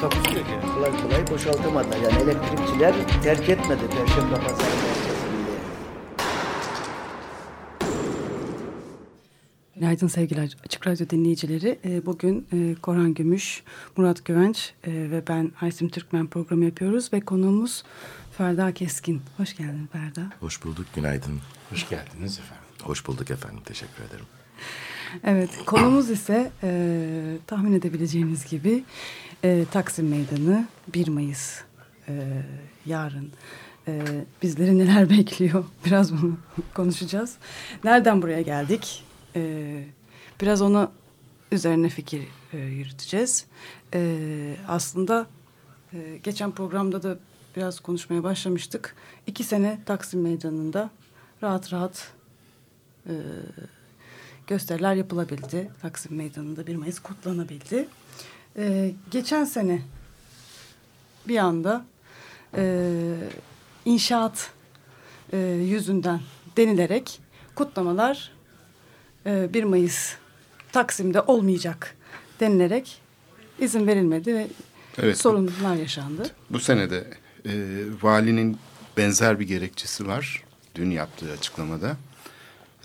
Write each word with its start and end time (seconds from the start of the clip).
Takusuyor 0.00 0.44
ki. 0.44 0.52
Kolay 0.74 1.02
kolay 1.02 1.26
boşaltamadılar. 1.30 1.96
Yani 1.96 2.22
elektrikçiler 2.22 2.94
terk 3.22 3.48
etmedi 3.48 3.82
Perşembe 3.90 4.34
Pazarı 4.34 4.76
merkezini. 4.76 5.24
Günaydın 9.76 10.06
sevgili 10.06 10.40
Açık 10.40 10.86
Radyo 10.86 11.08
dinleyicileri. 11.10 11.78
Ee, 11.84 12.06
Bugün 12.06 12.46
e, 12.52 12.74
Korhan 12.82 13.14
Gümüş, 13.14 13.62
Murat 13.96 14.24
Güvenç 14.24 14.72
e, 14.86 14.92
ve 14.92 15.22
ben 15.28 15.52
Aysim 15.60 15.88
Türkmen 15.88 16.26
programı 16.26 16.64
yapıyoruz 16.64 17.12
ve 17.12 17.20
konuğumuz 17.20 17.84
Ferda 18.38 18.74
Keskin. 18.74 19.22
Hoş 19.36 19.56
geldin 19.56 19.88
Ferda. 19.92 20.30
Hoş 20.40 20.64
bulduk, 20.64 20.86
günaydın. 20.94 21.40
Hoş 21.70 21.88
geldiniz 21.88 22.38
efendim. 22.38 22.64
Hoş 22.82 23.06
bulduk 23.06 23.30
efendim, 23.30 23.60
teşekkür 23.64 24.04
ederim. 24.04 24.24
Evet, 25.24 25.50
konumuz 25.66 26.10
ise 26.10 26.52
e, 26.62 27.36
tahmin 27.46 27.72
edebileceğiniz 27.72 28.46
gibi 28.50 28.84
e, 29.44 29.64
Taksim 29.70 30.08
Meydanı 30.08 30.66
1 30.94 31.08
Mayıs 31.08 31.60
e, 32.08 32.42
yarın. 32.86 33.30
E, 33.88 34.02
bizleri 34.42 34.78
neler 34.78 35.10
bekliyor? 35.18 35.64
Biraz 35.86 36.12
bunu 36.12 36.36
konuşacağız. 36.74 37.36
Nereden 37.84 38.22
buraya 38.22 38.42
geldik? 38.42 39.04
E, 39.36 39.84
biraz 40.40 40.62
ona 40.62 40.92
üzerine 41.52 41.88
fikir 41.88 42.22
e, 42.52 42.58
yürüteceğiz. 42.58 43.46
E, 43.94 44.56
aslında 44.68 45.26
e, 45.92 46.20
geçen 46.22 46.50
programda 46.50 47.02
da 47.02 47.18
biraz 47.56 47.80
konuşmaya 47.80 48.22
başlamıştık. 48.22 48.96
İki 49.26 49.44
sene 49.44 49.78
Taksim 49.86 50.22
Meydanı'nda 50.22 50.90
rahat 51.42 51.72
rahat 51.72 52.12
e, 53.06 53.12
gösteriler 54.46 54.94
yapılabildi. 54.94 55.70
Taksim 55.82 56.16
Meydanı'nda 56.16 56.66
1 56.66 56.76
Mayıs 56.76 56.98
kutlanabildi. 56.98 57.88
Ee, 58.58 58.92
geçen 59.10 59.44
sene 59.44 59.82
bir 61.28 61.36
anda 61.38 61.84
e, 62.56 62.92
inşaat 63.84 64.50
e, 65.32 65.38
yüzünden 65.38 66.20
denilerek 66.56 67.20
kutlamalar 67.54 68.32
e, 69.26 69.54
1 69.54 69.64
Mayıs 69.64 70.14
Taksim'de 70.72 71.20
olmayacak 71.20 71.94
denilerek 72.40 73.00
izin 73.58 73.86
verilmedi 73.86 74.34
ve 74.34 74.46
Evet. 74.98 75.18
sorunlar 75.18 75.74
yaşandı. 75.76 76.30
Bu 76.50 76.60
senede 76.60 77.04
e, 77.46 77.52
valinin 78.02 78.58
benzer 78.96 79.40
bir 79.40 79.46
gerekçesi 79.46 80.06
var. 80.06 80.44
Dün 80.74 80.90
yaptığı 80.90 81.32
açıklamada. 81.32 81.96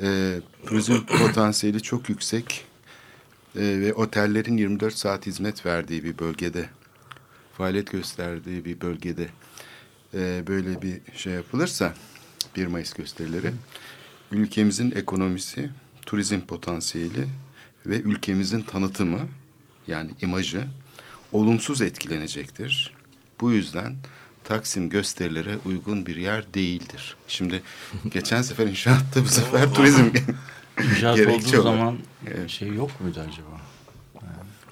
E, 0.01 0.39
turizm 0.65 1.05
potansiyeli 1.05 1.81
çok 1.81 2.09
yüksek 2.09 2.65
e, 2.65 2.68
ve 3.59 3.93
otellerin 3.93 4.57
24 4.57 4.93
saat 4.93 5.25
hizmet 5.25 5.65
verdiği 5.65 6.03
bir 6.03 6.19
bölgede, 6.19 6.69
faaliyet 7.58 7.92
gösterdiği 7.92 8.65
bir 8.65 8.81
bölgede 8.81 9.27
e, 10.14 10.43
böyle 10.47 10.81
bir 10.81 11.02
şey 11.15 11.33
yapılırsa 11.33 11.93
1 12.55 12.67
Mayıs 12.67 12.93
gösterileri 12.93 13.52
ülkemizin 14.31 14.92
ekonomisi, 14.92 15.70
turizm 16.05 16.39
potansiyeli 16.39 17.27
ve 17.86 18.02
ülkemizin 18.02 18.61
tanıtımı 18.61 19.20
yani 19.87 20.11
imajı 20.21 20.67
olumsuz 21.31 21.81
etkilenecektir. 21.81 22.93
Bu 23.41 23.52
yüzden 23.52 23.95
Taksim 24.43 24.89
gösterilere 24.89 25.58
uygun 25.65 26.05
bir 26.05 26.15
yer 26.15 26.53
değildir. 26.53 27.15
Şimdi 27.27 27.61
geçen 28.11 28.41
sefer 28.41 28.67
inşaatta 28.67 29.23
bu 29.23 29.27
sefer 29.27 29.73
turizm 29.73 30.09
İnşaat 30.83 31.19
olduğu 31.19 31.29
olarak. 31.31 31.63
zaman 31.63 31.97
Evet. 32.27 32.49
şey 32.49 32.73
yok 32.73 33.01
muydu 33.01 33.19
acaba? 33.19 33.61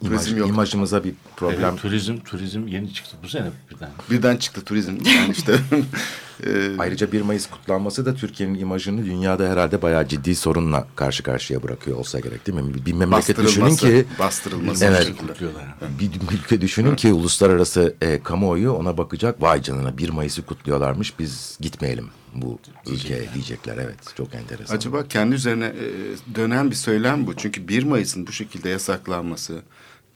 İmaj, 0.01 0.21
Turizm 0.21 0.37
yok. 0.37 0.49
imajımıza 0.49 1.03
bir 1.03 1.13
problem. 1.35 1.69
Evet, 1.69 1.79
turizm 1.81 2.17
turizm 2.19 2.67
yeni 2.67 2.93
çıktı 2.93 3.17
bu 3.23 3.29
sene 3.29 3.47
birden. 3.71 3.89
birden 4.11 4.37
çıktı 4.37 4.61
turizm. 4.65 4.91
Yani 5.05 5.31
işte 5.31 5.59
e, 6.45 6.71
Ayrıca 6.79 7.11
1 7.11 7.21
Mayıs 7.21 7.49
kutlanması 7.49 8.05
da 8.05 8.15
Türkiye'nin 8.15 8.59
imajını 8.59 9.05
dünyada 9.05 9.49
herhalde 9.49 9.81
bayağı 9.81 10.07
ciddi 10.07 10.35
sorunla 10.35 10.87
karşı 10.95 11.23
karşıya 11.23 11.63
bırakıyor 11.63 11.97
olsa 11.97 12.19
gerek 12.19 12.47
değil 12.47 12.59
mi? 12.61 12.85
Bir 12.85 12.93
memleket 12.93 13.37
düşünün 13.37 13.75
ki 13.75 14.05
bastırılması 14.19 14.85
Evet. 14.85 15.11
bir 15.99 16.11
ülke 16.37 16.61
düşünün 16.61 16.95
ki 16.95 17.13
uluslararası 17.13 17.95
e, 18.01 18.23
kamuoyu 18.23 18.71
ona 18.71 18.97
bakacak. 18.97 19.41
Vay 19.41 19.61
canına 19.61 19.97
1 19.97 20.09
Mayıs'ı 20.09 20.41
kutluyorlarmış 20.45 21.19
biz 21.19 21.57
gitmeyelim 21.61 22.07
bu 22.35 22.59
ülkeye 22.87 23.33
diyecekler. 23.33 23.77
Evet 23.77 23.97
çok 24.17 24.35
enteresan. 24.35 24.75
Acaba 24.75 25.07
kendi 25.07 25.35
üzerine 25.35 25.65
e, 25.65 26.35
dönen 26.35 26.69
bir 26.71 26.75
söylem 26.75 27.27
bu. 27.27 27.33
Çünkü 27.35 27.67
1 27.67 27.83
Mayıs'ın 27.83 28.27
bu 28.27 28.31
şekilde 28.31 28.69
yasaklanması 28.69 29.61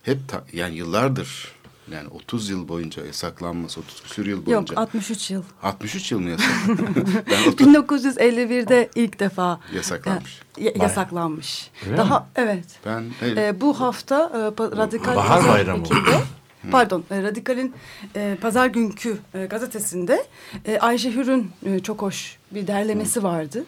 hep 0.03 0.17
ta- 0.27 0.43
yani 0.53 0.75
yıllardır 0.75 1.51
yani 1.91 2.07
30 2.09 2.49
yıl 2.49 2.67
boyunca 2.67 3.05
yasaklanması, 3.05 3.79
30 3.79 4.01
küsur 4.03 4.25
yıl 4.25 4.37
Yok 4.37 4.45
boyunca. 4.45 4.75
63 4.77 5.31
yıl. 5.31 5.43
63 5.63 6.11
yıl 6.11 6.19
mı 6.19 6.29
yasak? 6.29 6.47
ben 7.31 7.47
30 7.51 7.67
1951'de 7.67 8.89
ilk 8.95 9.19
defa 9.19 9.59
Yasaklanmış. 9.75 10.39
e, 10.57 10.63
ya- 10.63 10.71
yasaklanmış. 10.75 11.69
Öyle 11.85 11.97
Daha 11.97 12.19
mi? 12.19 12.25
evet. 12.35 12.65
ben 12.85 13.03
E, 13.37 13.61
bu 13.61 13.79
hafta 13.79 14.31
e, 14.33 14.37
Radikal 14.77 15.15
Bahar 15.15 15.47
Bayramı. 15.47 15.83
pardon 16.71 17.03
e, 17.11 17.23
Radikal'in 17.23 17.73
e, 18.15 18.37
Pazar 18.41 18.67
günkü 18.67 19.17
e, 19.33 19.45
gazetesinde 19.45 20.25
e, 20.65 20.79
Ayşe 20.79 21.15
Hür'ün 21.15 21.51
e, 21.65 21.79
çok 21.79 22.01
hoş 22.01 22.37
bir 22.51 22.67
derlemesi 22.67 23.23
vardı. 23.23 23.65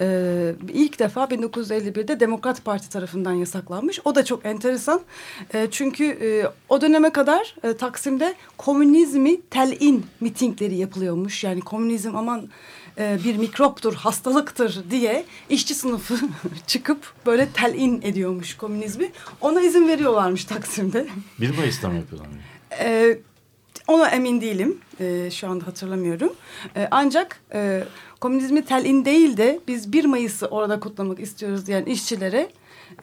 E, 0.00 0.54
ilk 0.68 0.98
defa 0.98 1.24
1951'de 1.24 2.20
Demokrat 2.20 2.64
Parti 2.64 2.90
tarafından 2.90 3.32
yasaklanmış. 3.32 4.00
O 4.04 4.14
da 4.14 4.24
çok 4.24 4.46
enteresan. 4.46 5.00
E, 5.54 5.68
çünkü 5.70 6.04
e, 6.04 6.50
o 6.68 6.80
döneme 6.80 7.10
kadar 7.10 7.54
e, 7.62 7.76
Taksim'de 7.76 8.34
komünizmi 8.58 9.40
telin 9.42 10.06
mitingleri 10.20 10.74
yapılıyormuş. 10.74 11.44
Yani 11.44 11.60
komünizm 11.60 12.16
aman 12.16 12.48
e, 12.98 13.18
bir 13.24 13.36
mikroptur, 13.36 13.94
hastalıktır 13.94 14.84
diye 14.90 15.24
işçi 15.48 15.74
sınıfı 15.74 16.14
çıkıp 16.66 17.12
böyle 17.26 17.48
telin 17.48 18.02
ediyormuş 18.02 18.56
komünizmi. 18.56 19.12
Ona 19.40 19.60
izin 19.60 19.88
veriyorlarmış 19.88 20.44
Taksim'de. 20.44 21.06
1 21.40 21.56
Mayıs'ta 21.56 21.88
mı 21.88 21.96
yapıyorlar? 21.96 22.28
E, 22.80 23.18
ona 23.88 24.08
emin 24.08 24.40
değilim. 24.40 24.78
E, 25.00 25.30
şu 25.30 25.48
anda 25.48 25.66
hatırlamıyorum. 25.66 26.32
E, 26.76 26.88
ancak 26.90 27.40
e, 27.54 27.84
komünizmi 28.20 28.64
telin 28.64 29.04
değil 29.04 29.36
de 29.36 29.60
biz 29.68 29.92
1 29.92 30.04
Mayıs'ı 30.04 30.46
orada 30.46 30.80
kutlamak 30.80 31.20
istiyoruz 31.20 31.66
diyen 31.66 31.84
işçilere 31.84 32.50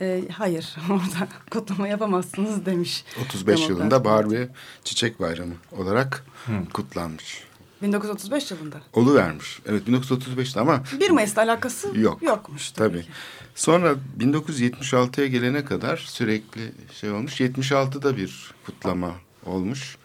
e, 0.02 0.24
hayır 0.32 0.76
orada 0.90 1.28
kutlama 1.52 1.88
yapamazsınız 1.88 2.66
demiş. 2.66 3.04
35 3.26 3.46
Demokrat 3.48 3.70
yılında 3.70 4.06
Bahar 4.06 4.32
ve 4.32 4.48
Çiçek 4.84 5.20
Bayramı 5.20 5.54
olarak 5.72 6.26
kutlanmış. 6.74 7.44
1935 7.82 8.52
yılında. 8.52 8.82
Oluvermiş. 8.94 9.60
Evet 9.66 9.88
1935'te 9.88 10.60
ama 10.60 10.84
1 11.00 11.10
Mayıs'la 11.10 11.42
alakası 11.42 12.00
Yok. 12.00 12.22
yokmuş 12.24 12.72
tabii, 12.72 12.90
Tabii. 12.94 13.02
ki. 13.04 13.10
Sonra 13.56 13.96
1976'ya 14.20 15.28
gelene 15.28 15.66
kadar 15.66 15.98
sürekli 15.98 16.72
şey 16.94 17.12
olmuş. 17.12 17.42
76'da 17.42 18.18
bir 18.18 18.52
kutlama 18.66 19.12
olmuş. 19.46 19.98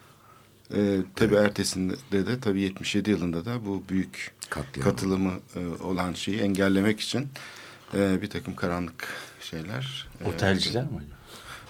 Ee, 0.75 0.99
tabii 1.17 1.35
ertesinde 1.35 1.95
de 2.27 2.41
tabii 2.41 2.61
77 2.61 3.11
yılında 3.11 3.45
da 3.45 3.67
bu 3.67 3.83
büyük 3.89 4.31
Katliam. 4.51 4.89
katılımı 4.91 5.33
e, 5.57 5.83
olan 5.83 6.13
şeyi 6.13 6.39
engellemek 6.41 7.01
için 7.01 7.29
e, 7.95 8.23
bir 8.23 8.31
takım 8.31 8.55
karanlık 8.57 9.09
şeyler. 9.41 10.09
e, 10.25 10.29
Otelciler 10.29 10.85
mi? 10.85 10.91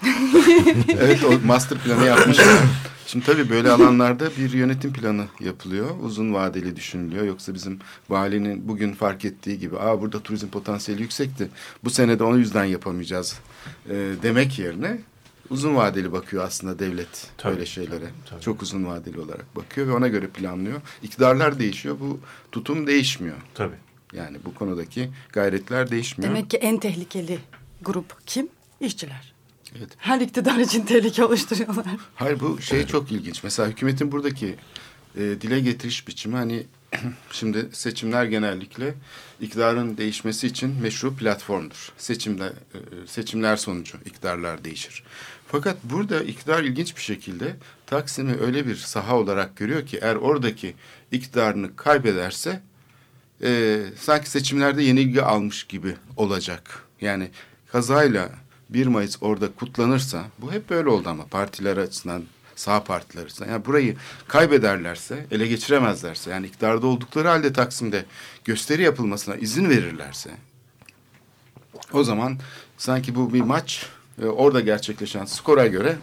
evet 0.99 1.23
o 1.23 1.47
master 1.47 1.77
planı 1.77 2.05
yapmışlar. 2.05 2.45
Şimdi 3.07 3.25
tabii 3.25 3.49
böyle 3.49 3.71
alanlarda 3.71 4.29
bir 4.37 4.53
yönetim 4.53 4.93
planı 4.93 5.25
yapılıyor. 5.39 5.89
Uzun 6.01 6.33
vadeli 6.33 6.75
düşünülüyor. 6.75 7.25
Yoksa 7.25 7.53
bizim 7.53 7.79
valinin 8.09 8.67
bugün 8.67 8.93
fark 8.93 9.25
ettiği 9.25 9.59
gibi 9.59 9.79
Aa, 9.79 10.01
burada 10.01 10.19
turizm 10.19 10.47
potansiyeli 10.47 11.01
yüksekti. 11.01 11.49
Bu 11.83 11.89
sene 11.89 12.19
de 12.19 12.23
o 12.23 12.37
yüzden 12.37 12.65
yapamayacağız 12.65 13.39
e, 13.89 13.95
demek 14.23 14.59
yerine 14.59 14.99
uzun 15.49 15.75
vadeli 15.75 16.11
bakıyor 16.11 16.43
aslında 16.43 16.79
devlet 16.79 17.27
Tabii, 17.37 17.53
böyle 17.53 17.65
şeylere. 17.65 17.99
tabii, 17.99 18.29
tabii. 18.29 18.41
Çok 18.41 18.61
uzun 18.61 18.85
vadeli 18.85 19.19
olarak 19.19 19.55
bakıyor 19.55 19.87
ve 19.87 19.91
ona 19.91 20.07
göre 20.07 20.27
planlıyor. 20.27 20.81
İktidarlar 21.03 21.59
değişiyor. 21.59 21.97
Bu 21.99 22.19
tutum 22.51 22.87
değişmiyor. 22.87 23.37
Tabii. 23.53 23.75
Yani 24.13 24.37
bu 24.45 24.53
konudaki 24.55 25.09
gayretler 25.33 25.91
değişmiyor. 25.91 26.31
Demek 26.33 26.49
ki 26.49 26.57
en 26.57 26.77
tehlikeli 26.79 27.39
grup 27.81 28.25
kim? 28.25 28.49
İşçiler. 28.79 29.36
Evet. 29.77 29.89
Her 29.97 30.21
iktidar 30.21 30.57
için 30.57 30.85
tehlike 30.85 31.25
oluşturuyorlar. 31.25 31.85
Hayır 32.15 32.39
bu 32.39 32.61
şey 32.61 32.87
çok 32.87 33.11
ilginç. 33.11 33.43
Mesela 33.43 33.69
hükümetin 33.69 34.11
buradaki 34.11 34.55
e, 35.15 35.19
dile 35.19 35.59
getiriş 35.59 36.07
biçimi 36.07 36.35
hani 36.35 36.65
şimdi 37.31 37.69
seçimler 37.71 38.25
genellikle 38.25 38.93
iktidarın 39.41 39.97
değişmesi 39.97 40.47
için 40.47 40.81
meşru 40.81 41.15
platformdur. 41.15 41.91
Seçimler, 41.97 42.49
e, 42.49 43.07
seçimler 43.07 43.57
sonucu 43.57 43.97
iktidarlar 44.05 44.63
değişir. 44.63 45.03
Fakat 45.47 45.77
burada 45.83 46.23
iktidar 46.23 46.63
ilginç 46.63 46.95
bir 46.95 47.01
şekilde 47.01 47.55
Taksim'i 47.85 48.35
öyle 48.39 48.67
bir 48.67 48.75
saha 48.75 49.17
olarak 49.17 49.57
görüyor 49.57 49.85
ki 49.85 49.99
eğer 50.01 50.15
oradaki 50.15 50.75
iktidarını 51.11 51.75
kaybederse 51.75 52.61
e, 53.43 53.81
sanki 53.99 54.29
seçimlerde 54.29 54.83
yenilgi 54.83 55.21
almış 55.21 55.63
gibi 55.63 55.95
olacak. 56.17 56.83
Yani 57.01 57.29
kazayla 57.71 58.29
1 58.69 58.87
Mayıs 58.87 59.17
orada 59.21 59.51
kutlanırsa 59.51 60.25
bu 60.39 60.51
hep 60.51 60.69
böyle 60.69 60.89
oldu 60.89 61.09
ama 61.09 61.25
partiler 61.25 61.77
açısından 61.77 62.23
sağ 62.55 62.83
partiler 62.83 63.25
açısından. 63.25 63.51
Yani 63.51 63.65
burayı 63.65 63.95
kaybederlerse, 64.27 65.25
ele 65.31 65.47
geçiremezlerse 65.47 66.31
yani 66.31 66.47
iktidarda 66.47 66.87
oldukları 66.87 67.27
halde 67.27 67.53
Taksim'de 67.53 68.05
gösteri 68.45 68.81
yapılmasına 68.81 69.35
izin 69.35 69.69
verirlerse 69.69 70.31
o 71.93 72.03
zaman 72.03 72.37
sanki 72.77 73.15
bu 73.15 73.33
bir 73.33 73.41
maç 73.41 73.85
e, 74.21 74.25
orada 74.25 74.59
gerçekleşen 74.59 75.25
skora 75.25 75.67
göre 75.67 75.97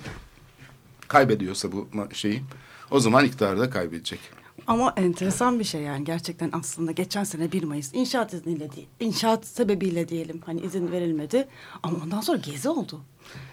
kaybediyorsa 1.09 1.73
bu 1.73 1.89
şeyi 2.13 2.43
o 2.91 3.01
zaman 3.01 3.25
iktidar 3.25 3.59
da 3.59 3.71
kaybedecek. 3.71 4.21
Ama 4.67 4.93
enteresan 4.97 5.59
bir 5.59 5.65
şey 5.65 5.83
yani 5.83 6.05
gerçekten 6.05 6.51
aslında 6.53 6.93
geçen 6.93 7.25
sene 7.25 7.53
1 7.53 7.63
Mayıs 7.63 7.95
inşaat 7.95 8.35
izniyle 8.35 8.73
değil, 8.73 8.87
inşaat 9.01 9.47
sebebiyle 9.47 10.09
diyelim 10.09 10.41
hani 10.47 10.61
izin 10.61 10.93
verilmedi 10.93 11.49
ama 11.83 11.99
ondan 12.05 12.21
sonra 12.21 12.39
gezi 12.39 12.69
oldu. 12.69 13.01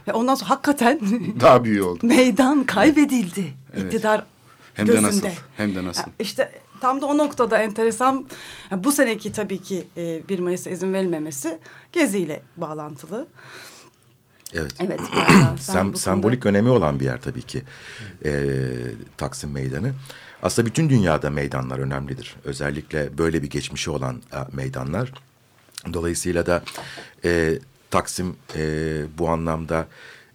Ve 0.08 0.14
ondan 0.14 0.36
sonra 0.36 0.50
hakikaten 0.50 1.00
daha 1.40 1.64
büyük 1.64 1.86
oldu. 1.86 2.00
meydan 2.08 2.64
kaybedildi. 2.64 3.54
Evet. 3.74 3.86
İktidar 3.86 4.26
hem 4.74 4.86
gözünde. 4.86 5.04
de 5.04 5.08
nasıl? 5.08 5.28
Hem 5.58 5.76
de 5.76 5.84
nasıl? 5.84 6.04
İşte 6.20 6.52
tam 6.82 7.02
da 7.02 7.06
o 7.06 7.18
noktada 7.18 7.58
enteresan 7.58 8.26
bu 8.78 8.92
seneki 8.92 9.32
tabii 9.32 9.62
ki 9.62 9.88
1 10.30 10.40
Mayıs'a 10.40 10.70
izin 10.70 10.94
verilmemesi 10.94 11.60
geziyle 11.92 12.42
bağlantılı. 12.58 13.28
Evet. 14.54 14.74
Evet. 14.80 15.00
Sem 15.60 15.96
sembolik 15.96 16.46
önemi 16.46 16.70
olan 16.70 17.00
bir 17.00 17.06
yer 17.06 17.22
tabii 17.22 17.42
ki 17.42 17.64
e, 18.26 18.46
Taksim 19.18 19.52
Meydanı. 19.52 19.94
Aslında 20.42 20.66
bütün 20.66 20.90
dünyada 20.90 21.30
meydanlar 21.30 21.80
önemlidir. 21.80 22.36
Özellikle 22.44 23.18
böyle 23.18 23.44
bir 23.44 23.50
geçmişi 23.50 23.92
olan 23.92 24.22
e, 24.34 24.38
meydanlar. 24.56 25.12
Dolayısıyla 25.94 26.46
da 26.46 26.64
e, 27.26 27.60
Taksim 27.92 28.36
e, 28.56 29.04
bu 29.18 29.30
anlamda 29.30 29.88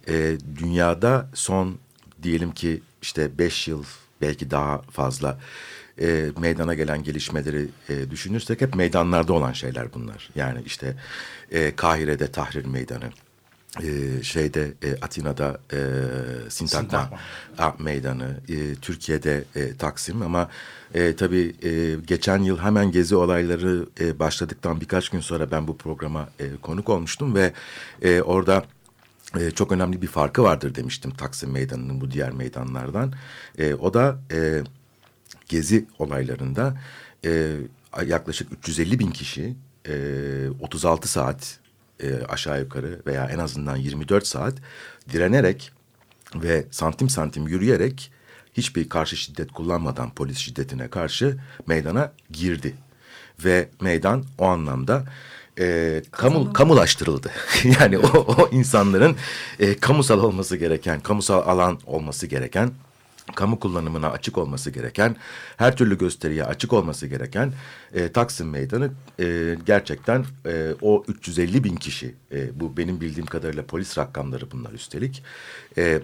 e, 0.07 0.37
dünyada 0.55 1.29
son 1.33 1.77
diyelim 2.23 2.51
ki 2.51 2.81
işte 3.01 3.37
beş 3.37 3.67
yıl 3.67 3.83
belki 4.21 4.51
daha 4.51 4.81
fazla 4.81 5.39
e, 6.01 6.25
meydana 6.39 6.73
gelen 6.73 7.03
gelişmeleri 7.03 7.67
e, 7.89 8.11
düşünürsek 8.11 8.61
hep 8.61 8.75
meydanlarda 8.75 9.33
olan 9.33 9.53
şeyler 9.53 9.93
bunlar. 9.93 10.29
Yani 10.35 10.61
işte 10.65 10.95
e, 11.51 11.75
Kahire'de 11.75 12.31
Tahrir 12.31 12.65
Meydanı, 12.65 13.09
e, 13.83 14.23
şeyde 14.23 14.73
e, 14.83 14.95
Atina'da 15.01 15.59
e, 15.73 15.79
Sintagma 16.49 17.19
Meydanı, 17.79 18.37
e, 18.49 18.75
Türkiye'de 18.75 19.43
e, 19.55 19.73
Taksim 19.73 20.21
ama 20.21 20.49
e, 20.93 21.15
tabii 21.15 21.55
e, 21.63 21.95
geçen 22.07 22.43
yıl 22.43 22.57
hemen 22.57 22.91
gezi 22.91 23.15
olayları 23.15 23.85
e, 23.99 24.19
başladıktan 24.19 24.81
birkaç 24.81 25.09
gün 25.09 25.19
sonra 25.19 25.51
ben 25.51 25.67
bu 25.67 25.77
programa 25.77 26.29
e, 26.39 26.45
konuk 26.61 26.89
olmuştum 26.89 27.35
ve 27.35 27.53
e, 28.01 28.21
orada 28.21 28.63
e, 29.39 29.51
çok 29.51 29.71
önemli 29.71 30.01
bir 30.01 30.07
farkı 30.07 30.43
vardır 30.43 30.75
demiştim 30.75 31.11
Taksim 31.11 31.51
Meydanı'nın 31.51 32.01
bu 32.01 32.11
diğer 32.11 32.31
meydanlardan. 32.31 33.13
E, 33.57 33.73
o 33.73 33.93
da 33.93 34.19
e, 34.31 34.63
gezi 35.49 35.85
olaylarında 35.99 36.77
e, 37.25 37.57
yaklaşık 38.05 38.53
350 38.53 38.99
bin 38.99 39.11
kişi 39.11 39.55
e, 39.87 39.93
36 40.61 41.07
saat 41.07 41.59
e, 42.03 42.25
aşağı 42.29 42.59
yukarı 42.59 43.01
veya 43.07 43.25
en 43.25 43.39
azından 43.39 43.75
24 43.75 44.27
saat 44.27 44.53
direnerek 45.11 45.71
ve 46.35 46.65
santim 46.71 47.09
santim 47.09 47.47
yürüyerek 47.47 48.11
hiçbir 48.53 48.89
karşı 48.89 49.17
şiddet 49.17 49.51
kullanmadan 49.51 50.09
polis 50.09 50.37
şiddetine 50.37 50.87
karşı 50.87 51.37
meydana 51.67 52.11
girdi. 52.31 52.75
Ve 53.45 53.69
meydan 53.81 54.23
o 54.37 54.45
anlamda 54.45 55.03
e, 55.59 56.01
kamu, 56.11 56.53
kamulaştırıldı. 56.53 57.31
yani 57.79 57.97
o, 57.97 58.07
o 58.07 58.49
insanların 58.51 59.15
e, 59.59 59.77
kamusal 59.77 60.19
olması 60.19 60.57
gereken, 60.57 60.99
kamusal 60.99 61.47
alan 61.47 61.79
olması 61.85 62.27
gereken 62.27 62.71
kamu 63.35 63.59
kullanımına 63.59 64.09
açık 64.09 64.37
olması 64.37 64.71
gereken, 64.71 65.15
her 65.57 65.77
türlü 65.77 65.97
gösteriye 65.97 66.43
açık 66.43 66.73
olması 66.73 67.07
gereken 67.07 67.53
e, 67.93 68.11
Taksim 68.11 68.49
Meydanı 68.49 68.91
e, 69.19 69.57
gerçekten 69.65 70.25
e, 70.45 70.73
o 70.81 71.03
350 71.07 71.63
bin 71.63 71.75
kişi, 71.75 72.15
e, 72.31 72.59
bu 72.59 72.77
benim 72.77 73.01
bildiğim 73.01 73.25
kadarıyla 73.25 73.65
polis 73.65 73.97
rakamları 73.97 74.51
bunlar 74.51 74.71
üstelik, 74.71 75.23
e, 75.77 76.01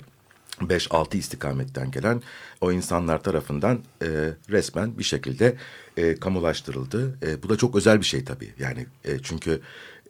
5-6 0.62 1.18
istikametten 1.18 1.92
gelen 1.92 2.22
o 2.62 2.72
insanlar 2.72 3.24
tarafından 3.24 3.80
e, 4.02 4.08
resmen 4.50 4.98
bir 4.98 5.04
şekilde 5.04 5.56
e, 5.98 6.16
kamulaştırıldı. 6.16 7.18
E, 7.26 7.44
bu 7.44 7.50
da 7.50 7.58
çok 7.58 7.76
özel 7.76 8.00
bir 8.00 8.06
şey 8.06 8.26
tabii. 8.26 8.54
Yani 8.60 8.86
e, 9.06 9.20
çünkü 9.20 9.62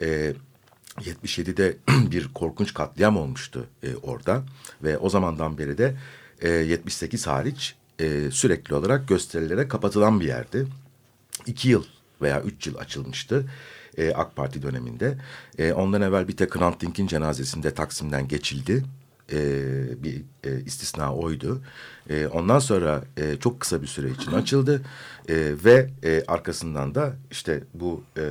e, 0.01 0.33
77'de 0.99 1.77
bir 2.11 2.27
korkunç 2.27 2.73
katliam 2.73 3.17
olmuştu 3.17 3.67
e, 3.83 3.95
orada 3.95 4.43
ve 4.83 4.97
o 4.97 5.09
zamandan 5.09 5.57
beri 5.57 5.77
de 5.77 5.95
e, 6.43 6.49
78 6.49 7.27
hariç 7.27 7.75
e, 7.99 8.31
sürekli 8.31 8.75
olarak 8.75 9.07
gösterilere 9.07 9.67
kapatılan 9.67 10.19
bir 10.19 10.27
yerdi. 10.27 10.67
İki 11.45 11.69
yıl 11.69 11.83
veya 12.21 12.41
üç 12.41 12.67
yıl 12.67 12.75
açılmıştı 12.75 13.45
e, 13.97 14.13
AK 14.13 14.35
Parti 14.35 14.61
döneminde. 14.61 15.17
E, 15.57 15.73
ondan 15.73 16.01
evvel 16.01 16.27
bir 16.27 16.37
tek 16.37 16.55
Hrant 16.55 16.81
Dink'in 16.81 17.07
cenazesinde 17.07 17.73
Taksim'den 17.73 18.27
geçildi. 18.27 18.83
E, 19.31 19.39
bir 20.03 20.21
e, 20.43 20.61
istisna 20.61 21.15
oydu. 21.15 21.61
E, 22.09 22.27
ondan 22.27 22.59
sonra 22.59 23.03
e, 23.17 23.35
çok 23.39 23.59
kısa 23.59 23.81
bir 23.81 23.87
süre 23.87 24.11
için 24.11 24.31
açıldı 24.31 24.81
e, 25.29 25.35
ve 25.65 25.89
e, 26.03 26.23
arkasından 26.27 26.95
da 26.95 27.13
işte 27.31 27.63
bu 27.73 28.03
e, 28.17 28.23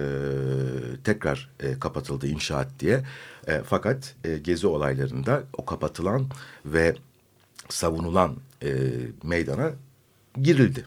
tekrar 1.05 1.50
e, 1.61 1.79
kapatıldı 1.79 2.26
inşaat 2.26 2.69
diye. 2.81 3.05
E, 3.48 3.63
fakat 3.67 4.15
e, 4.25 4.39
gezi 4.39 4.67
olaylarında 4.67 5.43
o 5.53 5.65
kapatılan 5.65 6.27
ve 6.65 6.96
savunulan 7.69 8.37
e, 8.63 8.71
meydana 9.23 9.73
girildi. 10.43 10.87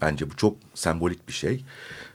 Bence 0.00 0.30
bu 0.30 0.36
çok 0.36 0.56
sembolik 0.74 1.28
bir 1.28 1.32
şey. 1.32 1.64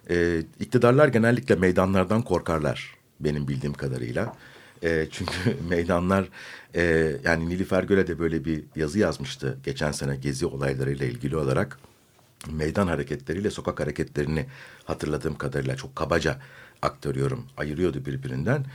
E, 0.10 0.44
iktidarlar 0.60 1.08
genellikle 1.08 1.56
meydanlardan 1.56 2.22
korkarlar 2.22 2.96
benim 3.20 3.48
bildiğim 3.48 3.74
kadarıyla. 3.74 4.36
E, 4.84 5.08
çünkü 5.12 5.58
meydanlar 5.70 6.30
e, 6.76 7.14
yani 7.24 7.50
Nilüfer 7.50 7.84
Göle 7.84 8.08
de 8.08 8.20
böyle 8.20 8.46
bir 8.46 8.64
yazı 8.76 9.00
yazmıştı 9.00 9.58
geçen 9.64 9.92
sene 9.92 10.16
gezi 10.16 10.46
olaylarıyla 10.46 11.06
ilgili 11.06 11.38
olarak. 11.38 11.80
Meydan 12.52 12.88
hareketleriyle 12.88 13.52
sokak 13.52 13.80
hareketlerini 13.80 14.46
hatırladığım 14.86 15.38
kadarıyla 15.38 15.76
çok 15.76 15.96
kabaca 15.96 16.40
aktarıyorum, 16.82 17.46
ayırıyordu 17.58 18.06
birbirinden. 18.06 18.66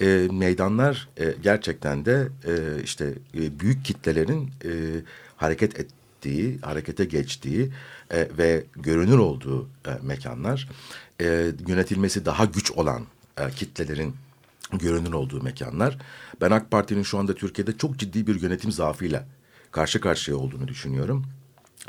E, 0.00 0.28
meydanlar 0.32 1.08
e, 1.16 1.34
gerçekten 1.42 2.04
de 2.04 2.28
e, 2.44 2.82
işte 2.82 3.14
e, 3.34 3.60
büyük 3.60 3.84
kitlelerin 3.84 4.50
e, 4.64 4.70
hareket 5.36 5.80
ettiği, 5.80 6.58
harekete 6.58 7.04
geçtiği 7.04 7.70
e, 8.10 8.28
ve 8.38 8.64
görünür 8.76 9.18
olduğu 9.18 9.68
e, 9.86 9.90
mekanlar. 10.02 10.68
E, 11.20 11.52
yönetilmesi 11.68 12.24
daha 12.24 12.44
güç 12.44 12.70
olan 12.70 13.06
e, 13.38 13.50
kitlelerin 13.50 14.14
görünür 14.72 15.12
olduğu 15.12 15.42
mekanlar. 15.42 15.98
Ben 16.40 16.50
AK 16.50 16.70
Parti'nin 16.70 17.02
şu 17.02 17.18
anda 17.18 17.34
Türkiye'de 17.34 17.78
çok 17.78 17.98
ciddi 17.98 18.26
bir 18.26 18.42
yönetim 18.42 18.72
zaafıyla 18.72 19.26
karşı 19.70 20.00
karşıya 20.00 20.36
olduğunu 20.36 20.68
düşünüyorum. 20.68 21.24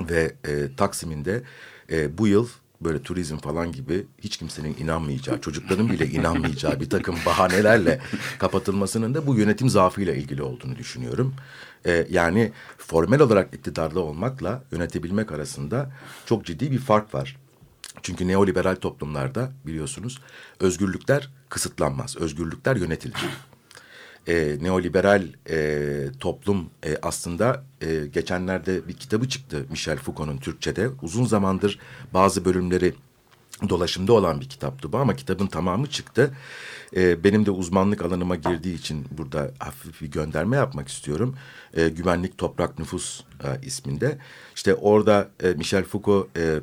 Ve 0.02 0.36
e, 0.48 0.76
Taksim'in 0.78 1.26
de 1.26 1.44
e, 1.92 2.18
bu 2.18 2.28
yıl 2.28 2.48
böyle 2.82 3.04
turizm 3.04 3.38
falan 3.38 3.72
gibi 3.72 4.06
hiç 4.20 4.38
kimsenin 4.38 4.76
inanmayacağı, 4.80 5.42
çocukların 5.42 5.90
bile 5.90 6.08
inanmayacağı 6.08 6.80
bir 6.80 6.90
takım 6.90 7.16
bahanelerle 7.26 8.02
kapatılmasının 8.40 9.14
da 9.14 9.28
bu 9.28 9.36
yönetim 9.36 9.70
zaafıyla 9.70 10.14
ilgili 10.14 10.44
olduğunu 10.44 10.76
düşünüyorum. 10.76 11.34
Ee, 11.86 12.08
yani 12.10 12.52
formel 12.78 13.22
olarak 13.22 13.54
iktidarda 13.54 14.00
olmakla 14.00 14.64
yönetebilmek 14.72 15.32
arasında 15.32 15.92
çok 16.26 16.46
ciddi 16.46 16.72
bir 16.72 16.80
fark 16.80 17.14
var. 17.14 17.38
Çünkü 18.02 18.28
neoliberal 18.28 18.76
toplumlarda 18.76 19.52
biliyorsunuz 19.66 20.22
özgürlükler 20.60 21.30
kısıtlanmaz, 21.50 22.18
özgürlükler 22.18 22.76
yönetilir 22.76 23.22
e, 24.28 24.58
neoliberal 24.62 25.24
e, 25.50 25.88
toplum 26.20 26.70
e, 26.86 26.98
aslında 27.02 27.64
e, 27.82 28.08
geçenlerde 28.08 28.88
bir 28.88 28.94
kitabı 28.94 29.30
çıktı 29.30 29.66
Michel 29.70 29.98
Foucault'un 29.98 30.38
Türkçe'de. 30.38 30.90
Uzun 31.02 31.26
zamandır 31.26 31.80
bazı 32.14 32.46
bölümleri 32.46 32.94
dolaşımda 33.70 34.14
olan 34.14 34.42
bir 34.42 34.50
kitaptı 34.50 34.92
bu 34.92 34.98
ama 34.98 35.16
kitabın 35.16 35.48
tamamı 35.48 35.88
çıktı. 35.88 36.34
E, 36.96 37.24
benim 37.24 37.46
de 37.46 37.52
uzmanlık 37.52 38.02
alanıma 38.02 38.36
girdiği 38.36 38.76
için 38.76 39.06
burada 39.12 39.52
hafif 39.60 40.02
bir 40.02 40.12
gönderme 40.12 40.56
yapmak 40.56 40.88
istiyorum. 40.88 41.36
E, 41.74 41.90
Güvenlik 41.90 42.38
Toprak 42.38 42.80
Nüfus 42.80 43.24
e, 43.44 43.66
isminde. 43.66 44.18
İşte 44.56 44.76
orada 44.76 45.30
e, 45.44 45.50
Michel 45.50 45.84
Foucault 45.84 46.38
e, 46.38 46.60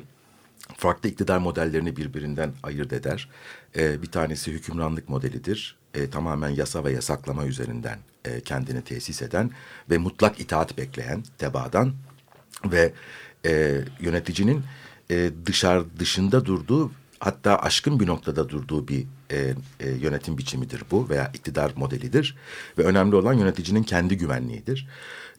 farklı 0.77 1.09
iktidar 1.09 1.37
modellerini 1.37 1.97
birbirinden 1.97 2.53
ayırt 2.63 2.93
eder. 2.93 3.29
E, 3.77 4.01
bir 4.01 4.11
tanesi 4.11 4.51
hükümranlık 4.51 5.09
modelidir. 5.09 5.77
E, 5.95 6.09
tamamen 6.09 6.49
yasa 6.49 6.83
ve 6.83 6.91
yasaklama 6.91 7.45
üzerinden 7.45 7.99
e, 8.25 8.41
kendini 8.41 8.81
tesis 8.81 9.21
eden 9.21 9.51
ve 9.89 9.97
mutlak 9.97 10.39
itaat 10.39 10.77
bekleyen 10.77 11.23
tebaadan 11.37 11.93
ve 12.65 12.93
e, 13.45 13.81
yöneticinin 13.99 14.63
e, 15.11 15.31
dışarı 15.45 15.85
dışında 15.99 16.45
durduğu 16.45 16.91
hatta 17.19 17.59
aşkın 17.59 17.99
bir 17.99 18.07
noktada 18.07 18.49
durduğu 18.49 18.87
bir 18.87 19.05
e, 19.31 19.53
e, 19.79 19.89
yönetim 19.89 20.37
biçimidir 20.37 20.83
bu 20.91 21.09
veya 21.09 21.31
iktidar 21.33 21.71
modelidir 21.75 22.37
ve 22.77 22.83
önemli 22.83 23.15
olan 23.15 23.33
yöneticinin 23.33 23.83
kendi 23.83 24.17
güvenliğidir. 24.17 24.87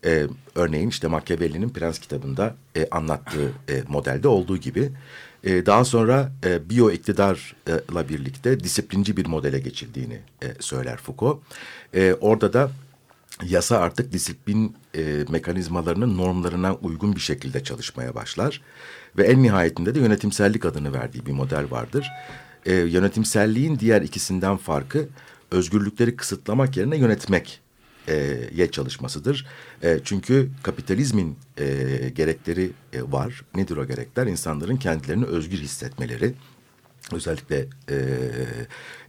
E, 0.05 0.27
örneğin 0.55 0.89
işte 0.89 1.09
Machiavelli'nin 1.09 1.69
Prens 1.69 1.99
kitabında 1.99 2.57
e, 2.77 2.89
anlattığı 2.91 3.53
e, 3.69 3.83
modelde 3.89 4.29
olduğu 4.29 4.57
gibi 4.57 4.93
e, 5.45 5.66
daha 5.66 5.85
sonra 5.85 6.33
e, 6.45 6.71
biyo 6.71 6.90
iktidarla 6.90 8.09
birlikte 8.09 8.61
disiplinci 8.61 9.16
bir 9.16 9.26
modele 9.26 9.59
geçildiğini 9.59 10.21
e, 10.43 10.47
söyler 10.61 10.97
Foucault. 10.97 11.43
E, 11.95 12.14
orada 12.21 12.52
da 12.52 12.71
yasa 13.45 13.78
artık 13.78 14.12
disiplin 14.12 14.76
e, 14.95 15.25
mekanizmalarının 15.28 16.16
normlarına 16.16 16.75
uygun 16.75 17.14
bir 17.14 17.21
şekilde 17.21 17.64
çalışmaya 17.64 18.14
başlar. 18.14 18.62
Ve 19.19 19.25
en 19.26 19.43
nihayetinde 19.43 19.95
de 19.95 19.99
yönetimsellik 19.99 20.64
adını 20.64 20.93
verdiği 20.93 21.26
bir 21.26 21.33
model 21.33 21.71
vardır. 21.71 22.09
E, 22.66 22.75
yönetimselliğin 22.75 23.78
diğer 23.78 24.02
ikisinden 24.02 24.57
farkı 24.57 25.09
özgürlükleri 25.50 26.16
kısıtlamak 26.16 26.76
yerine 26.76 26.97
yönetmek 26.97 27.61
ye 28.55 28.71
çalışmasıdır. 28.71 29.47
E, 29.83 30.01
çünkü 30.05 30.51
kapitalizmin 30.63 31.39
e, 31.59 31.65
gerekleri 32.15 32.71
e, 32.93 33.03
var. 33.03 33.43
Nedir 33.55 33.77
o 33.77 33.87
gerekler? 33.87 34.27
İnsanların 34.27 34.77
kendilerini 34.77 35.25
özgür 35.25 35.59
hissetmeleri. 35.59 36.35
Özellikle 37.13 37.67
e, 37.91 37.97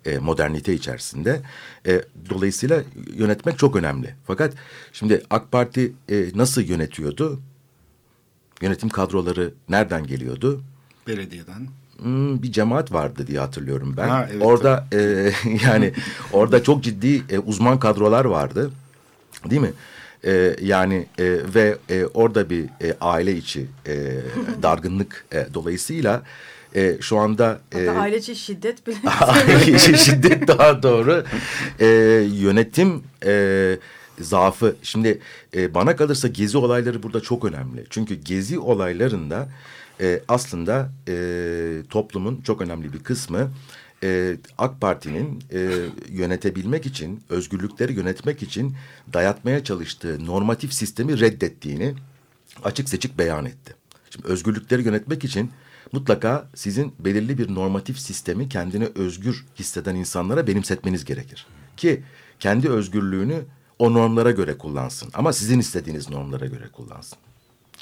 e, 0.06 0.18
modernite 0.18 0.74
içerisinde. 0.74 1.42
E, 1.88 2.02
dolayısıyla 2.30 2.84
yönetmek 3.14 3.60
çok 3.60 3.76
önemli. 3.76 4.16
Fakat 4.28 4.54
şimdi 4.94 5.24
AK 5.30 5.52
Parti 5.52 5.94
e, 6.10 6.26
nasıl 6.36 6.62
yönetiyordu? 6.62 7.42
Yönetim 8.62 8.90
kadroları 8.90 9.54
nereden 9.70 10.08
geliyordu? 10.08 10.62
Belediyeden. 11.08 11.68
Hmm, 11.98 12.44
bir 12.44 12.52
cemaat 12.52 12.94
vardı 12.94 13.28
diye 13.28 13.40
hatırlıyorum 13.40 13.94
ben. 13.98 14.10
Ha, 14.10 14.28
evet, 14.32 14.46
orada 14.46 14.88
e, 14.94 14.98
yani 15.66 15.94
orada 16.34 16.64
çok 16.64 16.84
ciddi 16.84 17.24
e, 17.30 17.40
uzman 17.40 17.80
kadrolar 17.80 18.26
vardı. 18.26 18.72
Değil 19.50 19.62
mi? 19.62 19.74
E, 20.26 20.56
yani 20.62 21.06
e, 21.20 21.24
ve 21.56 21.78
e, 21.90 22.06
orada 22.06 22.50
bir 22.50 22.64
e, 22.64 22.98
aile 23.02 23.36
içi 23.36 23.66
e, 23.88 23.96
dargınlık 24.62 25.26
e, 25.32 25.48
dolayısıyla 25.54 26.24
e, 26.76 26.98
şu 27.02 27.18
anda 27.18 27.60
Hatta 27.74 27.80
e, 27.80 27.90
aile 27.90 28.18
içi 28.18 28.36
şiddet 28.36 28.88
bile. 28.88 28.98
aile 29.22 29.76
içi 29.76 29.98
şiddet 29.98 30.48
daha 30.48 30.84
doğru 30.84 31.24
e, 31.80 31.86
yönetim 32.34 33.04
e, 33.26 33.78
zaafı. 34.20 34.76
Şimdi 34.84 35.20
e, 35.56 35.74
bana 35.74 35.96
kalırsa 35.96 36.28
gezi 36.28 36.58
olayları 36.58 37.04
burada 37.04 37.22
çok 37.22 37.46
önemli. 37.46 37.86
Çünkü 37.90 38.16
gezi 38.16 38.60
olaylarında 38.60 39.50
e, 40.02 40.20
aslında 40.28 40.90
e, 41.08 41.16
toplumun 41.90 42.42
çok 42.42 42.62
önemli 42.62 42.94
bir 42.94 43.00
kısmı 43.00 43.52
e, 44.04 44.38
AK 44.58 44.82
Parti'nin 44.82 45.44
e, 45.54 45.70
yönetebilmek 46.10 46.86
için, 46.86 47.24
özgürlükleri 47.30 47.94
yönetmek 47.94 48.44
için 48.44 48.76
dayatmaya 49.14 49.64
çalıştığı 49.64 50.26
normatif 50.26 50.74
sistemi 50.74 51.20
reddettiğini 51.20 51.96
açık 52.64 52.90
seçik 52.90 53.18
beyan 53.18 53.46
etti. 53.46 53.76
Şimdi 54.10 54.28
özgürlükleri 54.28 54.84
yönetmek 54.84 55.24
için 55.24 55.52
mutlaka 55.92 56.50
sizin 56.56 56.94
belirli 57.00 57.38
bir 57.38 57.56
normatif 57.56 58.00
sistemi 58.00 58.50
kendine 58.50 58.90
özgür 58.96 59.46
hisseden 59.60 59.96
insanlara 59.96 60.48
benimsetmeniz 60.48 61.06
gerekir. 61.06 61.48
Ki 61.78 62.04
kendi 62.40 62.70
özgürlüğünü 62.70 63.42
o 63.80 63.94
normlara 63.94 64.32
göre 64.32 64.58
kullansın 64.58 65.10
ama 65.14 65.34
sizin 65.34 65.60
istediğiniz 65.60 66.10
normlara 66.10 66.46
göre 66.46 66.68
kullansın. 66.74 67.18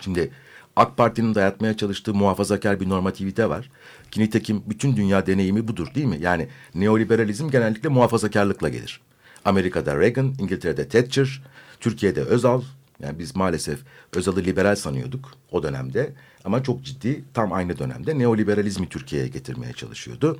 Şimdi 0.01 0.31
AK 0.75 0.97
Parti'nin 0.97 1.35
dayatmaya 1.35 1.77
çalıştığı 1.77 2.13
muhafazakar 2.13 2.79
bir 2.79 2.89
normativite 2.89 3.49
var. 3.49 3.69
Ki 4.11 4.29
bütün 4.65 4.95
dünya 4.95 5.27
deneyimi 5.27 5.67
budur 5.67 5.87
değil 5.95 6.07
mi? 6.07 6.17
Yani 6.21 6.47
neoliberalizm 6.75 7.49
genellikle 7.49 7.89
muhafazakarlıkla 7.89 8.69
gelir. 8.69 9.01
Amerika'da 9.45 9.99
Reagan, 9.99 10.35
İngiltere'de 10.39 10.87
Thatcher, 10.87 11.41
Türkiye'de 11.79 12.21
Özal. 12.21 12.61
Yani 12.99 13.19
biz 13.19 13.35
maalesef 13.35 13.79
Özal'ı 14.13 14.39
liberal 14.39 14.75
sanıyorduk 14.75 15.31
o 15.51 15.63
dönemde. 15.63 16.13
Ama 16.45 16.63
çok 16.63 16.83
ciddi 16.83 17.23
tam 17.33 17.53
aynı 17.53 17.79
dönemde 17.79 18.19
neoliberalizmi 18.19 18.89
Türkiye'ye 18.89 19.27
getirmeye 19.27 19.73
çalışıyordu. 19.73 20.39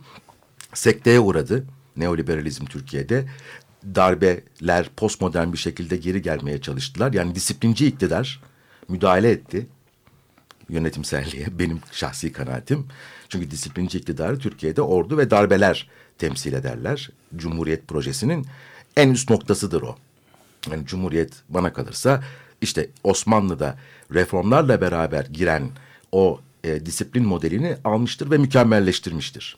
Sekteye 0.74 1.20
uğradı 1.20 1.66
neoliberalizm 1.98 2.66
Türkiye'de. 2.66 3.26
Darbeler 3.96 4.90
postmodern 4.98 5.54
bir 5.54 5.58
şekilde 5.58 5.98
geri 5.98 6.22
gelmeye 6.22 6.62
çalıştılar. 6.62 7.14
Yani 7.14 7.36
disiplinci 7.36 7.88
iktidar 7.88 8.42
müdahale 8.88 9.32
etti 9.32 9.68
yönetimselliğe 10.70 11.48
benim 11.60 11.80
şahsi 11.92 12.32
kanaatim. 12.32 12.88
Çünkü 13.30 13.52
disiplinci 13.52 13.98
iktidarı 13.98 14.40
Türkiye'de 14.40 14.82
ordu 14.82 15.18
ve 15.18 15.32
darbeler 15.32 15.90
temsil 16.18 16.54
ederler. 16.54 17.10
Cumhuriyet 17.36 17.88
projesinin 17.88 18.46
en 18.98 19.10
üst 19.10 19.30
noktasıdır 19.30 19.82
o. 19.82 19.96
Yani 20.72 20.86
Cumhuriyet 20.86 21.34
bana 21.50 21.74
kalırsa 21.74 22.24
işte 22.62 22.90
Osmanlı'da 23.04 23.78
reformlarla 24.14 24.82
beraber 24.82 25.26
giren 25.26 25.70
o 26.12 26.40
e, 26.64 26.86
disiplin 26.86 27.26
modelini 27.26 27.78
almıştır 27.84 28.32
ve 28.32 28.38
mükemmelleştirmiştir. 28.38 29.58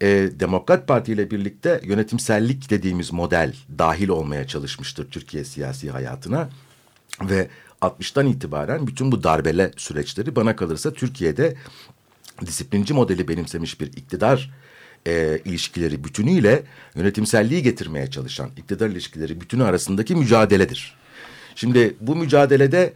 E, 0.00 0.06
Demokrat 0.40 0.88
Parti 0.88 1.12
ile 1.12 1.30
birlikte 1.30 1.80
yönetimsellik 1.84 2.70
dediğimiz 2.70 3.12
model 3.12 3.54
dahil 3.78 4.08
olmaya 4.08 4.46
çalışmıştır 4.46 5.10
Türkiye 5.10 5.44
siyasi 5.44 5.90
hayatına 5.90 6.48
ve 7.20 7.48
60'tan 7.82 8.28
itibaren 8.28 8.86
bütün 8.86 9.12
bu 9.12 9.22
darbele 9.22 9.70
süreçleri 9.76 10.36
bana 10.36 10.56
kalırsa 10.56 10.92
Türkiye'de 10.92 11.54
disiplinci 12.46 12.94
modeli 12.94 13.28
benimsemiş 13.28 13.80
bir 13.80 13.86
iktidar 13.86 14.50
e, 15.06 15.38
ilişkileri 15.44 16.04
bütünüyle 16.04 16.62
yönetimselliği 16.94 17.62
getirmeye 17.62 18.10
çalışan 18.10 18.50
iktidar 18.56 18.88
ilişkileri 18.88 19.40
bütünü 19.40 19.64
arasındaki 19.64 20.14
mücadeledir. 20.14 20.94
Şimdi 21.54 21.96
bu 22.00 22.16
mücadelede 22.16 22.92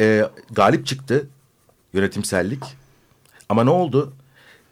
e, 0.00 0.22
galip 0.50 0.86
çıktı 0.86 1.28
yönetimsellik 1.92 2.62
ama 3.48 3.64
ne 3.64 3.70
oldu? 3.70 4.12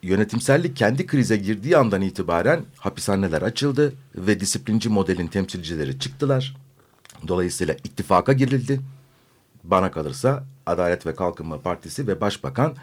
Yönetimsellik 0.03 0.77
kendi 0.77 1.07
krize 1.07 1.37
girdiği 1.37 1.77
andan 1.77 2.03
itibaren 2.03 2.65
hapishaneler 2.77 3.43
açıldı 3.43 3.93
ve 4.17 4.41
disiplinci 4.41 4.89
modelin 4.89 5.27
temsilcileri 5.27 5.99
çıktılar. 5.99 6.57
Dolayısıyla 7.29 7.75
ittifaka 7.75 8.33
girildi 8.33 8.81
bana 9.65 9.91
kalırsa 9.91 10.45
Adalet 10.67 11.07
ve 11.07 11.15
Kalkınma 11.15 11.61
Partisi 11.61 12.07
ve 12.07 12.21
Başbakan 12.21 12.75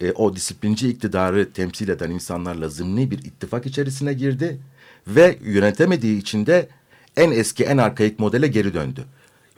e, 0.00 0.12
o 0.12 0.36
disiplinci 0.36 0.88
iktidarı 0.88 1.52
temsil 1.52 1.88
eden 1.88 2.10
insanlarla 2.10 2.68
zımni 2.68 3.10
bir 3.10 3.18
ittifak 3.18 3.66
içerisine 3.66 4.12
girdi 4.12 4.58
ve 5.06 5.38
yönetemediği 5.42 6.18
için 6.18 6.46
de 6.46 6.68
en 7.16 7.30
eski 7.30 7.64
en 7.64 7.78
arkaik 7.78 8.18
modele 8.18 8.46
geri 8.46 8.74
döndü. 8.74 9.04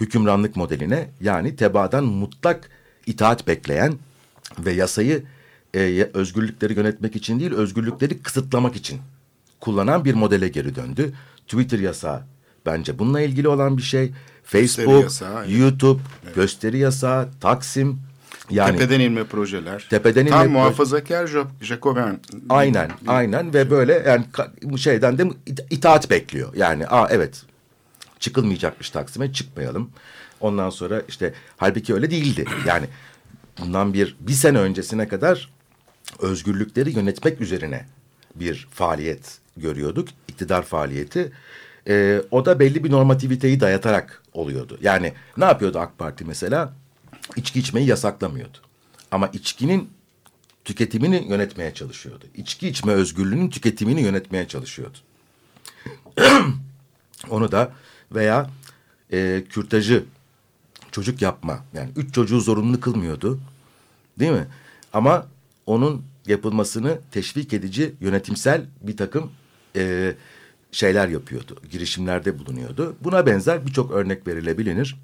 Hükümranlık 0.01 0.57
modeline 0.57 1.09
yani 1.21 1.57
tebaadan 1.57 2.05
mutlak 2.05 2.71
itaat 3.07 3.47
bekleyen 3.47 3.95
ve 4.59 4.73
yasayı 4.73 5.23
e, 5.75 6.11
özgürlükleri 6.15 6.75
yönetmek 6.75 7.17
için 7.17 7.41
değil 7.41 7.53
özgürlükleri 7.53 8.19
kısıtlamak 8.23 8.77
için 8.77 9.01
kullanan 9.61 10.05
bir 10.05 10.15
modele 10.15 10.49
geri 10.49 10.75
döndü. 10.75 11.13
Twitter 11.47 11.79
yasağı 11.79 12.23
bence 12.67 12.99
bununla 12.99 13.21
ilgili 13.21 13.49
olan 13.49 13.77
bir 13.77 13.83
şey. 13.83 14.13
Facebook, 14.49 15.03
yasağı, 15.03 15.45
evet. 15.47 15.59
YouTube, 15.59 16.01
gösteri 16.35 16.79
yasağı, 16.79 17.29
Taksim. 17.41 17.99
Yani 18.51 18.79
tepeden 18.79 19.01
inme 19.01 19.25
projeler. 19.25 19.87
Tepeden 19.91 20.21
inme 20.21 20.31
Tam 20.31 20.51
muhafazakar 20.51 21.29
Jacobin. 21.61 22.21
aynen, 22.49 22.91
aynen 23.07 23.55
ve 23.55 23.71
böyle 23.71 23.93
yani 24.07 24.25
şeyden 24.79 25.19
de 25.19 25.23
ita- 25.23 25.67
itaat 25.71 26.11
bekliyor. 26.11 26.53
Yani 26.57 26.87
aa 26.87 27.09
evet 27.11 27.43
çıkılmayacakmış 28.21 28.91
Taksim'e 28.91 29.33
çıkmayalım. 29.33 29.91
Ondan 30.41 30.71
sonra 30.71 31.03
işte 31.09 31.35
halbuki 31.57 31.95
öyle 31.95 32.11
değildi. 32.11 32.45
Yani 32.67 32.87
bundan 33.61 33.95
bir 33.95 34.17
bir 34.21 34.33
sene 34.33 34.59
öncesine 34.59 35.09
kadar 35.09 35.51
özgürlükleri 36.21 36.91
yönetmek 36.91 37.41
üzerine 37.41 37.87
bir 38.35 38.69
faaliyet 38.71 39.39
görüyorduk. 39.57 40.09
iktidar 40.29 40.63
faaliyeti. 40.63 41.33
Ee, 41.89 42.23
o 42.31 42.45
da 42.45 42.59
belli 42.61 42.85
bir 42.85 42.91
normativiteyi 42.91 43.61
dayatarak 43.61 44.23
oluyordu. 44.39 44.79
Yani 44.83 45.13
ne 45.37 45.45
yapıyordu 45.45 45.79
AK 45.79 45.99
Parti 45.99 46.25
mesela? 46.25 46.73
İçki 47.37 47.61
içmeyi 47.61 47.87
yasaklamıyordu. 47.87 48.59
Ama 49.11 49.27
içkinin 49.27 49.91
tüketimini 50.65 51.27
yönetmeye 51.29 51.75
çalışıyordu. 51.75 52.25
İçki 52.35 52.69
içme 52.69 52.93
özgürlüğünün 52.93 53.51
tüketimini 53.51 54.03
yönetmeye 54.03 54.49
çalışıyordu. 54.49 54.99
Onu 57.31 57.53
da 57.53 57.73
veya 58.13 58.51
e, 59.13 59.45
kürtajı 59.51 60.05
çocuk 60.93 61.23
yapma 61.23 61.65
yani 61.75 61.91
üç 61.97 62.15
çocuğu 62.15 62.41
zorunlu 62.41 62.81
kılmıyordu 62.81 63.41
değil 64.19 64.33
mi? 64.33 64.47
Ama 64.93 65.27
onun 65.67 66.05
yapılmasını 66.27 66.99
teşvik 67.11 67.53
edici 67.53 67.95
yönetimsel 68.01 68.67
bir 68.81 68.97
takım 68.97 69.33
e, 69.77 70.15
şeyler 70.73 71.09
yapıyordu. 71.09 71.57
Girişimlerde 71.71 72.39
bulunuyordu. 72.39 72.97
Buna 73.01 73.27
benzer 73.27 73.67
birçok 73.67 73.91
örnek 73.91 74.27
verilebilir. 74.27 74.97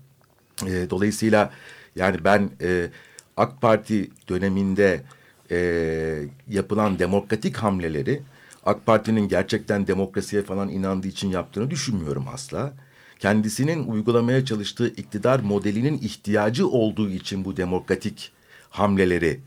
E, 0.66 0.90
dolayısıyla 0.90 1.50
yani 1.97 2.25
ben 2.25 2.50
e, 2.61 2.90
AK 3.37 3.61
Parti 3.61 4.11
döneminde 4.28 5.02
e, 5.50 6.28
yapılan 6.49 6.99
demokratik 6.99 7.56
hamleleri 7.56 8.23
AK 8.66 8.87
Parti'nin 8.87 9.28
gerçekten 9.28 9.87
demokrasiye 9.87 10.42
falan 10.42 10.68
inandığı 10.68 11.09
için 11.09 11.28
yaptığını 11.28 11.71
düşünmüyorum 11.71 12.25
asla. 12.28 12.73
Kendisinin 13.18 13.87
uygulamaya 13.87 14.44
çalıştığı 14.44 14.88
iktidar 14.88 15.40
modelinin 15.40 15.99
ihtiyacı 15.99 16.68
olduğu 16.68 17.11
için 17.11 17.44
bu 17.44 17.56
demokratik 17.56 18.33
hamleleri 18.71 19.40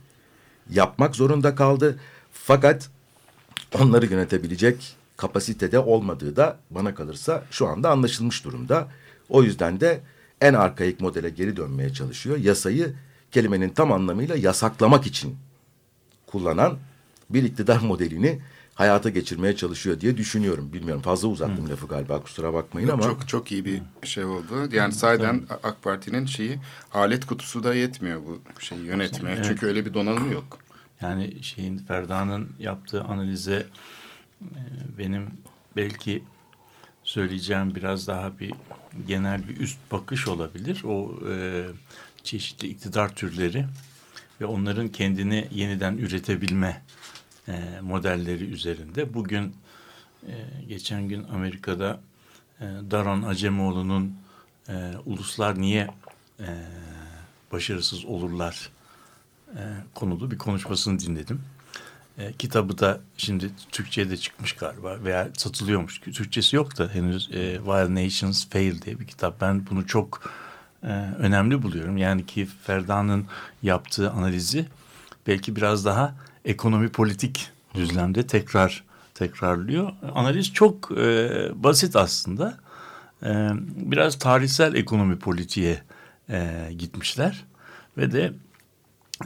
yapmak 0.69 1.15
zorunda 1.15 1.55
kaldı. 1.55 1.99
Fakat 2.31 2.89
onları 3.79 4.05
yönetebilecek 4.05 4.95
kapasitede 5.17 5.79
olmadığı 5.79 6.35
da 6.35 6.59
bana 6.71 6.95
kalırsa 6.95 7.43
şu 7.51 7.67
anda 7.67 7.89
anlaşılmış 7.89 8.45
durumda. 8.45 8.87
O 9.29 9.43
yüzden 9.43 9.79
de 9.79 10.01
en 10.41 10.53
arkaik 10.53 11.01
modele 11.01 11.29
geri 11.29 11.57
dönmeye 11.57 11.93
çalışıyor. 11.93 12.37
Yasayı 12.37 12.93
kelimenin 13.31 13.69
tam 13.69 13.91
anlamıyla 13.91 14.35
yasaklamak 14.35 15.07
için 15.07 15.35
kullanan 16.27 16.77
bir 17.29 17.43
iktidar 17.43 17.79
modelini 17.81 18.39
hayata 18.75 19.09
geçirmeye 19.09 19.55
çalışıyor 19.55 20.01
diye 20.01 20.17
düşünüyorum. 20.17 20.73
Bilmiyorum 20.73 21.01
fazla 21.01 21.27
uzattım 21.27 21.67
Hı. 21.67 21.69
lafı 21.69 21.87
galiba 21.87 22.21
kusura 22.21 22.53
bakmayın 22.53 22.87
ama. 22.87 23.03
Çok 23.03 23.27
çok 23.27 23.51
iyi 23.51 23.65
bir 23.65 23.81
şey 24.03 24.25
oldu. 24.25 24.69
Yani 24.71 24.93
sayeden 24.93 25.41
AK 25.63 25.83
Parti'nin 25.83 26.25
şeyi 26.25 26.59
alet 26.93 27.25
kutusu 27.25 27.63
da 27.63 27.75
yetmiyor 27.75 28.21
bu 28.25 28.61
şeyi 28.61 28.81
yönetmeye. 28.81 29.35
Evet. 29.35 29.45
Çünkü 29.45 29.65
öyle 29.65 29.85
bir 29.85 29.93
donanım 29.93 30.31
yok. 30.31 30.57
Yani 31.01 31.43
şeyin 31.43 31.77
Ferda'nın 31.77 32.49
yaptığı 32.59 33.03
analize 33.03 33.65
benim 34.97 35.31
belki 35.75 36.23
söyleyeceğim 37.03 37.75
biraz 37.75 38.07
daha 38.07 38.39
bir 38.39 38.53
genel 39.07 39.47
bir 39.47 39.57
üst 39.57 39.77
bakış 39.91 40.27
olabilir. 40.27 40.83
O 40.83 41.19
e, 41.29 41.65
çeşitli 42.23 42.67
iktidar 42.67 43.15
türleri 43.15 43.65
ve 44.41 44.45
onların 44.45 44.87
kendini 44.87 45.47
yeniden 45.51 45.97
üretebilme 45.97 46.81
e, 47.47 47.79
modelleri 47.81 48.43
üzerinde. 48.43 49.13
Bugün 49.13 49.55
e, 50.27 50.33
geçen 50.67 51.07
gün 51.07 51.23
Amerika'da 51.23 51.99
e, 52.59 52.65
Daron 52.91 53.21
Acemoğlu'nun 53.21 54.15
uluslar 55.05 55.61
niye 55.61 55.87
başarısız 57.51 58.05
olurlar 58.05 58.71
konulu 59.95 60.31
bir 60.31 60.37
konuşmasını 60.37 60.99
dinledim. 60.99 61.41
E, 62.17 62.33
kitabı 62.33 62.77
da 62.77 62.99
şimdi 63.17 63.49
Türkçe'ye 63.71 64.09
de 64.09 64.17
çıkmış 64.17 64.53
galiba 64.53 64.97
veya 65.03 65.29
satılıyormuş. 65.37 65.99
Türkçesi 65.99 66.55
yok 66.55 66.77
da 66.77 66.89
henüz 66.93 67.29
e, 67.33 67.57
While 67.57 68.05
Nations 68.05 68.49
Fail 68.49 68.81
diye 68.81 68.99
bir 68.99 69.07
kitap. 69.07 69.41
Ben 69.41 69.67
bunu 69.69 69.87
çok 69.87 70.31
e, 70.83 70.87
önemli 71.17 71.63
buluyorum. 71.63 71.97
Yani 71.97 72.25
ki 72.25 72.47
Ferda'nın 72.63 73.25
yaptığı 73.63 74.11
analizi 74.11 74.65
belki 75.27 75.55
biraz 75.55 75.85
daha 75.85 76.15
ekonomi 76.45 76.89
politik 76.89 77.49
düzlemde 77.75 78.27
tekrar 78.27 78.83
tekrarlıyor. 79.13 79.91
Analiz 80.15 80.53
çok 80.53 80.91
e, 80.91 81.29
basit 81.55 81.95
aslında. 81.95 82.57
E, 83.23 83.49
biraz 83.75 84.19
tarihsel 84.19 84.75
ekonomi 84.75 85.19
politiğe 85.19 85.81
e, 86.29 86.69
gitmişler 86.77 87.45
ve 87.97 88.11
de 88.11 88.33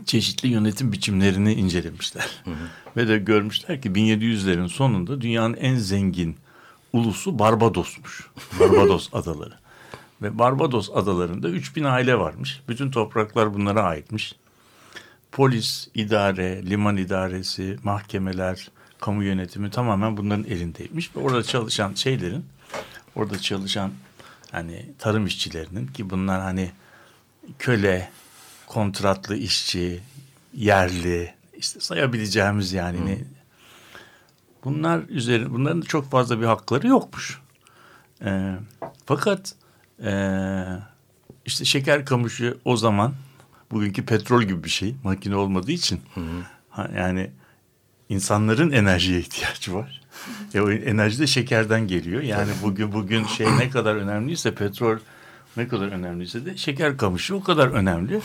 çeşitli 0.05 0.49
yönetim 0.49 0.91
biçimlerini 0.91 1.53
incelemişler. 1.53 2.41
Hı 2.43 2.51
hı. 2.51 2.55
Ve 2.97 3.07
de 3.07 3.17
görmüşler 3.17 3.81
ki 3.81 3.89
1700'lerin 3.89 4.69
sonunda 4.69 5.21
dünyanın 5.21 5.53
en 5.53 5.75
zengin 5.75 6.37
ulusu 6.93 7.39
Barbados'muş. 7.39 8.27
Barbados 8.59 9.09
adaları. 9.13 9.53
Ve 10.21 10.39
Barbados 10.39 10.89
adalarında 10.93 11.49
3000 11.49 11.83
aile 11.83 12.19
varmış. 12.19 12.61
Bütün 12.67 12.91
topraklar 12.91 13.53
bunlara 13.53 13.83
aitmiş. 13.83 14.35
Polis, 15.31 15.87
idare, 15.93 16.69
liman 16.69 16.97
idaresi, 16.97 17.77
mahkemeler, 17.83 18.71
kamu 18.99 19.23
yönetimi 19.23 19.69
tamamen 19.71 20.17
bunların 20.17 20.43
elindeymiş. 20.43 21.15
Ve 21.15 21.19
orada 21.19 21.43
çalışan 21.43 21.93
şeylerin, 21.93 22.45
orada 23.15 23.39
çalışan 23.39 23.91
hani 24.51 24.85
tarım 24.99 25.25
işçilerinin 25.25 25.87
ki 25.87 26.09
bunlar 26.09 26.41
hani 26.41 26.71
köle, 27.59 28.09
kontratlı 28.71 29.35
işçi, 29.35 29.99
yerli, 30.53 31.33
işte 31.57 31.79
sayabileceğimiz 31.79 32.73
yani. 32.73 32.97
Hmm. 32.97 33.25
Bunlar 34.63 35.01
üzerine 35.09 35.51
bunların 35.51 35.81
çok 35.81 36.11
fazla 36.11 36.41
bir 36.41 36.45
hakları 36.45 36.87
yokmuş. 36.87 37.41
Ee, 38.25 38.55
fakat 39.05 39.55
ee, 40.03 40.63
işte 41.45 41.65
şeker 41.65 42.05
kamışı 42.05 42.57
o 42.65 42.77
zaman 42.77 43.13
bugünkü 43.71 44.05
petrol 44.05 44.43
gibi 44.43 44.63
bir 44.63 44.69
şey. 44.69 44.95
Makine 45.03 45.35
olmadığı 45.35 45.71
için. 45.71 46.01
Hı 46.13 46.21
hı. 46.21 46.89
yani 46.95 47.31
insanların 48.09 48.71
enerjiye 48.71 49.19
ihtiyacı 49.19 49.73
var. 49.73 50.01
e 50.53 50.61
o 50.61 50.71
enerji 50.71 51.19
de 51.19 51.27
şekerden 51.27 51.87
geliyor. 51.87 52.21
Yani 52.21 52.51
bugün 52.63 52.93
bugün 52.93 53.25
şey 53.25 53.47
ne 53.57 53.69
kadar 53.69 53.95
önemliyse 53.95 54.55
petrol 54.55 54.97
ne 55.57 55.67
kadar 55.67 55.87
önemliyse 55.87 56.45
de 56.45 56.57
şeker 56.57 56.97
kamışı 56.97 57.35
o 57.35 57.43
kadar 57.43 57.67
önemli. 57.67 58.21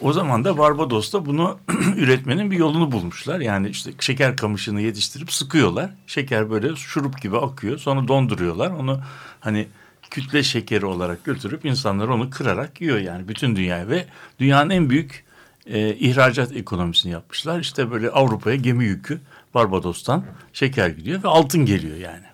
O 0.00 0.12
zaman 0.12 0.44
da 0.44 0.58
Barbados'ta 0.58 1.26
bunu 1.26 1.58
üretmenin 1.96 2.50
bir 2.50 2.56
yolunu 2.56 2.92
bulmuşlar. 2.92 3.40
Yani 3.40 3.68
işte 3.68 3.90
şeker 4.00 4.36
kamışını 4.36 4.80
yetiştirip 4.80 5.32
sıkıyorlar. 5.32 5.90
Şeker 6.06 6.50
böyle 6.50 6.76
şurup 6.76 7.22
gibi 7.22 7.38
akıyor. 7.38 7.78
Sonra 7.78 8.08
donduruyorlar. 8.08 8.70
Onu 8.70 9.00
hani 9.40 9.68
kütle 10.10 10.42
şekeri 10.42 10.86
olarak 10.86 11.24
götürüp 11.24 11.64
insanlar 11.64 12.08
onu 12.08 12.30
kırarak 12.30 12.80
yiyor 12.80 12.98
yani 12.98 13.28
bütün 13.28 13.56
dünyaya 13.56 13.88
ve 13.88 14.06
dünyanın 14.38 14.70
en 14.70 14.90
büyük 14.90 15.24
e, 15.66 15.94
ihracat 15.94 16.52
ekonomisini 16.52 17.12
yapmışlar. 17.12 17.60
İşte 17.60 17.90
böyle 17.90 18.10
Avrupa'ya 18.10 18.56
gemi 18.56 18.84
yükü 18.84 19.20
Barbados'tan 19.54 20.24
şeker 20.52 20.88
gidiyor 20.88 21.22
ve 21.22 21.28
altın 21.28 21.66
geliyor 21.66 21.96
yani. 21.96 22.24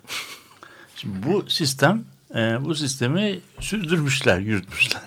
Şimdi 0.95 1.27
bu 1.27 1.49
sistem 1.49 2.03
e, 2.35 2.65
bu 2.65 2.75
sistemi 2.75 3.39
sürdürmüşler, 3.59 4.39
yürütmüşler. 4.39 5.01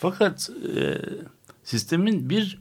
Fakat 0.00 0.50
e, 0.76 0.98
sistemin 1.64 2.30
bir 2.30 2.58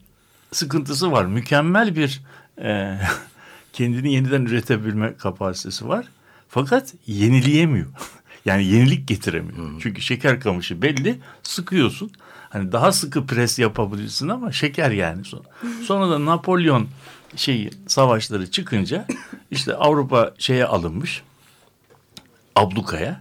sıkıntısı 0.52 1.12
var. 1.12 1.26
Mükemmel 1.26 1.96
bir 1.96 2.22
e, 2.62 3.00
kendini 3.74 4.14
yeniden 4.14 4.46
üretebilme 4.46 5.18
kapasitesi 5.18 5.88
var. 5.88 6.06
Fakat 6.50 6.94
yenileyemiyor. 7.08 7.88
Yani 8.46 8.66
yenilik 8.66 9.08
getiremiyor. 9.08 9.58
Hı. 9.58 9.80
Çünkü 9.80 10.02
şeker 10.02 10.40
kamışı 10.40 10.82
belli 10.82 11.20
sıkıyorsun. 11.44 12.12
Hani 12.50 12.72
daha 12.72 12.92
sıkı 12.92 13.26
pres 13.26 13.60
yapabilirsin 13.60 14.28
ama 14.28 14.52
şeker 14.52 14.92
yani 14.92 15.26
sonra. 15.26 15.44
Sonra 15.86 16.12
da 16.12 16.26
Napolyon 16.26 16.88
şeyi 17.36 17.70
savaşları 17.88 18.52
çıkınca 18.52 19.08
işte 19.52 19.76
Avrupa 19.76 20.34
şeye 20.38 20.66
alınmış. 20.66 21.24
Ablukaya. 22.56 23.20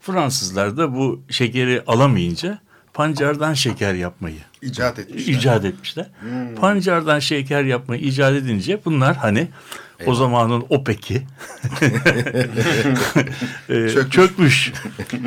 Fransızlar 0.00 0.76
da 0.76 0.94
bu 0.94 1.22
şekeri 1.30 1.82
alamayınca 1.86 2.58
pancardan 2.94 3.54
şeker 3.54 3.94
yapmayı 3.94 4.38
icat 4.62 4.98
etmişler. 4.98 5.32
İcat 5.34 5.64
etmişler. 5.64 6.06
Hmm. 6.20 6.54
Pancardan 6.54 7.18
şeker 7.18 7.64
yapmayı 7.64 8.02
icat 8.02 8.32
edince 8.32 8.80
bunlar 8.84 9.16
hani 9.16 9.48
Eyvallah. 10.00 10.12
O 10.12 10.14
zamanın 10.14 10.64
OPEC'i 10.68 11.14
e, 13.68 13.88
çökmüş. 13.88 14.10
çökmüş. 14.10 14.72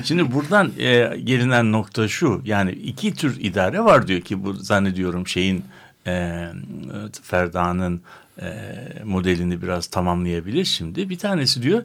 Şimdi 0.04 0.32
buradan 0.32 0.72
e, 0.78 1.18
gelinen 1.24 1.72
nokta 1.72 2.08
şu. 2.08 2.42
Yani 2.46 2.72
iki 2.72 3.14
tür 3.14 3.38
idare 3.40 3.80
var 3.80 4.08
diyor 4.08 4.22
ki 4.22 4.44
bu 4.44 4.54
zannediyorum 4.54 5.28
şeyin 5.28 5.66
e, 6.08 6.46
Ferda'nın 7.24 8.02
e, 8.42 8.48
modelini 9.04 9.62
biraz 9.62 9.88
tamamlayabilir 9.88 10.66
şimdi. 10.66 11.10
Bir 11.10 11.18
tanesi 11.18 11.62
diyor 11.62 11.84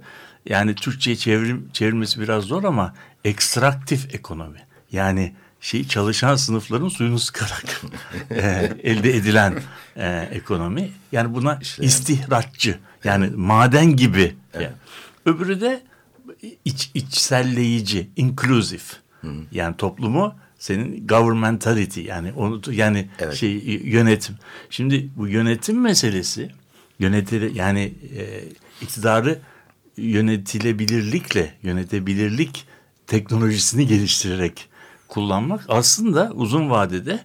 yani 0.48 0.74
Türkçe'ye 0.74 1.16
çevrim, 1.16 1.68
çevirmesi 1.72 2.20
biraz 2.20 2.44
zor 2.44 2.64
ama 2.64 2.94
ekstraktif 3.24 4.14
ekonomi. 4.14 4.58
Yani 4.92 5.34
şey 5.61 5.88
çalışan 5.88 6.37
sınıfların 6.37 6.88
suyunu 6.88 7.18
sıkarak 7.18 7.82
e, 8.30 8.72
elde 8.82 9.16
edilen 9.16 9.54
e, 9.96 10.28
ekonomi. 10.32 10.90
Yani 11.12 11.34
buna 11.34 11.58
işte 11.62 11.84
istihratçı 11.84 12.78
yani 13.04 13.30
maden 13.37 13.96
gibi. 13.96 14.34
Evet. 14.54 14.64
Yani. 14.64 14.74
Öbürü 15.26 15.61
de 15.61 15.82
iç, 16.64 16.90
içselleyici, 16.94 18.11
inclusive. 18.16 18.82
Hı. 19.20 19.32
Yani 19.52 19.76
toplumu 19.76 20.34
senin 20.58 21.06
governmentality 21.06 22.00
yani 22.00 22.32
onu 22.32 22.61
yani 22.70 23.08
Evet. 23.18 23.34
şey 23.34 23.50
yönetim. 23.84 24.34
Şimdi 24.70 25.08
bu 25.16 25.28
yönetim 25.28 25.80
meselesi 25.80 26.50
yönetili 26.98 27.58
yani 27.58 27.94
e, 28.16 28.44
iktidarı 28.82 29.38
yönetilebilirlikle 29.98 31.54
yönetebilirlik 31.62 32.66
teknolojisini 33.06 33.87
geliştirerek 33.87 34.68
kullanmak 35.08 35.64
aslında 35.68 36.32
uzun 36.34 36.70
vadede 36.70 37.20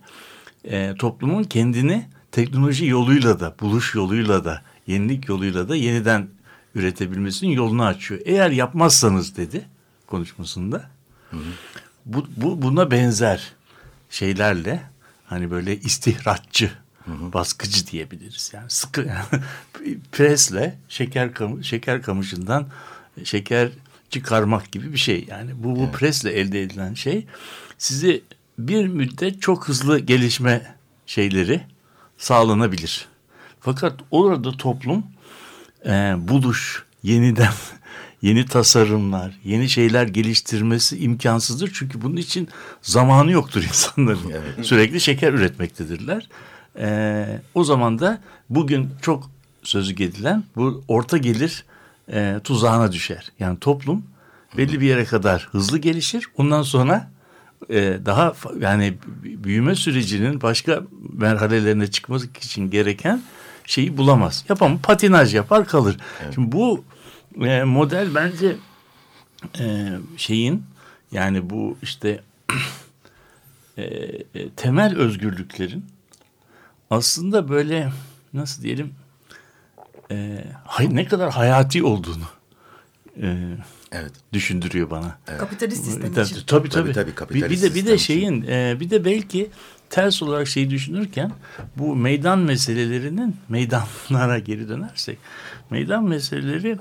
e, 0.64 0.96
toplumun 0.96 1.44
kendini 1.44 2.10
teknoloji 2.32 2.86
yoluyla 2.86 3.40
da 3.40 3.56
buluş 3.62 3.96
yoluyla 3.96 4.46
da 4.46 4.62
yenilik 4.88 5.30
yoluyla 5.30 5.70
da 5.70 5.76
yeniden 5.76 6.28
üretebilmesinin 6.76 7.52
yolunu 7.52 7.86
açıyor. 7.86 8.22
Eğer 8.26 8.52
yapmazsanız 8.52 9.38
dedi 9.38 9.66
konuşmasında 10.08 10.90
bu, 12.06 12.26
bu 12.38 12.62
buna 12.62 12.92
benzer 12.92 13.54
şeylerle 14.10 14.84
hani 15.26 15.52
böyle 15.52 15.80
istihratçı 15.80 16.72
baskıcı 17.08 17.88
diyebiliriz 17.88 18.52
yani 18.54 18.70
sıkı 18.70 19.02
yani 19.02 19.44
presle 20.12 20.78
şeker 20.90 21.34
kamu, 21.34 21.64
şeker 21.64 22.02
kamışından 22.02 22.68
şeker 23.24 23.70
çıkarmak 24.10 24.72
gibi 24.72 24.94
bir 24.94 24.98
şey 24.98 25.26
yani 25.30 25.52
bu, 25.56 25.76
bu 25.76 25.92
presle 25.92 26.32
elde 26.32 26.62
edilen 26.62 26.94
şey 26.94 27.26
sizi 27.78 28.24
bir 28.60 28.88
müddet 28.88 29.42
çok 29.42 29.68
hızlı 29.68 30.00
gelişme 30.00 30.76
şeyleri 31.06 31.62
sağlanabilir. 32.18 33.08
Fakat 33.60 34.00
orada 34.12 34.52
toplum 34.52 35.04
e, 35.86 36.16
buluş, 36.18 36.84
yeniden 37.04 37.54
yeni 38.22 38.46
tasarımlar, 38.46 39.40
yeni 39.44 39.70
şeyler 39.70 40.08
geliştirmesi 40.08 40.98
imkansızdır. 40.98 41.72
Çünkü 41.74 42.02
bunun 42.02 42.18
için 42.18 42.48
zamanı 42.82 43.32
yoktur 43.32 43.64
insanların. 43.64 44.34
Sürekli 44.64 45.02
şeker 45.02 45.34
üretmektedirler. 45.34 46.30
E, 46.80 47.26
o 47.54 47.64
zaman 47.64 48.00
da 48.00 48.22
bugün 48.50 48.90
çok 49.02 49.32
sözü 49.64 49.94
edilen 49.94 50.44
bu 50.56 50.84
orta 50.88 51.18
gelir 51.18 51.66
e, 52.12 52.40
tuzağına 52.44 52.92
düşer. 52.92 53.32
Yani 53.40 53.60
toplum 53.60 54.04
belli 54.58 54.82
bir 54.82 54.88
yere 54.88 55.06
kadar 55.06 55.48
hızlı 55.52 55.78
gelişir. 55.78 56.26
Ondan 56.38 56.62
sonra 56.62 57.12
e, 57.70 57.98
daha 58.06 58.34
yani 58.60 58.94
büyüme 59.24 59.76
sürecinin 59.76 60.42
başka 60.42 60.84
merhalelerine 61.14 61.88
çıkması 61.88 62.28
için 62.28 62.70
gereken 62.70 63.22
şeyi 63.66 63.98
bulamaz. 63.98 64.46
Yapamam 64.50 64.80
patinaj 64.80 65.36
yapar 65.36 65.66
kalır. 65.66 65.98
Şimdi 66.36 66.52
bu 66.52 66.84
e, 67.42 67.64
model 67.64 68.16
bence 68.16 68.56
e, 69.60 69.90
şeyin 70.18 70.64
yani 71.12 71.50
bu 71.50 71.78
işte 71.82 72.24
e, 73.78 73.84
e, 73.84 74.50
temel 74.56 74.98
özgürlüklerin 74.98 75.86
aslında 76.94 77.50
böyle 77.50 77.92
nasıl 78.34 78.64
diyelim 78.64 78.94
e, 80.12 80.46
hay- 80.66 80.96
ne 80.96 81.06
kadar 81.06 81.32
hayati 81.32 81.84
olduğunu 81.84 82.24
e, 83.22 83.58
Evet. 83.92 84.12
düşündürüyor 84.34 84.90
bana. 84.90 85.18
Kapitalist 85.40 85.86
sistem 85.86 86.14
Tabii 86.14 86.26
için. 86.26 86.36
tabii. 86.36 86.46
Tabii, 86.46 86.70
tabii. 86.70 86.94
tabii, 86.94 87.10
bir, 87.12 87.16
kapitalist 87.16 87.64
bir 87.64 87.70
de 87.72 87.76
bir 87.76 87.86
de 87.86 87.98
şeyin 87.98 88.42
e, 88.48 88.78
bir 88.80 88.90
de 88.90 89.06
belki 89.06 89.50
ters 89.90 90.24
olarak 90.24 90.48
şeyi 90.48 90.70
düşünürken 90.70 91.32
bu 91.78 91.96
meydan 91.96 92.40
meselelerinin 92.40 93.36
meydanlara 93.50 94.40
geri 94.40 94.70
dönersek 94.70 95.18
meydan 95.70 96.04
meseleleri 96.04 96.78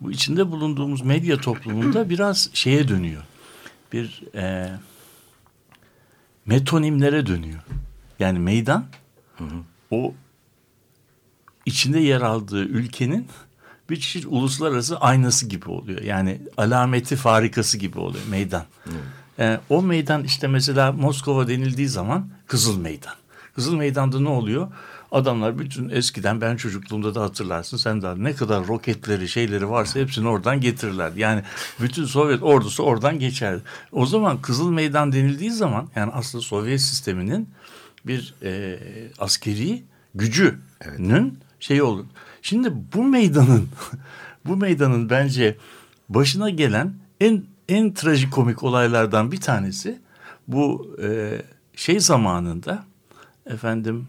bu 0.00 0.12
içinde 0.12 0.50
bulunduğumuz 0.50 1.02
medya 1.02 1.36
toplumunda 1.36 2.10
biraz 2.10 2.50
şeye 2.52 2.88
dönüyor. 2.88 3.22
Bir 3.92 4.22
e, 4.34 4.70
metonimlere 6.46 7.26
dönüyor. 7.26 7.60
Yani 8.18 8.38
meydan 8.38 8.86
o 9.90 10.14
içinde 11.66 11.98
yer 12.00 12.20
aldığı 12.20 12.64
ülkenin 12.64 13.28
bir 13.90 13.96
çeşit 13.96 14.26
uluslararası 14.26 14.98
aynası 14.98 15.46
gibi 15.46 15.70
oluyor. 15.70 16.02
Yani 16.02 16.40
alameti 16.56 17.16
farikası 17.16 17.78
gibi 17.78 17.98
oluyor 17.98 18.24
meydan. 18.30 18.64
Ee, 19.38 19.60
o 19.68 19.82
meydan 19.82 20.24
işte 20.24 20.46
mesela 20.46 20.92
Moskova 20.92 21.48
denildiği 21.48 21.88
zaman 21.88 22.28
Kızıl 22.46 22.78
Meydan. 22.78 23.14
Kızıl 23.54 23.76
Meydan'da 23.76 24.20
ne 24.20 24.28
oluyor? 24.28 24.68
Adamlar 25.12 25.58
bütün 25.58 25.88
eskiden 25.88 26.40
ben 26.40 26.56
çocukluğumda 26.56 27.14
da 27.14 27.22
hatırlarsın 27.22 27.76
sen 27.76 28.02
de 28.02 28.14
ne 28.16 28.34
kadar 28.34 28.66
roketleri 28.66 29.28
şeyleri 29.28 29.70
varsa 29.70 30.00
hepsini 30.00 30.28
oradan 30.28 30.60
getirirler. 30.60 31.12
Yani 31.16 31.42
bütün 31.80 32.04
Sovyet 32.04 32.42
ordusu 32.42 32.82
oradan 32.82 33.18
geçerdi. 33.18 33.62
O 33.92 34.06
zaman 34.06 34.42
Kızıl 34.42 34.70
Meydan 34.70 35.12
denildiği 35.12 35.50
zaman 35.50 35.88
yani 35.96 36.12
aslında 36.12 36.42
Sovyet 36.42 36.80
sisteminin 36.80 37.48
bir 38.06 38.34
e, 38.42 38.78
askeri 39.18 39.82
gücünün 40.14 41.38
şeyi 41.60 41.82
olur. 41.82 42.04
Şimdi 42.42 42.72
bu 42.94 43.04
meydanın 43.04 43.68
bu 44.46 44.56
meydanın 44.56 45.10
bence 45.10 45.56
başına 46.08 46.50
gelen 46.50 46.94
en 47.20 47.42
en 47.68 47.94
trajikomik 47.94 48.62
olaylardan 48.62 49.32
bir 49.32 49.40
tanesi 49.40 49.98
bu 50.48 50.96
e, 51.02 51.38
şey 51.76 52.00
zamanında 52.00 52.84
efendim 53.46 54.06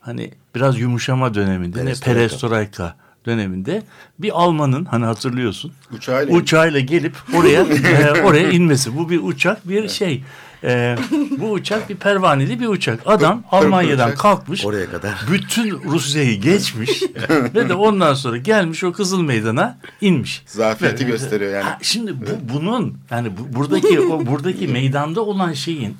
hani 0.00 0.30
biraz 0.54 0.78
yumuşama 0.78 1.34
döneminde 1.34 1.78
ne 1.78 1.84
Perestroika. 1.84 2.14
perestroika 2.14 2.96
döneminde 3.26 3.82
bir 4.18 4.30
Almanın 4.42 4.84
hani 4.84 5.04
hatırlıyorsun 5.04 5.72
Uçağıyla 5.92 6.36
uçağıyla 6.36 6.80
gelip 6.80 7.16
oraya 7.34 7.62
e, 7.62 8.22
oraya 8.22 8.50
inmesi. 8.50 8.96
Bu 8.96 9.10
bir 9.10 9.20
uçak 9.22 9.68
bir 9.68 9.88
şey. 9.88 10.24
E, 10.64 10.96
bu 11.38 11.50
uçak 11.50 11.88
bir 11.88 11.96
pervaneli 11.96 12.60
bir 12.60 12.66
uçak. 12.66 13.00
Adam 13.06 13.42
Almanya'dan 13.50 14.08
uçak. 14.08 14.18
kalkmış. 14.18 14.66
Oraya 14.66 14.90
kadar. 14.90 15.14
Bütün 15.32 15.70
Rusya'yı 15.84 16.40
geçmiş 16.40 17.02
ve 17.54 17.68
de 17.68 17.74
ondan 17.74 18.14
sonra 18.14 18.36
gelmiş 18.36 18.84
o 18.84 18.92
Kızıl 18.92 19.22
Meydan'a 19.22 19.78
inmiş. 20.00 20.42
Zafiyeti 20.46 21.06
Ve- 21.06 21.10
gösteriyor 21.10 21.52
yani. 21.52 21.62
Ha, 21.62 21.78
şimdi 21.82 22.14
bu, 22.20 22.54
bunun 22.54 22.98
yani 23.10 23.32
bu, 23.38 23.56
buradaki 23.56 24.00
o 24.00 24.26
buradaki 24.26 24.68
meydanda 24.68 25.20
olan 25.20 25.52
şeyin 25.52 25.96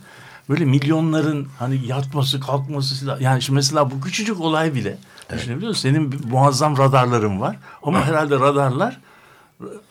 böyle 0.49 0.65
milyonların 0.65 1.49
hani 1.59 1.87
yatması 1.87 2.41
kalkması 2.41 3.17
yani 3.21 3.43
şimdi 3.43 3.55
mesela 3.55 3.91
bu 3.91 4.01
küçücük 4.01 4.41
olay 4.41 4.75
bile 4.75 4.99
düşünebiliyor 5.33 5.69
musun? 5.69 5.89
Senin 5.89 6.15
muazzam 6.31 6.79
radarların 6.79 7.41
var 7.41 7.57
ama 7.83 8.07
herhalde 8.07 8.35
radarlar 8.35 9.01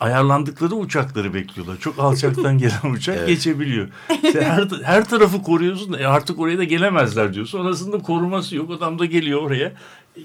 ayarlandıkları 0.00 0.74
uçakları 0.74 1.34
bekliyorlar. 1.34 1.76
Çok 1.78 1.98
alçaktan 1.98 2.58
gelen 2.58 2.92
uçak 2.92 3.26
geçebiliyor. 3.26 3.88
Sen 4.32 4.42
her, 4.42 4.64
her 4.84 5.04
tarafı 5.04 5.42
koruyorsun 5.42 5.92
da 5.92 5.98
e 6.00 6.06
artık 6.06 6.38
oraya 6.40 6.58
da 6.58 6.64
gelemezler 6.64 7.34
diyorsun. 7.34 7.58
Sonrasında 7.58 7.98
koruması 7.98 8.56
yok. 8.56 8.70
Adam 8.70 8.98
da 8.98 9.04
geliyor 9.04 9.42
oraya 9.42 9.72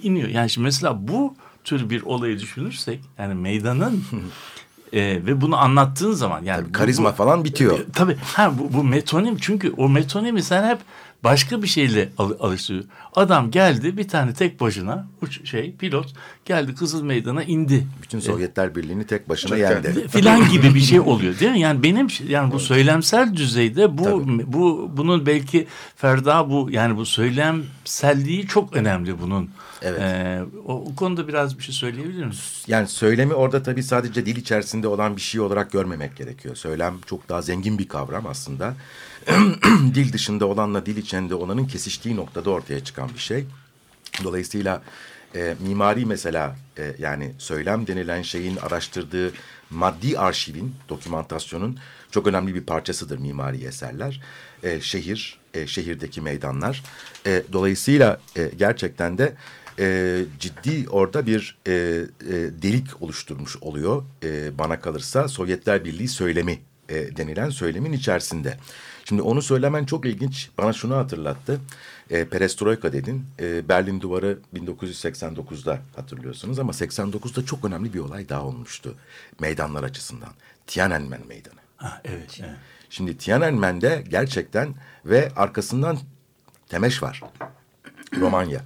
iniyor. 0.03 0.29
Yani 0.29 0.49
şimdi 0.49 0.65
mesela 0.65 1.08
bu 1.08 1.36
tür 1.63 1.89
bir 1.89 2.01
olayı 2.01 2.39
düşünürsek 2.39 2.99
yani 3.19 3.34
meydanın 3.34 4.03
e, 4.93 5.01
ve 5.01 5.41
bunu 5.41 5.58
anlattığın 5.58 6.12
zaman 6.12 6.43
yani 6.43 6.67
bu- 6.67 6.71
Karizma 6.71 7.12
bu- 7.12 7.15
falan 7.15 7.43
bitiyor. 7.43 7.79
e, 7.79 7.84
Tabii 7.93 8.15
ha 8.23 8.53
bu, 8.60 8.73
bu 8.73 8.84
metonim 8.84 9.38
çünkü 9.38 9.73
o 9.77 9.89
metonimi 9.89 10.43
sen 10.43 10.69
hep 10.69 10.79
başka 11.23 11.62
bir 11.62 11.67
şeyle 11.67 12.09
al, 12.17 12.31
alıştırıyor. 12.39 12.83
Adam 13.15 13.51
geldi 13.51 13.97
bir 13.97 14.07
tane 14.07 14.33
tek 14.33 14.59
başına 14.59 15.07
uç, 15.21 15.49
şey 15.49 15.75
pilot 15.75 16.13
geldi 16.45 16.75
Kızıl 16.75 17.03
Meydan'a 17.03 17.43
indi. 17.43 17.88
Bütün 18.03 18.19
Sovyetler 18.19 18.75
Birliği'ni 18.75 19.07
tek 19.07 19.29
başına 19.29 19.57
yendi. 19.57 20.07
filan 20.07 20.49
gibi 20.49 20.75
bir 20.75 20.79
şey 20.79 20.99
oluyor 20.99 21.39
değil 21.39 21.51
mi? 21.51 21.59
Yani 21.59 21.83
benim 21.83 22.07
yani 22.27 22.51
bu 22.51 22.59
söylemsel 22.59 23.36
düzeyde 23.36 23.97
bu 23.97 24.03
Tabii. 24.03 24.53
bu 24.53 24.91
bunun 24.97 25.25
belki 25.25 25.67
Ferda 25.95 26.49
bu 26.49 26.67
yani 26.71 26.97
bu 26.97 27.05
söylemselliği 27.05 28.47
çok 28.47 28.75
önemli 28.75 29.21
bunun. 29.21 29.49
Evet. 29.81 30.01
Ee, 30.01 30.41
o, 30.65 30.73
o 30.73 30.95
konuda 30.95 31.27
biraz 31.27 31.57
bir 31.57 31.63
şey 31.63 31.75
söyleyebilir 31.75 32.25
misin? 32.25 32.43
Yani 32.67 32.88
söylemi 32.88 33.33
orada 33.33 33.63
tabii 33.63 33.83
sadece 33.83 34.25
dil 34.25 34.36
içerisinde 34.36 34.88
olan 34.88 35.15
bir 35.15 35.21
şey 35.21 35.41
olarak 35.41 35.71
görmemek 35.71 36.15
gerekiyor. 36.17 36.55
Söylem 36.55 36.93
çok 37.05 37.29
daha 37.29 37.41
zengin 37.41 37.77
bir 37.77 37.88
kavram 37.88 38.27
aslında. 38.27 38.75
dil 39.95 40.13
dışında 40.13 40.45
olanla 40.45 40.86
dil 40.86 40.97
içinde 40.97 41.36
olanın 41.36 41.65
kesiştiği 41.65 42.15
noktada 42.15 42.49
ortaya 42.49 42.83
çıkan 42.83 43.09
bir 43.13 43.19
şey. 43.19 43.45
Dolayısıyla 44.23 44.81
e, 45.36 45.55
mimari 45.59 46.05
mesela 46.05 46.55
e, 46.77 46.95
yani 46.99 47.31
söylem 47.38 47.88
denilen 47.88 48.21
şeyin 48.21 48.55
araştırdığı 48.55 49.31
maddi 49.69 50.19
arşivin, 50.19 50.75
dokümantasyonun 50.89 51.79
çok 52.12 52.27
önemli 52.27 52.55
bir 52.55 52.63
parçasıdır 52.63 53.17
mimari 53.17 53.63
eserler. 53.65 54.21
E, 54.63 54.81
şehir, 54.81 55.39
e, 55.53 55.67
şehirdeki 55.67 56.21
meydanlar. 56.21 56.83
E, 57.25 57.43
dolayısıyla 57.53 58.21
e, 58.38 58.51
gerçekten 58.57 59.17
de 59.17 59.36
e, 59.79 60.19
ciddi 60.39 60.89
orada 60.89 61.25
bir 61.25 61.57
e, 61.67 61.71
e, 61.71 62.05
delik 62.62 63.01
oluşturmuş 63.01 63.57
oluyor. 63.62 64.03
E, 64.23 64.57
bana 64.57 64.79
kalırsa 64.79 65.27
Sovyetler 65.27 65.86
Birliği 65.86 66.07
söylemi 66.07 66.59
e, 66.89 67.17
denilen 67.17 67.49
söylemin 67.49 67.93
içerisinde. 67.93 68.57
Şimdi 69.05 69.21
onu 69.21 69.41
söylemen 69.41 69.85
çok 69.85 70.05
ilginç. 70.05 70.49
Bana 70.57 70.73
şunu 70.73 70.95
hatırlattı. 70.95 71.59
E, 72.09 72.25
Perestroika 72.25 72.93
dedin. 72.93 73.25
E, 73.39 73.69
Berlin 73.69 74.01
Duvarı 74.01 74.37
1989'da 74.55 75.79
hatırlıyorsunuz 75.95 76.59
ama 76.59 76.71
89'da 76.71 77.45
çok 77.45 77.65
önemli 77.65 77.93
bir 77.93 77.99
olay 77.99 78.29
daha 78.29 78.43
olmuştu. 78.43 78.95
Meydanlar 79.39 79.83
açısından. 79.83 80.29
Tiananmen 80.67 81.27
Meydanı. 81.27 81.59
Ha, 81.77 82.01
evet, 82.05 82.39
evet. 82.39 82.55
Şimdi 82.89 83.17
Tiananmen'de 83.17 84.03
gerçekten 84.09 84.75
ve 85.05 85.31
arkasından 85.35 85.97
Temeş 86.69 87.03
var. 87.03 87.21
Romanya. 88.19 88.61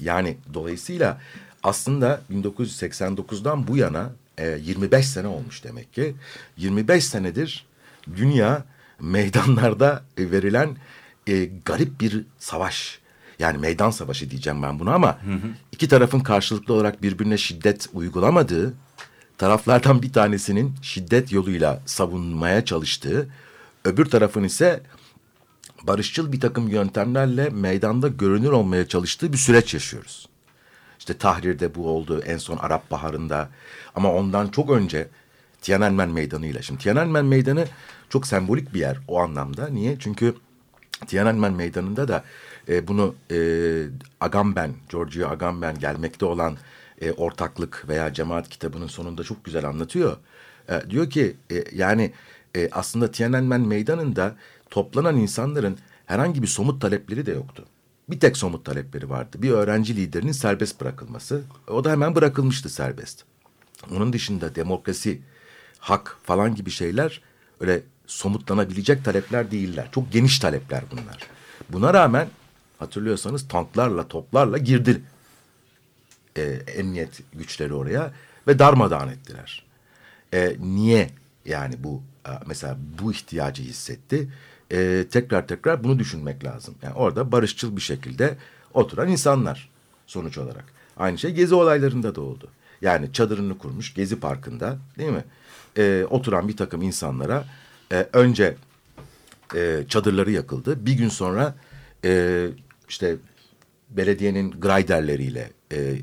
Yani 0.00 0.36
dolayısıyla 0.54 1.20
aslında 1.62 2.22
1989'dan 2.32 3.68
bu 3.68 3.76
yana 3.76 4.12
e, 4.38 4.48
25 4.48 5.08
sene 5.08 5.26
olmuş 5.26 5.64
demek 5.64 5.92
ki. 5.92 6.14
25 6.56 7.04
senedir 7.04 7.66
dünya 8.16 8.64
meydanlarda 9.02 10.02
e, 10.18 10.30
verilen 10.30 10.76
e, 11.26 11.44
garip 11.64 12.00
bir 12.00 12.24
savaş. 12.38 12.98
Yani 13.38 13.58
meydan 13.58 13.90
savaşı 13.90 14.30
diyeceğim 14.30 14.62
ben 14.62 14.78
buna 14.78 14.94
ama 14.94 15.18
iki 15.72 15.88
tarafın 15.88 16.20
karşılıklı 16.20 16.74
olarak 16.74 17.02
birbirine 17.02 17.38
şiddet 17.38 17.88
uygulamadığı, 17.92 18.74
taraflardan 19.38 20.02
bir 20.02 20.12
tanesinin 20.12 20.74
şiddet 20.82 21.32
yoluyla 21.32 21.82
savunmaya 21.86 22.64
çalıştığı, 22.64 23.28
öbür 23.84 24.04
tarafın 24.04 24.44
ise 24.44 24.82
barışçıl 25.82 26.32
bir 26.32 26.40
takım 26.40 26.68
yöntemlerle 26.68 27.50
meydanda 27.50 28.08
görünür 28.08 28.50
olmaya 28.50 28.88
çalıştığı 28.88 29.32
bir 29.32 29.38
süreç 29.38 29.74
yaşıyoruz. 29.74 30.28
İşte 30.98 31.14
Tahrir'de 31.14 31.74
bu 31.74 31.88
oldu 31.88 32.22
en 32.26 32.38
son 32.38 32.56
Arap 32.56 32.90
Baharı'nda 32.90 33.48
ama 33.94 34.12
ondan 34.12 34.48
çok 34.48 34.70
önce 34.70 35.08
Tiananmen 35.62 36.08
Meydanı'yla. 36.08 36.62
Şimdi 36.62 36.82
Tiananmen 36.82 37.24
Meydanı 37.24 37.66
çok 38.08 38.26
sembolik 38.26 38.74
bir 38.74 38.80
yer 38.80 38.98
o 39.08 39.20
anlamda. 39.20 39.68
Niye? 39.68 39.96
Çünkü 39.98 40.34
Tiananmen 41.06 41.52
Meydanı'nda 41.52 42.08
da 42.08 42.24
e, 42.68 42.88
bunu 42.88 43.14
e, 43.30 43.38
Agamben, 44.20 44.74
Giorgio 44.88 45.28
Agamben 45.28 45.78
gelmekte 45.78 46.24
olan 46.24 46.56
e, 47.00 47.12
ortaklık 47.12 47.84
veya 47.88 48.12
cemaat 48.12 48.48
kitabının 48.48 48.86
sonunda 48.86 49.22
çok 49.22 49.44
güzel 49.44 49.64
anlatıyor. 49.64 50.16
E, 50.68 50.90
diyor 50.90 51.10
ki 51.10 51.36
e, 51.52 51.64
yani 51.72 52.12
e, 52.56 52.68
aslında 52.72 53.10
Tiananmen 53.10 53.60
Meydanı'nda 53.60 54.36
toplanan 54.70 55.16
insanların 55.16 55.78
herhangi 56.06 56.42
bir 56.42 56.46
somut 56.46 56.80
talepleri 56.80 57.26
de 57.26 57.32
yoktu. 57.32 57.64
Bir 58.08 58.20
tek 58.20 58.36
somut 58.36 58.64
talepleri 58.64 59.10
vardı. 59.10 59.36
Bir 59.42 59.50
öğrenci 59.50 59.96
liderinin 59.96 60.32
serbest 60.32 60.80
bırakılması. 60.80 61.42
O 61.68 61.84
da 61.84 61.90
hemen 61.90 62.14
bırakılmıştı 62.14 62.68
serbest. 62.68 63.24
Onun 63.90 64.12
dışında 64.12 64.54
demokrasi, 64.54 65.20
hak 65.82 66.16
falan 66.22 66.54
gibi 66.54 66.70
şeyler 66.70 67.20
öyle 67.60 67.82
somutlanabilecek 68.06 69.04
talepler 69.04 69.50
değiller. 69.50 69.88
Çok 69.92 70.12
geniş 70.12 70.38
talepler 70.38 70.82
bunlar. 70.90 71.18
Buna 71.68 71.94
rağmen 71.94 72.28
hatırlıyorsanız 72.78 73.48
tanklarla, 73.48 74.08
toplarla 74.08 74.58
girdi 74.58 75.02
e, 76.36 76.42
emniyet 76.66 77.20
güçleri 77.32 77.74
oraya 77.74 78.12
ve 78.46 78.58
darmadağın 78.58 79.08
ettiler. 79.08 79.64
E, 80.34 80.56
niye 80.60 81.10
yani 81.44 81.74
bu 81.78 82.02
e, 82.26 82.30
mesela 82.46 82.76
bu 83.02 83.12
ihtiyacı 83.12 83.62
hissetti? 83.62 84.28
E, 84.70 85.06
tekrar 85.10 85.48
tekrar 85.48 85.84
bunu 85.84 85.98
düşünmek 85.98 86.44
lazım. 86.44 86.74
Yani 86.82 86.94
orada 86.94 87.32
barışçıl 87.32 87.76
bir 87.76 87.82
şekilde 87.82 88.36
oturan 88.74 89.08
insanlar 89.08 89.70
sonuç 90.06 90.38
olarak. 90.38 90.64
Aynı 90.96 91.18
şey 91.18 91.30
Gezi 91.30 91.54
olaylarında 91.54 92.14
da 92.14 92.20
oldu. 92.20 92.48
Yani 92.82 93.12
çadırını 93.12 93.58
kurmuş 93.58 93.94
Gezi 93.94 94.20
Parkı'nda 94.20 94.78
değil 94.98 95.10
mi? 95.10 95.24
E, 95.78 96.04
oturan 96.10 96.48
bir 96.48 96.56
takım 96.56 96.82
insanlara 96.82 97.44
e, 97.92 98.06
önce 98.12 98.56
e, 99.54 99.84
çadırları 99.88 100.30
yakıldı. 100.30 100.86
Bir 100.86 100.92
gün 100.92 101.08
sonra 101.08 101.54
e, 102.04 102.46
işte 102.88 103.16
belediyenin 103.90 104.50
grayderleriyle, 104.50 105.50
e, 105.72 105.94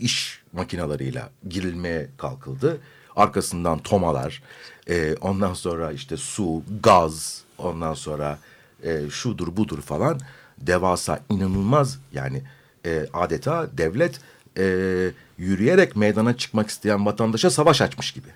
iş 0.00 0.42
makinalarıyla 0.52 1.30
girilmeye 1.48 2.08
kalkıldı. 2.18 2.80
Arkasından 3.16 3.78
tomalar, 3.78 4.42
e, 4.88 5.16
ondan 5.20 5.54
sonra 5.54 5.92
işte 5.92 6.16
su, 6.16 6.62
gaz, 6.82 7.42
ondan 7.58 7.94
sonra 7.94 8.38
e, 8.82 9.10
şudur 9.10 9.56
budur 9.56 9.80
falan 9.80 10.20
devasa, 10.58 11.20
inanılmaz 11.30 11.98
yani 12.12 12.42
e, 12.86 13.06
adeta 13.12 13.68
devlet 13.78 14.20
e, 14.58 14.64
yürüyerek 15.38 15.96
meydana 15.96 16.36
çıkmak 16.36 16.68
isteyen 16.70 17.06
vatandaşa 17.06 17.50
savaş 17.50 17.80
açmış 17.82 18.12
gibi. 18.12 18.28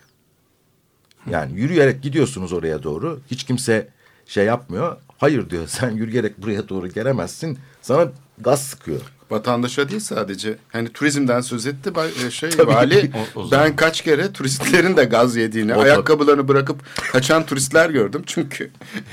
Yani 1.30 1.60
yürüyerek 1.60 2.02
gidiyorsunuz 2.02 2.52
oraya 2.52 2.82
doğru. 2.82 3.20
Hiç 3.30 3.44
kimse 3.44 3.88
şey 4.26 4.44
yapmıyor. 4.44 4.96
Hayır 5.18 5.50
diyor 5.50 5.66
sen 5.68 5.90
yürüyerek 5.90 6.42
buraya 6.42 6.68
doğru 6.68 6.88
gelemezsin. 6.88 7.58
Sana 7.82 8.12
gaz 8.38 8.62
sıkıyor. 8.62 9.00
Vatandaşa 9.32 9.88
değil 9.88 10.00
sadece. 10.00 10.56
Hani 10.72 10.88
turizmden 10.88 11.40
söz 11.40 11.66
etti 11.66 11.90
e, 12.26 12.30
şey 12.30 12.50
vali. 12.58 13.10
O- 13.36 13.40
o 13.40 13.46
zaman. 13.46 13.64
ben 13.66 13.76
kaç 13.76 14.00
kere 14.00 14.32
turistlerin 14.32 14.96
de 14.96 15.04
gaz 15.04 15.36
yediğini, 15.36 15.74
O 15.74 15.78
da- 15.78 15.82
ayakkabılarını 15.82 16.48
bırakıp 16.48 16.76
kaçan 17.12 17.46
turistler 17.46 17.90
gördüm. 17.90 18.22
Çünkü 18.26 18.70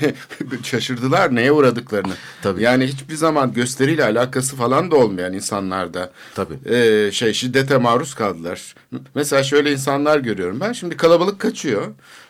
şaşırdılar 0.62 1.34
neye 1.34 1.52
uğradıklarını. 1.52 2.12
Tabii. 2.42 2.62
Yani 2.62 2.86
hiçbir 2.86 3.14
zaman 3.14 3.52
gösteriyle 3.52 4.04
alakası 4.04 4.56
falan 4.56 4.90
da 4.90 4.96
olmayan 4.96 5.32
insanlarda 5.32 6.10
Tabii. 6.34 6.74
e, 6.74 7.10
şey 7.12 7.32
şiddete 7.32 7.76
maruz 7.76 8.14
kaldılar. 8.14 8.74
Mesela 9.14 9.42
şöyle 9.42 9.72
insanlar 9.72 10.18
görüyorum 10.18 10.60
ben. 10.60 10.72
Şimdi 10.72 10.96
kalabalık 10.96 11.38
kaçıyor. 11.40 11.86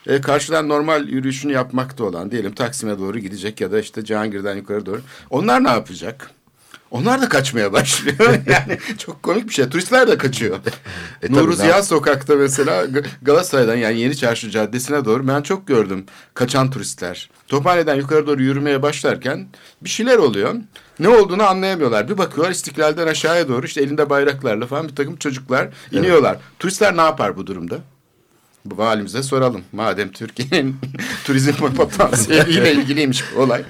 E, 0.06 0.20
karşıdan 0.20 0.68
normal 0.68 1.08
yürüyüşünü 1.08 1.52
yapmakta 1.52 2.04
olan 2.04 2.30
diyelim 2.30 2.52
Taksim'e 2.54 2.98
doğru 2.98 3.18
gidecek 3.18 3.60
ya 3.60 3.72
da 3.72 3.80
işte 3.80 4.04
Cihangir'den 4.04 4.56
yukarı 4.56 4.86
doğru. 4.86 5.00
Onlar 5.30 5.64
ne 5.64 5.68
yapacak? 5.70 6.30
Onlar 6.90 7.22
da 7.22 7.28
kaçmaya 7.28 7.72
başlıyor. 7.72 8.18
yani 8.46 8.78
çok 8.98 9.22
komik 9.22 9.48
bir 9.48 9.54
şey. 9.54 9.68
Turistler 9.68 10.08
de 10.08 10.18
kaçıyor. 10.18 10.58
E, 11.22 11.32
Nuru 11.32 11.52
Ziya 11.52 11.68
yap- 11.68 11.84
sokakta 11.84 12.36
mesela 12.36 12.86
Galatasaray'dan 13.22 13.76
yani 13.76 14.00
Yeni 14.00 14.16
Çarşı 14.16 14.50
Caddesi'ne 14.50 15.04
doğru 15.04 15.28
ben 15.28 15.42
çok 15.42 15.66
gördüm 15.66 16.04
kaçan 16.34 16.70
turistler. 16.70 17.30
Tophane'den 17.48 17.94
yukarı 17.94 18.26
doğru 18.26 18.42
yürümeye 18.42 18.82
başlarken 18.82 19.48
bir 19.82 19.88
şeyler 19.88 20.18
oluyor. 20.18 20.54
Ne 21.00 21.08
olduğunu 21.08 21.42
anlayamıyorlar. 21.42 22.08
Bir 22.08 22.18
bakıyorlar 22.18 22.52
İstiklal'den 22.52 23.06
aşağıya 23.06 23.48
doğru 23.48 23.66
işte 23.66 23.82
elinde 23.82 24.10
bayraklarla 24.10 24.66
falan 24.66 24.88
bir 24.88 24.94
takım 24.96 25.16
çocuklar 25.16 25.68
iniyorlar. 25.92 26.36
Turistler 26.58 26.96
ne 26.96 27.00
yapar 27.00 27.36
bu 27.36 27.46
durumda? 27.46 27.78
Bu 28.64 28.78
valimize 28.78 29.22
soralım. 29.22 29.62
Madem 29.72 30.12
Türkiye'nin 30.12 30.76
turizm 31.24 31.52
potansiyeliyle 31.76 32.72
ilgiliymiş 32.72 33.24
bu 33.36 33.40
olay. 33.40 33.64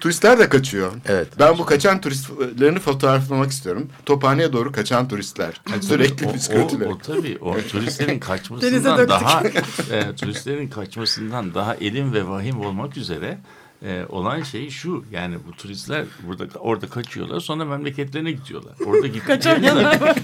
Turistler 0.00 0.38
de 0.38 0.48
kaçıyor. 0.48 0.92
Evet. 1.06 1.28
Ben 1.38 1.58
bu 1.58 1.64
kaçan 1.64 2.00
turistlerini 2.00 2.78
fotoğraflamak 2.78 3.50
istiyorum. 3.50 3.88
Tophane'ye 4.06 4.52
doğru 4.52 4.72
kaçan 4.72 5.08
turistler. 5.08 5.60
Sürekli 5.80 6.26
o, 6.26 6.32
püskürtüler. 6.32 6.86
o, 6.86 6.90
o 6.90 6.98
tabii 6.98 7.38
o 7.40 7.56
turistlerin 7.70 8.08
Denize 8.20 8.20
kaçmasından 8.20 9.08
daha 9.08 9.42
e, 9.90 10.14
turistlerin 10.16 10.68
kaçmasından 10.68 11.54
daha 11.54 11.74
elim 11.74 12.12
ve 12.12 12.28
vahim 12.28 12.60
olmak 12.60 12.96
üzere 12.96 13.38
e, 13.84 14.04
olan 14.08 14.42
şey 14.42 14.70
şu 14.70 15.04
yani 15.12 15.36
bu 15.48 15.52
turistler 15.52 16.06
burada 16.26 16.58
orada 16.58 16.88
kaçıyorlar 16.88 17.40
sonra 17.40 17.64
memleketlerine 17.64 18.32
gidiyorlar. 18.32 18.74
Orada 18.86 19.06
gittikleri, 19.06 19.64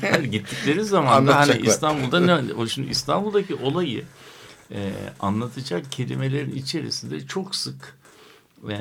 yani 0.02 0.30
gittikleri 0.30 0.84
zaman 0.84 1.26
da 1.26 1.36
hani. 1.36 1.60
İstanbul'da 1.60 2.20
ne 2.20 2.54
o 2.54 2.66
şimdi 2.66 2.90
İstanbul'daki 2.90 3.54
olayı 3.54 4.04
e, 4.72 4.92
anlatacak 5.20 5.92
kelimelerin 5.92 6.54
içerisinde 6.54 7.26
çok 7.26 7.54
sık 7.54 7.98
e, 8.68 8.78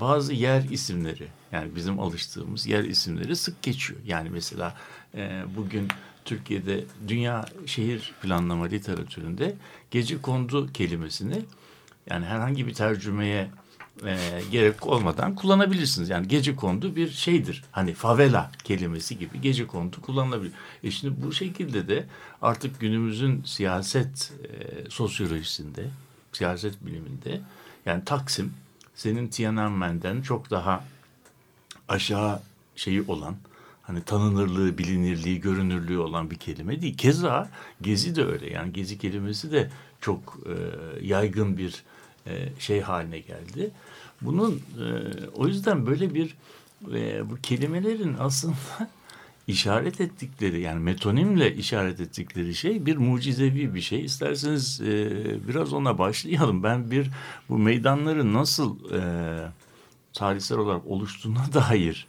bazı 0.00 0.32
yer 0.32 0.62
isimleri 0.70 1.28
yani 1.52 1.74
bizim 1.76 2.00
alıştığımız 2.00 2.66
yer 2.66 2.84
isimleri 2.84 3.36
sık 3.36 3.62
geçiyor. 3.62 4.00
Yani 4.06 4.30
mesela 4.30 4.76
e, 5.14 5.42
bugün 5.56 5.88
Türkiye'de 6.24 6.84
dünya 7.08 7.44
şehir 7.66 8.14
planlama 8.22 8.64
literatüründe 8.64 9.54
gece 9.90 10.22
kondu 10.22 10.72
kelimesini 10.72 11.42
yani 12.10 12.26
herhangi 12.26 12.66
bir 12.66 12.74
tercümeye 12.74 13.50
e, 14.06 14.42
gerek 14.50 14.86
olmadan 14.86 15.34
kullanabilirsiniz. 15.34 16.08
Yani 16.08 16.28
gece 16.28 16.56
kondu 16.56 16.96
bir 16.96 17.10
şeydir. 17.10 17.64
Hani 17.72 17.94
favela 17.94 18.50
kelimesi 18.64 19.18
gibi 19.18 19.40
gece 19.40 19.66
kondu 19.66 20.00
kullanılabilir. 20.02 20.52
E 20.84 20.90
şimdi 20.90 21.22
bu 21.22 21.32
şekilde 21.32 21.88
de 21.88 22.06
artık 22.42 22.80
günümüzün 22.80 23.42
siyaset 23.44 24.32
e, 24.42 24.90
sosyolojisinde, 24.90 25.84
siyaset 26.32 26.86
biliminde 26.86 27.40
yani 27.86 28.04
Taksim 28.04 28.52
senin 28.94 29.28
Tiananmen'den 29.28 30.22
çok 30.22 30.50
daha 30.50 30.84
aşağı 31.88 32.40
şeyi 32.76 33.02
olan 33.02 33.36
hani 33.82 34.02
tanınırlığı, 34.02 34.78
bilinirliği, 34.78 35.40
görünürlüğü 35.40 35.98
olan 35.98 36.30
bir 36.30 36.36
kelime 36.36 36.82
değil. 36.82 36.96
Keza 36.96 37.50
gezi 37.80 38.16
de 38.16 38.24
öyle. 38.24 38.52
Yani 38.52 38.72
gezi 38.72 38.98
kelimesi 38.98 39.52
de 39.52 39.70
çok 40.00 40.38
e, 40.46 40.54
yaygın 41.06 41.56
bir 41.56 41.84
şey 42.58 42.80
haline 42.80 43.18
geldi. 43.18 43.70
Bunun 44.22 44.52
e, 44.54 44.84
o 45.34 45.46
yüzden 45.46 45.86
böyle 45.86 46.14
bir 46.14 46.36
e, 46.94 47.30
bu 47.30 47.36
kelimelerin 47.36 48.16
aslında 48.18 48.56
işaret 49.46 50.00
ettikleri 50.00 50.60
yani 50.60 50.80
metonimle 50.80 51.54
işaret 51.54 52.00
ettikleri 52.00 52.54
şey 52.54 52.86
bir 52.86 52.96
mucizevi 52.96 53.74
bir 53.74 53.80
şey. 53.80 54.04
İsterseniz 54.04 54.80
e, 54.80 55.10
biraz 55.48 55.72
ona 55.72 55.98
başlayalım. 55.98 56.62
Ben 56.62 56.90
bir 56.90 57.10
bu 57.48 57.58
meydanların 57.58 58.34
nasıl 58.34 58.94
e, 58.94 59.00
tarihsel 60.12 60.58
olarak 60.58 60.86
oluştuğuna 60.86 61.44
dair 61.54 62.06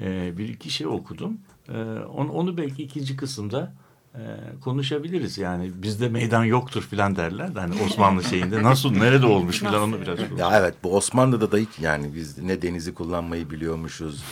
e, 0.00 0.38
bir 0.38 0.48
iki 0.48 0.70
şey 0.70 0.86
okudum. 0.86 1.38
E, 1.68 1.82
onu 2.14 2.56
belki 2.56 2.82
ikinci 2.82 3.16
kısımda 3.16 3.74
e, 4.14 4.20
konuşabiliriz. 4.60 5.38
Yani 5.38 5.70
bizde 5.74 6.08
meydan 6.08 6.44
yoktur 6.44 6.82
filan 6.82 7.16
derler. 7.16 7.54
de 7.54 7.60
Hani 7.60 7.82
Osmanlı 7.82 8.24
şeyinde 8.30 8.62
nasıl 8.62 8.90
nerede 8.92 9.26
olmuş 9.26 9.58
filan 9.58 9.82
onu 9.82 10.00
biraz 10.00 10.16
konuşalım. 10.18 10.38
Ya 10.38 10.50
evet 10.60 10.74
bu 10.82 10.96
Osmanlı'da 10.96 11.52
da 11.52 11.56
hiç 11.56 11.68
yani 11.80 12.14
biz 12.14 12.38
ne 12.38 12.62
denizi 12.62 12.94
kullanmayı 12.94 13.50
biliyormuşuz 13.50 14.24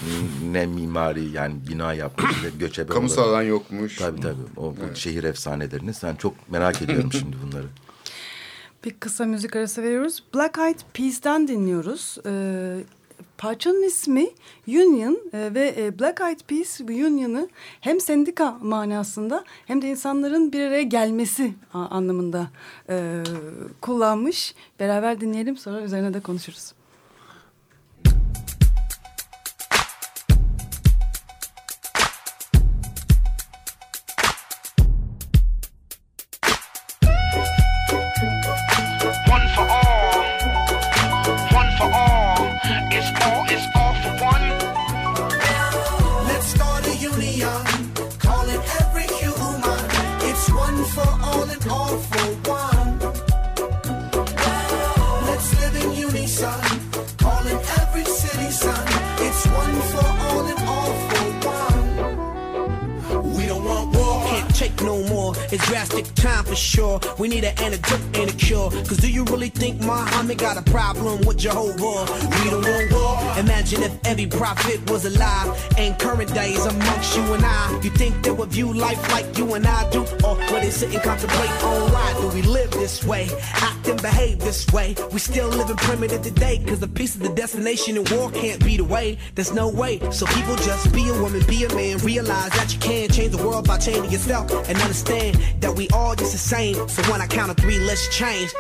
ne 0.53 0.67
mimari 0.67 1.31
yani 1.31 1.55
bina 1.69 1.95
yapmışız 1.95 2.45
ve 2.45 2.49
göçebe 2.59 2.93
Kamusal 2.93 3.23
olarak. 3.23 3.35
alan 3.35 3.43
yokmuş. 3.43 3.97
Tabii 3.97 4.21
tabii 4.21 4.43
o 4.57 4.75
bu 4.77 4.97
şehir 4.97 5.25
efsanelerini 5.25 5.95
sen 5.95 6.15
çok 6.15 6.51
merak 6.51 6.83
ediyorum 6.83 7.13
şimdi 7.13 7.37
bunları. 7.47 7.67
Bir 8.85 8.91
kısa 8.91 9.25
müzik 9.25 9.57
arası 9.57 9.83
veriyoruz. 9.83 10.23
Black 10.35 10.59
Eyed 10.59 10.79
Peas'ten 10.95 11.49
dinliyoruz. 11.49 12.19
Ee, 12.27 12.77
parçanın 13.39 13.83
ismi 13.83 14.27
Union 14.69 15.19
e, 15.33 15.55
ve 15.55 15.75
e, 15.79 15.99
Black 15.99 16.21
Eyed 16.21 16.41
Peas 16.49 16.81
Union'ı 16.81 17.49
hem 17.81 18.01
sendika 18.01 18.59
manasında 18.63 19.45
hem 19.67 19.83
de 19.83 19.89
insanların 19.89 20.53
bir 20.53 20.61
araya 20.61 20.83
gelmesi 20.83 21.55
anlamında 21.73 22.51
e, 22.89 23.23
kullanmış. 23.81 24.55
Beraber 24.81 25.21
dinleyelim 25.21 25.57
sonra 25.57 25.83
üzerine 25.83 26.15
de 26.15 26.21
konuşuruz. 26.21 26.73
It's 42.73 43.11
cold. 43.19 43.40
It's 65.53 65.67
drastic 65.67 66.05
time 66.15 66.45
for 66.45 66.55
sure. 66.55 67.01
We 67.19 67.27
need 67.27 67.43
an 67.43 67.59
antidote 67.59 68.01
and 68.15 68.31
a 68.31 68.33
cure. 68.35 68.71
Cause 68.71 68.99
do 68.99 69.11
you 69.11 69.25
really 69.25 69.49
think 69.49 69.81
Muhammad 69.81 70.39
got 70.39 70.57
a 70.57 70.63
problem 70.63 71.23
with 71.27 71.39
Jehovah? 71.39 71.75
We 71.75 72.51
don't 72.51 72.63
want 72.63 72.93
war. 72.93 73.19
Imagine 73.37 73.83
if 73.83 74.07
every 74.07 74.27
prophet 74.27 74.89
was 74.89 75.07
alive. 75.07 75.49
And 75.77 75.99
current 75.99 76.33
days 76.33 76.65
amongst 76.65 77.17
you 77.17 77.23
and 77.35 77.45
I. 77.45 77.81
You 77.83 77.91
think 77.91 78.23
they 78.23 78.31
would 78.31 78.51
view 78.51 78.73
life 78.73 79.03
like 79.11 79.37
you 79.37 79.55
and 79.55 79.67
I 79.67 79.91
do? 79.91 80.03
Or 80.25 80.37
would 80.37 80.63
they 80.63 80.71
sit 80.71 80.95
and 80.95 81.03
contemplate 81.03 81.51
on 81.65 81.93
why 81.93 82.13
do 82.21 82.29
we 82.29 82.43
live 82.43 82.71
this 82.71 83.03
way? 83.03 83.29
Act 83.55 83.89
and 83.89 84.01
behave 84.01 84.39
this 84.39 84.69
way. 84.73 84.95
We 85.11 85.19
still 85.19 85.49
living 85.49 85.77
primitive 85.79 86.23
today. 86.23 86.63
Cause 86.65 86.79
the 86.79 86.87
peace 86.87 87.17
of 87.17 87.23
the 87.23 87.31
destination 87.31 87.97
and 87.97 88.09
war 88.11 88.31
can't 88.31 88.65
be 88.65 88.77
the 88.77 88.85
way. 88.85 89.19
There's 89.35 89.53
no 89.53 89.69
way. 89.69 89.99
So 90.13 90.27
people 90.27 90.55
just 90.57 90.93
be 90.93 91.09
a 91.09 91.21
woman, 91.21 91.43
be 91.49 91.65
a 91.65 91.75
man. 91.75 91.99
Realize 91.99 92.53
that 92.53 92.73
you 92.73 92.79
can 92.79 93.09
change 93.09 93.33
the 93.35 93.45
world 93.45 93.67
by 93.67 93.79
changing 93.79 94.13
yourself. 94.13 94.49
And 94.69 94.79
understand 94.79 95.40
that 95.61 95.75
we 95.75 95.89
all 95.91 96.15
just 96.15 96.33
the 96.33 96.39
same. 96.39 96.89
So 96.89 97.03
when 97.11 97.21
I 97.21 97.27
count 97.27 97.57
to 97.57 97.63
three, 97.63 97.79
let's 97.79 98.07
change. 98.17 98.53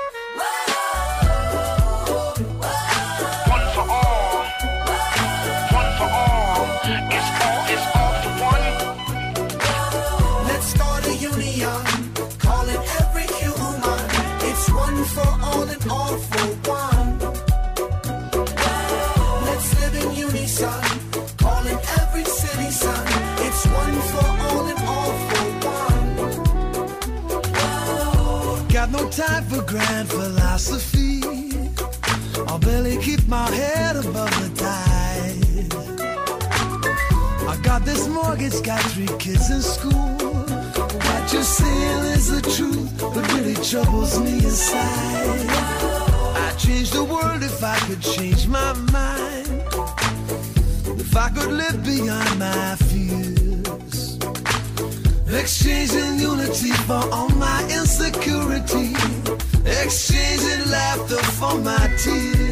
Grand 29.70 30.08
philosophy. 30.10 31.22
I'll 32.48 32.58
barely 32.58 32.98
keep 32.98 33.24
my 33.28 33.48
head 33.50 33.94
above 33.94 34.34
the 34.42 34.50
tide. 34.66 35.74
I 37.48 37.56
got 37.62 37.84
this 37.84 38.08
mortgage, 38.08 38.60
got 38.62 38.82
three 38.92 39.12
kids 39.18 39.48
in 39.48 39.62
school. 39.62 40.16
What 41.06 41.32
you're 41.32 41.44
saying 41.44 42.04
is 42.16 42.26
the 42.34 42.42
truth, 42.56 42.90
but 43.14 43.32
really 43.34 43.54
troubles 43.54 44.18
me 44.18 44.32
inside. 44.32 45.46
I'd 46.44 46.56
change 46.58 46.90
the 46.90 47.04
world 47.04 47.44
if 47.44 47.62
I 47.62 47.78
could 47.86 48.02
change 48.02 48.48
my 48.48 48.72
mind. 48.90 49.46
If 50.98 51.16
I 51.16 51.28
could 51.28 51.52
live 51.52 51.84
beyond 51.84 52.38
my 52.40 52.74
fears. 52.88 54.18
Exchanging 55.32 56.18
unity 56.18 56.72
for 56.88 57.02
all 57.14 57.28
my 57.28 57.62
insecurity. 57.70 59.19
Exchanging 59.64 60.70
laughter 60.70 61.22
for 61.38 61.58
my 61.58 61.94
tears. 61.98 62.49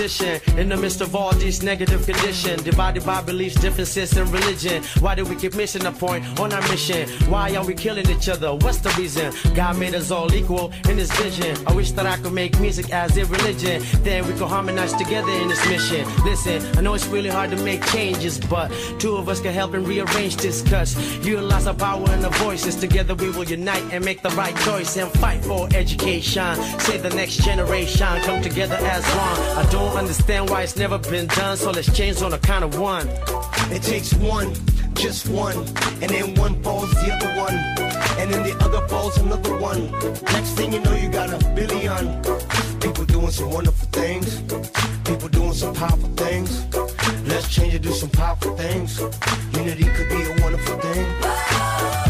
Position 0.00 0.40
in 0.58 0.70
the 0.70 0.76
midst 0.76 1.02
of 1.02 1.14
all 1.14 1.32
these 1.34 1.62
negative 1.62 2.06
conditions, 2.06 2.62
divided 2.62 3.04
by 3.04 3.20
beliefs, 3.20 3.56
differences, 3.60 4.16
and 4.16 4.26
religion. 4.32 4.82
Why 5.00 5.14
do 5.14 5.24
we 5.26 5.36
keep 5.36 5.54
missing 5.54 5.82
the 5.82 5.92
point 5.92 6.24
on 6.40 6.54
our 6.54 6.62
mission? 6.68 7.06
Why 7.28 7.54
are 7.54 7.66
we 7.66 7.74
killing 7.74 8.08
each 8.08 8.28
other? 8.30 8.54
What's 8.54 8.78
the 8.78 8.88
reason? 8.96 9.30
God 9.54 9.78
made 9.78 9.94
us 9.94 10.10
all 10.10 10.32
equal 10.32 10.72
in 10.88 10.96
His 10.96 11.12
vision. 11.12 11.54
I 11.66 11.74
wish 11.74 11.92
that 11.92 12.06
I 12.06 12.16
could 12.16 12.32
make 12.32 12.58
music 12.60 12.90
as 12.92 13.14
a 13.18 13.26
religion, 13.26 13.82
then 14.02 14.26
we 14.26 14.32
could 14.32 14.48
harmonize 14.48 14.94
together 14.94 15.32
in 15.32 15.48
this 15.48 15.66
mission. 15.68 16.06
Listen, 16.24 16.64
I 16.78 16.80
know 16.80 16.94
it's 16.94 17.06
really 17.08 17.28
hard 17.28 17.50
to 17.50 17.62
make 17.62 17.84
changes, 17.86 18.40
but 18.40 18.68
two 18.98 19.16
of 19.16 19.28
us 19.28 19.40
can 19.40 19.52
help 19.52 19.74
and 19.74 19.86
rearrange 19.86 20.36
this. 20.36 20.62
Cause 20.62 20.96
utilize 21.26 21.66
our 21.66 21.74
power 21.74 22.08
and 22.08 22.24
our 22.24 22.32
voices. 22.46 22.74
Together 22.76 23.14
we 23.14 23.28
will 23.30 23.44
unite 23.44 23.84
and 23.92 24.02
make 24.02 24.22
the 24.22 24.30
right 24.30 24.56
choice 24.64 24.96
and 24.96 25.10
fight 25.20 25.44
for 25.44 25.68
education. 25.74 26.56
Save 26.86 27.02
the 27.02 27.10
next 27.10 27.44
generation. 27.44 28.08
Come 28.22 28.40
together 28.40 28.76
as 28.76 29.04
one. 29.04 29.38
I 29.60 29.70
don't 29.70 29.89
understand 29.96 30.50
why 30.50 30.62
it's 30.62 30.76
never 30.76 30.98
been 30.98 31.26
done, 31.26 31.56
so 31.56 31.70
let's 31.70 31.92
change 31.96 32.22
on 32.22 32.30
the 32.30 32.38
count 32.38 32.64
of 32.64 32.78
one. 32.78 33.08
It 33.70 33.82
takes 33.82 34.12
one, 34.14 34.54
just 34.94 35.28
one, 35.28 35.56
and 36.00 36.10
then 36.10 36.34
one 36.34 36.62
falls 36.62 36.90
the 36.92 37.12
other 37.12 37.28
one, 37.40 37.54
and 38.18 38.32
then 38.32 38.42
the 38.42 38.56
other 38.64 38.86
falls 38.88 39.16
another 39.18 39.56
one. 39.58 39.90
Next 40.32 40.50
thing 40.50 40.72
you 40.72 40.80
know, 40.80 40.94
you 40.94 41.08
got 41.08 41.30
a 41.30 41.38
billion 41.54 42.22
people 42.80 43.04
doing 43.04 43.30
some 43.30 43.50
wonderful 43.50 43.88
things, 43.88 44.40
people 45.04 45.28
doing 45.28 45.54
some 45.54 45.74
powerful 45.74 46.08
things. 46.10 46.66
Let's 47.26 47.48
change 47.48 47.74
and 47.74 47.82
do 47.82 47.92
some 47.92 48.10
powerful 48.10 48.56
things. 48.56 48.98
Unity 49.52 49.84
could 49.84 50.08
be 50.08 50.22
a 50.22 50.42
wonderful 50.42 50.78
thing. 50.78 52.09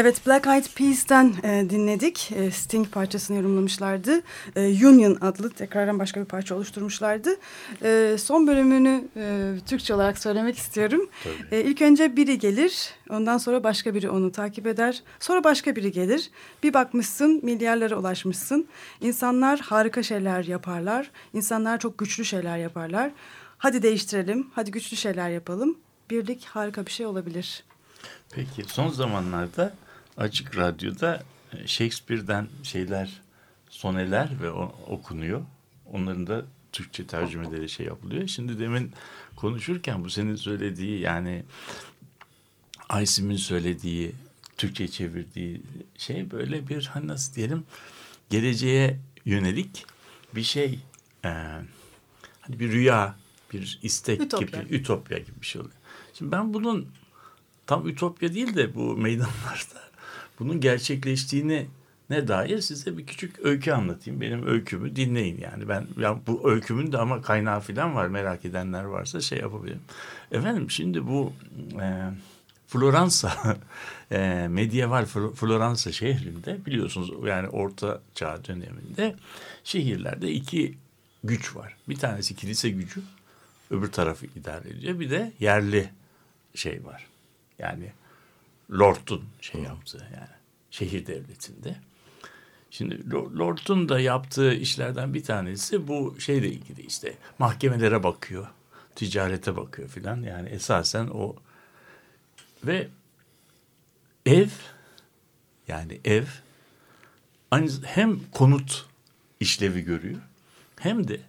Evet 0.00 0.26
Black 0.26 0.46
Eyed 0.46 0.64
Peas'ten 0.76 1.34
e, 1.42 1.70
dinledik. 1.70 2.32
E, 2.32 2.50
Sting 2.50 2.90
parçasını 2.90 3.36
yorumlamışlardı. 3.36 4.22
E, 4.56 4.86
Union 4.86 5.18
adlı 5.20 5.50
tekrardan 5.50 5.98
başka 5.98 6.20
bir 6.20 6.24
parça 6.24 6.54
oluşturmuşlardı. 6.54 7.30
E, 7.82 8.16
son 8.18 8.46
bölümünü 8.46 9.04
e, 9.16 9.54
Türkçe 9.66 9.94
olarak 9.94 10.18
söylemek 10.18 10.58
istiyorum. 10.58 11.10
E, 11.52 11.60
ilk 11.60 11.82
önce 11.82 12.16
biri 12.16 12.38
gelir. 12.38 12.90
Ondan 13.10 13.38
sonra 13.38 13.64
başka 13.64 13.94
biri 13.94 14.10
onu 14.10 14.32
takip 14.32 14.66
eder. 14.66 15.02
Sonra 15.20 15.44
başka 15.44 15.76
biri 15.76 15.92
gelir. 15.92 16.30
Bir 16.62 16.74
bakmışsın 16.74 17.40
milyarlara 17.42 17.96
ulaşmışsın. 17.96 18.68
İnsanlar 19.00 19.60
harika 19.60 20.02
şeyler 20.02 20.44
yaparlar. 20.44 21.10
İnsanlar 21.34 21.78
çok 21.78 21.98
güçlü 21.98 22.24
şeyler 22.24 22.58
yaparlar. 22.58 23.10
Hadi 23.58 23.82
değiştirelim. 23.82 24.46
Hadi 24.54 24.70
güçlü 24.70 24.96
şeyler 24.96 25.30
yapalım. 25.30 25.78
Birlik 26.10 26.44
harika 26.44 26.86
bir 26.86 26.90
şey 26.90 27.06
olabilir. 27.06 27.64
Peki 28.30 28.64
son 28.66 28.88
zamanlarda 28.88 29.74
Açık 30.18 30.56
Radyo'da 30.56 31.22
e, 31.52 31.66
Shakespeare'den 31.66 32.48
şeyler, 32.62 33.20
soneler 33.70 34.42
ve 34.42 34.50
o, 34.50 34.74
okunuyor. 34.86 35.42
Onların 35.92 36.26
da 36.26 36.44
Türkçe 36.72 37.06
tercümeleri 37.06 37.68
şey 37.68 37.86
yapılıyor. 37.86 38.26
Şimdi 38.26 38.58
demin 38.58 38.92
konuşurken 39.36 40.04
bu 40.04 40.10
senin 40.10 40.36
söylediği 40.36 41.00
yani 41.00 41.44
Aysim'in 42.88 43.36
söylediği, 43.36 44.12
Türkçe 44.56 44.88
çevirdiği 44.88 45.62
şey 45.98 46.30
böyle 46.30 46.68
bir 46.68 46.86
hani 46.86 47.06
nasıl 47.06 47.34
diyelim 47.34 47.64
geleceğe 48.30 48.98
yönelik 49.24 49.86
bir 50.34 50.42
şey. 50.42 50.78
E, 51.24 51.28
hani 52.40 52.60
bir 52.60 52.72
rüya, 52.72 53.16
bir 53.52 53.78
istek 53.82 54.20
Ütopya. 54.20 54.62
gibi, 54.62 54.74
ütopya 54.74 55.18
gibi 55.18 55.40
bir 55.40 55.46
şey 55.46 55.60
oluyor. 55.60 55.76
Şimdi 56.14 56.32
ben 56.32 56.54
bunun 56.54 56.88
tam 57.66 57.88
ütopya 57.88 58.34
değil 58.34 58.56
de 58.56 58.74
bu 58.74 58.96
meydanlarda 58.96 59.87
bunun 60.38 60.60
gerçekleştiğini 60.60 61.66
ne 62.10 62.28
dair 62.28 62.60
size 62.60 62.98
bir 62.98 63.06
küçük 63.06 63.38
öykü 63.46 63.72
anlatayım. 63.72 64.20
Benim 64.20 64.46
öykümü 64.46 64.96
dinleyin 64.96 65.40
yani. 65.40 65.68
Ben 65.68 65.86
ya 65.98 66.20
bu 66.26 66.50
öykümün 66.50 66.92
de 66.92 66.98
ama 66.98 67.22
kaynağı 67.22 67.60
falan 67.60 67.94
var. 67.94 68.08
Merak 68.08 68.44
edenler 68.44 68.84
varsa 68.84 69.20
şey 69.20 69.38
yapabilirim. 69.38 69.80
Efendim 70.32 70.70
şimdi 70.70 71.06
bu 71.06 71.32
e, 71.80 72.10
Floransa 72.66 73.56
e, 74.10 74.46
medieval 74.50 75.04
Fl- 75.04 75.34
Floransa 75.34 75.92
şehrinde 75.92 76.66
biliyorsunuz 76.66 77.10
yani 77.26 77.48
orta 77.48 78.00
çağ 78.14 78.44
döneminde 78.44 79.16
şehirlerde 79.64 80.32
iki 80.32 80.74
güç 81.24 81.56
var. 81.56 81.76
Bir 81.88 81.96
tanesi 81.96 82.36
kilise 82.36 82.70
gücü 82.70 83.00
öbür 83.70 83.92
tarafı 83.92 84.26
idare 84.26 84.68
ediyor. 84.68 85.00
Bir 85.00 85.10
de 85.10 85.32
yerli 85.40 85.90
şey 86.54 86.84
var. 86.84 87.06
Yani 87.58 87.92
Lord'un 88.72 89.24
şey 89.40 89.60
yaptığı 89.60 90.08
yani 90.14 90.28
şehir 90.70 91.06
devletinde. 91.06 91.76
Şimdi 92.70 92.94
Lo- 92.94 93.38
Lord'un 93.38 93.88
da 93.88 94.00
yaptığı 94.00 94.54
işlerden 94.54 95.14
bir 95.14 95.22
tanesi 95.22 95.88
bu 95.88 96.20
şeyle 96.20 96.48
ilgili 96.48 96.82
işte 96.82 97.14
mahkemelere 97.38 98.02
bakıyor, 98.02 98.46
ticarete 98.94 99.56
bakıyor 99.56 99.88
filan. 99.88 100.22
Yani 100.22 100.48
esasen 100.48 101.06
o 101.06 101.36
ve 102.64 102.88
ev 104.26 104.48
yani 105.68 106.00
ev 106.04 106.24
aynı 107.50 107.70
hem 107.84 108.20
konut 108.32 108.86
işlevi 109.40 109.80
görüyor 109.80 110.20
hem 110.76 111.08
de 111.08 111.20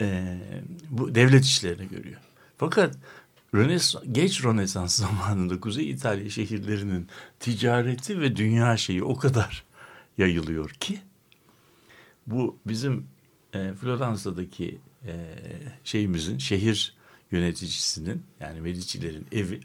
e, 0.00 0.38
bu 0.90 1.14
devlet 1.14 1.44
işlerini 1.44 1.88
görüyor. 1.88 2.20
Fakat 2.58 2.96
Rönesans, 3.54 4.04
geç 4.12 4.44
Rönesans 4.44 4.96
zamanında 5.00 5.60
Kuzey 5.60 5.90
İtalya 5.90 6.30
şehirlerinin 6.30 7.08
ticareti 7.40 8.20
ve 8.20 8.36
dünya 8.36 8.76
şeyi 8.76 9.04
o 9.04 9.16
kadar 9.16 9.64
yayılıyor 10.18 10.70
ki 10.70 11.00
bu 12.26 12.58
bizim 12.66 13.06
e, 13.54 13.72
Floransa'daki 13.72 14.78
e, 15.06 15.36
şeyimizin 15.84 16.38
şehir 16.38 16.94
yöneticisinin 17.30 18.22
yani 18.40 18.60
Medici'lerin 18.60 19.26
evi 19.32 19.60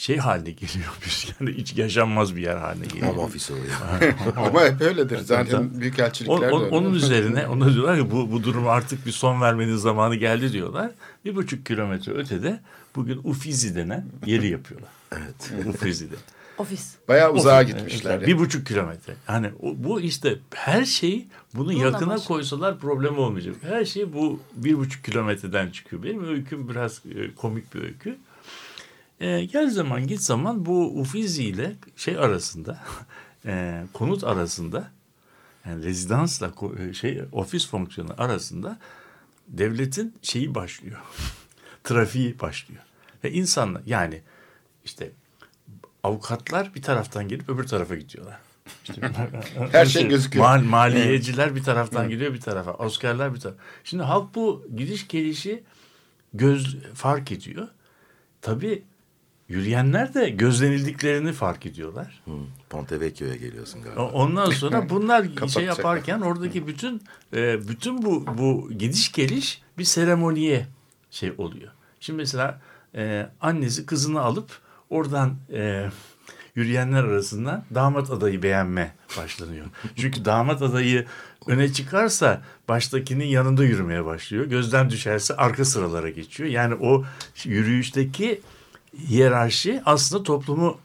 şey 0.00 0.16
haline 0.16 0.50
geliyor 0.50 0.92
bir 1.06 1.28
yani 1.40 1.56
hiç 1.56 1.76
yaşanmaz 1.76 2.36
bir 2.36 2.42
yer 2.42 2.56
haline 2.56 2.86
geliyor. 2.86 3.06
Home 3.12 3.18
office 3.20 3.52
oluyor. 3.52 3.72
Ama 4.36 4.64
hep 4.64 4.80
öyledir. 4.80 5.18
Zaten 5.18 5.80
büyükelçilikler 5.80 6.34
On- 6.34 6.40
de 6.42 6.46
on- 6.52 6.64
öyle. 6.64 6.74
Onun 6.76 6.92
üzerine 6.94 7.46
ona 7.46 7.74
diyorlar 7.74 7.98
ki 7.98 8.10
bu, 8.10 8.32
bu 8.32 8.44
durum 8.44 8.68
artık 8.68 9.06
bir 9.06 9.12
son 9.12 9.40
vermenin 9.40 9.76
zamanı 9.76 10.14
geldi 10.16 10.52
diyorlar. 10.52 10.90
Bir 11.24 11.36
buçuk 11.36 11.66
kilometre 11.66 12.12
ötede 12.12 12.60
bugün 12.96 13.20
Ufizi 13.24 13.74
denen 13.76 14.06
yeri 14.26 14.48
yapıyorlar. 14.48 14.90
Evet. 15.12 15.66
Ufizi'de. 15.74 16.14
Ofis. 16.58 16.94
Bayağı 17.08 17.32
uzağa 17.32 17.62
Ofis- 17.62 17.66
gitmişler. 17.66 18.10
Evet, 18.10 18.28
yani. 18.28 18.34
Bir 18.34 18.38
buçuk 18.38 18.66
kilometre. 18.66 19.14
Yani 19.28 19.50
bu 19.62 20.00
işte 20.00 20.38
her 20.54 20.84
şey 20.84 21.26
bunu 21.54 21.68
Bununla 21.68 21.84
yakına 21.84 22.00
başlıyor. 22.00 22.26
koysalar 22.28 22.78
problem 22.78 23.18
olmayacak. 23.18 23.54
Her 23.62 23.84
şey 23.84 24.12
bu 24.12 24.40
bir 24.54 24.78
buçuk 24.78 25.04
kilometreden 25.04 25.70
çıkıyor. 25.70 26.02
Benim 26.02 26.24
öyküm 26.28 26.68
biraz 26.68 27.02
e, 27.16 27.34
komik 27.34 27.74
bir 27.74 27.82
öykü. 27.82 28.16
E, 29.20 29.44
gel 29.44 29.70
zaman 29.70 30.06
git 30.06 30.20
zaman 30.20 30.66
bu 30.66 31.00
Ufizi 31.00 31.44
ile 31.44 31.76
şey 31.96 32.18
arasında 32.18 32.78
e, 33.46 33.84
konut 33.92 34.24
arasında 34.24 34.90
yani 35.66 35.84
rezidansla 35.84 36.52
e, 36.78 36.92
şey 36.92 37.22
ofis 37.32 37.68
fonksiyonu 37.68 38.14
arasında 38.18 38.78
devletin 39.48 40.14
şeyi 40.22 40.54
başlıyor. 40.54 40.98
Trafiği 41.84 42.40
başlıyor. 42.40 42.82
Ve 43.24 43.32
insanlar 43.32 43.82
yani 43.86 44.22
işte 44.84 45.10
avukatlar 46.02 46.74
bir 46.74 46.82
taraftan 46.82 47.28
gelip 47.28 47.48
öbür 47.48 47.64
tarafa 47.64 47.94
gidiyorlar. 47.94 48.38
İşte, 48.84 49.10
Her 49.72 49.86
şey 49.86 50.08
gözüküyor. 50.08 50.44
Mal, 50.44 50.62
maliyeciler 50.62 51.56
bir 51.56 51.62
taraftan 51.62 52.08
gidiyor 52.08 52.34
bir 52.34 52.40
tarafa. 52.40 52.74
Askerler 52.74 53.34
bir 53.34 53.40
tarafa. 53.40 53.62
Şimdi 53.84 54.02
halk 54.02 54.34
bu 54.34 54.66
gidiş 54.76 55.08
gelişi 55.08 55.62
göz 56.34 56.76
fark 56.94 57.32
ediyor. 57.32 57.68
Tabii 58.42 58.82
yürüyenler 59.50 60.14
de 60.14 60.30
gözlenildiklerini 60.30 61.32
fark 61.32 61.66
ediyorlar. 61.66 62.22
Hı, 62.24 62.30
Ponte 62.70 63.00
Vecchio'ya 63.00 63.36
geliyorsun 63.36 63.82
galiba. 63.82 64.08
Ondan 64.08 64.50
sonra 64.50 64.88
bunlar 64.90 65.26
şey 65.48 65.64
yaparken 65.64 66.20
oradaki 66.20 66.66
bütün 66.66 67.02
e, 67.34 67.68
bütün 67.68 68.02
bu 68.02 68.26
bu 68.38 68.70
gidiş 68.78 69.12
geliş 69.12 69.62
bir 69.78 69.84
seremoniye 69.84 70.66
şey 71.10 71.32
oluyor. 71.38 71.72
Şimdi 72.00 72.16
mesela 72.16 72.60
e, 72.94 73.28
annesi 73.40 73.86
kızını 73.86 74.20
alıp 74.20 74.50
oradan 74.90 75.36
e, 75.52 75.88
yürüyenler 76.54 77.04
arasından 77.04 77.64
damat 77.74 78.10
adayı 78.10 78.42
beğenme 78.42 78.94
başlanıyor. 79.18 79.66
Çünkü 79.96 80.24
damat 80.24 80.62
adayı 80.62 81.06
öne 81.46 81.72
çıkarsa 81.72 82.42
baştakinin 82.68 83.26
yanında 83.26 83.64
yürümeye 83.64 84.04
başlıyor. 84.04 84.44
Gözden 84.44 84.90
düşerse 84.90 85.36
arka 85.36 85.64
sıralara 85.64 86.10
geçiyor. 86.10 86.48
Yani 86.48 86.74
o 86.74 87.04
yürüyüşteki 87.44 88.40
hiyerarşi 88.98 89.82
aslında 89.86 90.22
toplumu 90.22 90.78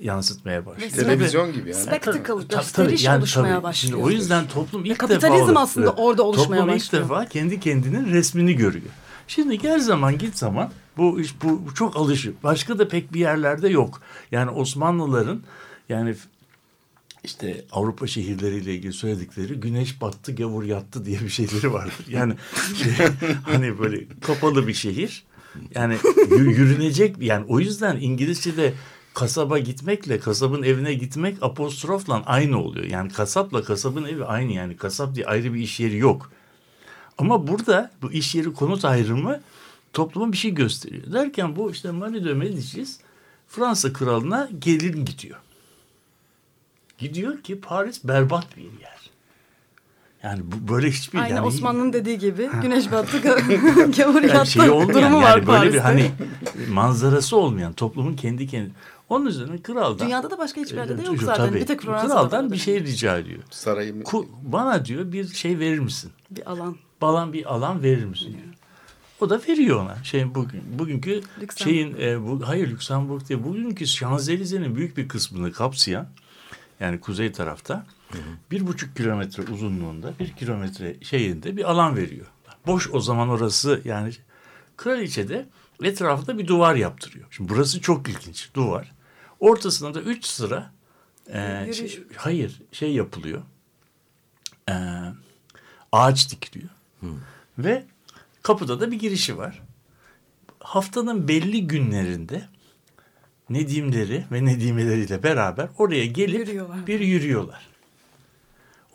yansıtmaya 0.00 0.66
başlıyor. 0.66 0.90
Televizyon 0.90 1.52
gibi 1.52 1.70
yani. 1.70 1.82
Spectacle, 1.82 2.22
Tabii, 2.22 2.48
gösteriş 2.48 3.04
yani 3.04 3.18
oluşmaya 3.18 3.54
tabii. 3.54 3.62
başlıyor. 3.62 3.98
Şimdi 3.98 4.04
o 4.06 4.10
yüzden 4.10 4.48
toplum 4.48 4.84
ilk 4.84 4.98
kapitalizm 4.98 5.48
defa 5.48 5.60
aslında 5.60 5.92
orada 5.92 6.22
oluşmaya 6.22 6.60
toplum 6.60 6.74
başlıyor. 6.74 7.04
ilk 7.04 7.10
defa 7.10 7.26
kendi 7.26 7.60
kendinin 7.60 8.06
resmini 8.12 8.54
görüyor. 8.54 8.90
Şimdi 9.28 9.58
gel 9.58 9.80
zaman 9.80 10.18
git 10.18 10.36
zaman 10.36 10.70
bu 10.96 11.20
iş 11.20 11.42
bu, 11.42 11.66
bu 11.66 11.74
çok 11.74 11.96
alışık. 11.96 12.44
Başka 12.44 12.78
da 12.78 12.88
pek 12.88 13.12
bir 13.12 13.20
yerlerde 13.20 13.68
yok. 13.68 14.00
Yani 14.32 14.50
Osmanlıların 14.50 15.42
yani 15.88 16.14
işte 17.24 17.64
Avrupa 17.72 18.06
şehirleriyle 18.06 18.74
ilgili 18.74 18.92
söyledikleri 18.92 19.54
güneş 19.54 20.00
battı 20.00 20.34
gavur 20.34 20.64
yattı 20.64 21.04
diye 21.04 21.20
bir 21.20 21.28
şeyleri 21.28 21.72
vardır. 21.72 22.06
Yani 22.08 22.34
şey, 22.82 22.92
hani 23.44 23.78
böyle 23.78 24.04
kapalı 24.26 24.68
bir 24.68 24.74
şehir. 24.74 25.24
Yani 25.74 25.94
yü- 25.94 26.54
yürünecek 26.54 27.16
yani 27.20 27.44
o 27.48 27.60
yüzden 27.60 27.96
İngilizce'de 28.00 28.74
kasaba 29.14 29.58
gitmekle 29.58 30.18
kasabın 30.18 30.62
evine 30.62 30.94
gitmek 30.94 31.42
apostrofla 31.42 32.22
aynı 32.26 32.62
oluyor. 32.62 32.84
Yani 32.84 33.12
kasapla 33.12 33.62
kasabın 33.62 34.04
evi 34.04 34.24
aynı 34.24 34.52
yani 34.52 34.76
kasap 34.76 35.14
diye 35.14 35.26
ayrı 35.26 35.54
bir 35.54 35.60
iş 35.60 35.80
yeri 35.80 35.96
yok. 35.96 36.30
Ama 37.18 37.46
burada 37.48 37.90
bu 38.02 38.12
iş 38.12 38.34
yeri 38.34 38.52
konut 38.52 38.84
ayrımı 38.84 39.40
topluma 39.92 40.32
bir 40.32 40.36
şey 40.36 40.50
gösteriyor. 40.54 41.12
Derken 41.12 41.56
bu 41.56 41.70
işte 41.70 41.90
Marie 41.90 42.24
de 42.24 42.34
Medicis 42.34 42.98
Fransa 43.48 43.92
kralına 43.92 44.48
gelin 44.58 45.04
gidiyor. 45.04 45.38
Gidiyor 46.98 47.42
ki 47.42 47.60
Paris 47.60 48.04
berbat 48.04 48.56
bir 48.56 48.62
yer. 48.62 48.95
Bu 50.42 50.72
böyle 50.72 50.90
hiçbir 50.90 51.18
Aynı 51.18 51.34
yani 51.34 51.46
Osmanlı'nın 51.46 51.92
dediği 51.92 52.18
gibi 52.18 52.50
güneş 52.62 52.92
battı 52.92 53.16
ga- 53.18 53.96
gavur 54.02 54.22
yani 54.22 54.26
yattı 54.36 54.50
şey 54.50 54.70
olmayan 54.70 54.88
durumu 54.88 55.02
yani 55.02 55.22
var 55.24 55.34
böyle 55.46 55.46
Paris'te. 55.58 55.74
bir 55.78 55.82
hani 55.82 56.10
manzarası 56.70 57.36
olmayan 57.36 57.72
toplumun 57.72 58.16
kendi 58.16 58.46
kendi 58.46 58.70
onun 59.08 59.26
üzerine 59.26 59.62
kraldan 59.62 60.06
Dünyada 60.06 60.30
da 60.30 60.38
başka 60.38 60.60
hiçbir 60.60 60.76
yerde 60.76 60.98
de 60.98 61.02
e, 61.02 61.06
yok 61.06 61.22
zaten. 61.22 61.46
tabii, 61.46 61.60
bir 61.60 61.66
tek 61.66 61.82
Fransa'da 61.82 62.08
kraldan 62.14 62.52
bir 62.52 62.56
şey 62.56 62.80
rica 62.80 63.18
ediyor. 63.18 63.42
Sarayı 63.50 63.94
Ku- 64.02 64.26
bana 64.42 64.84
diyor 64.84 65.12
bir 65.12 65.28
şey 65.28 65.58
verir 65.58 65.78
misin? 65.78 66.10
Bir 66.30 66.50
alan. 66.50 66.76
Balan 67.00 67.32
bir 67.32 67.54
alan 67.54 67.82
verir 67.82 68.04
misin 68.04 68.26
diyor. 68.32 68.54
O 69.20 69.30
da 69.30 69.40
veriyor 69.48 69.82
ona. 69.82 70.04
Şey 70.04 70.34
bugün 70.34 70.62
bugünkü 70.78 71.10
Lüksemburg. 71.40 71.58
şeyin 71.58 71.96
e, 72.00 72.22
bu 72.22 72.48
hayır 72.48 72.68
Lüksemburg 72.70 73.28
değil. 73.28 73.40
Bugünkü 73.44 73.86
Şanzelize'nin 73.86 74.76
büyük 74.76 74.96
bir 74.96 75.08
kısmını 75.08 75.52
kapsayan 75.52 76.06
yani 76.80 77.00
kuzey 77.00 77.32
tarafta 77.32 77.86
bir 78.50 78.66
buçuk 78.66 78.96
kilometre 78.96 79.42
uzunluğunda 79.42 80.12
bir 80.20 80.32
kilometre 80.32 80.96
şeyinde 81.04 81.56
bir 81.56 81.70
alan 81.70 81.96
veriyor. 81.96 82.26
Boş 82.66 82.90
o 82.92 83.00
zaman 83.00 83.28
orası 83.28 83.80
yani 83.84 84.12
kraliçe 84.76 85.28
de 85.28 85.46
etrafında 85.82 86.38
bir 86.38 86.46
duvar 86.46 86.74
yaptırıyor. 86.74 87.26
Şimdi 87.30 87.52
burası 87.52 87.80
çok 87.80 88.08
ilginç 88.08 88.54
duvar. 88.54 88.92
Ortasında 89.40 89.94
da 89.94 90.00
üç 90.00 90.24
sıra 90.26 90.72
e, 91.32 91.72
şey- 91.72 92.04
hayır 92.16 92.62
şey 92.72 92.92
yapılıyor. 92.94 93.42
E, 94.70 94.74
ağaç 95.92 96.30
dikiliyor. 96.30 96.70
Ve 97.58 97.84
kapıda 98.42 98.80
da 98.80 98.90
bir 98.90 98.98
girişi 98.98 99.38
var. 99.38 99.62
Haftanın 100.60 101.28
belli 101.28 101.66
günlerinde 101.66 102.48
Nedimleri 103.50 104.24
ve 104.32 104.44
Nedimeleriyle 104.44 105.22
beraber 105.22 105.68
oraya 105.78 106.06
gelip 106.06 106.38
Yürüyorlar. 106.48 106.86
bir 106.86 107.00
yürüyorlar. 107.00 107.66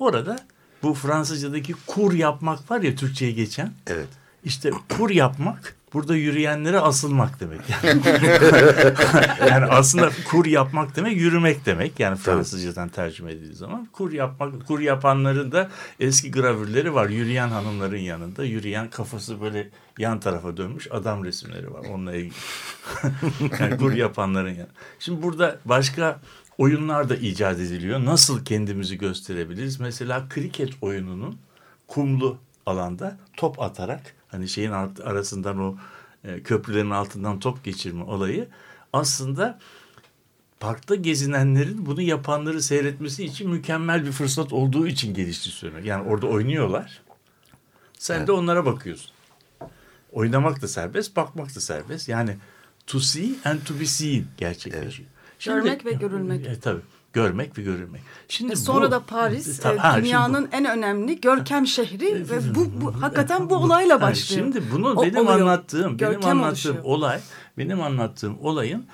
Orada 0.02 0.36
bu 0.84 0.94
Fransızcadaki 0.94 1.74
kur 1.88 2.14
yapmak 2.14 2.72
var 2.72 2.82
ya 2.82 2.96
Türkçe'ye 2.96 3.32
geçen. 3.32 3.72
Evet. 3.88 4.08
İşte 4.44 4.72
kur 4.90 5.10
yapmak 5.10 5.76
burada 5.94 6.16
yürüyenlere 6.16 6.80
asılmak 6.80 7.40
demek. 7.40 7.60
Yani, 7.70 8.02
yani 9.50 9.66
aslında 9.66 10.10
kur 10.30 10.46
yapmak 10.46 10.96
demek 10.96 11.18
yürümek 11.18 11.66
demek. 11.66 12.00
Yani 12.00 12.18
Fransızcadan 12.18 12.90
tercüme 12.90 13.32
edildiği 13.32 13.56
zaman 13.56 13.88
kur 13.94 14.12
yapmak 14.12 14.68
kur 14.68 14.80
yapanların 14.80 15.52
da 15.52 15.70
eski 16.00 16.32
gravürleri 16.32 16.94
var. 16.94 17.10
Yürüyen 17.10 17.50
hanımların 17.50 17.98
yanında 17.98 18.44
yürüyen 18.44 18.90
kafası 18.90 19.42
böyle 19.42 19.70
yan 19.98 20.20
tarafa 20.20 20.58
dönmüş 20.58 20.88
adam 20.92 21.26
resimleri 21.26 21.74
var. 21.74 21.86
Onunla 21.90 22.16
ilgili. 22.16 22.34
yani 23.60 23.78
kur 23.78 23.94
yapanların 23.94 24.54
yanı. 24.54 24.70
Şimdi 25.00 25.24
burada 25.24 25.60
başka 25.66 26.20
oyunlar 26.62 27.10
da 27.10 27.16
icat 27.16 27.60
ediliyor. 27.60 28.06
Nasıl 28.06 28.46
kendimizi 28.46 28.98
gösterebiliriz? 28.98 29.80
Mesela 29.80 30.30
kriket 30.30 30.70
oyununun 30.82 31.38
kumlu 31.88 32.38
alanda 32.66 33.18
top 33.38 33.62
atarak 33.62 34.16
hani 34.28 34.48
şeyin 34.48 34.72
arasından 34.72 35.60
o 35.60 35.76
e, 36.24 36.44
köprülerin 36.44 36.90
altından 36.90 37.40
top 37.40 37.64
geçirme 37.64 38.04
olayı 38.04 38.48
aslında 38.94 39.60
parkta 40.60 40.96
gezinenlerin 40.96 41.86
bunu 41.86 42.02
yapanları 42.02 42.62
seyretmesi 42.62 43.24
için 43.24 43.50
mükemmel 43.50 44.06
bir 44.06 44.12
fırsat 44.12 44.54
olduğu 44.54 44.88
için 44.88 45.14
gelişti 45.14 45.50
söyleniyor. 45.50 45.86
Yani 45.86 46.10
orada 46.10 46.28
oynuyorlar. 46.28 47.02
Sen 47.98 48.28
de 48.28 48.32
onlara 48.32 48.66
bakıyorsun. 48.66 49.12
Oynamak 50.12 50.62
da 50.62 50.68
serbest, 50.68 51.16
bakmak 51.16 51.56
da 51.56 51.60
serbest. 51.60 52.10
Yani 52.10 52.38
to 52.88 53.00
see 53.00 53.30
and 53.46 53.60
to 53.66 53.80
be 53.80 53.86
seen 53.86 54.26
gerçekleşiyor. 54.38 55.10
Görmek 55.46 55.86
ve 55.86 55.92
görülmek. 55.92 56.48
E, 56.48 56.60
tabii. 56.60 56.82
Görmek 57.14 57.58
ve 57.58 57.62
görülmek. 57.62 58.02
Şimdi 58.28 58.52
Ve 58.52 58.56
sonra 58.56 58.88
bu- 58.88 58.92
da 58.92 59.00
Paris 59.00 59.60
Tabii, 59.60 59.76
e, 59.76 59.80
ha, 59.80 59.92
şimdi 59.94 60.06
dünyanın 60.06 60.50
en 60.52 60.66
önemli 60.66 61.22
görkem 61.22 61.68
şehri 61.68 62.30
ve 62.30 62.56
bu, 62.56 62.82
bu 62.82 63.02
hakikaten 63.02 63.50
bu 63.50 63.56
olayla 63.56 63.94
Yani 63.94 64.02
başlıyor. 64.02 64.42
Şimdi 64.44 64.64
bunu 64.72 64.90
O- 64.90 65.04
benim 65.04 65.18
oluyor. 65.18 65.40
anlattığım, 65.40 65.84
benim 65.86 65.98
Görkem 65.98 66.30
anlattığım 66.30 66.48
oluşuyor. 66.50 66.76
olay, 66.84 67.20
benim 67.58 67.82
anlattığım 67.82 68.38
olayın 68.42 68.86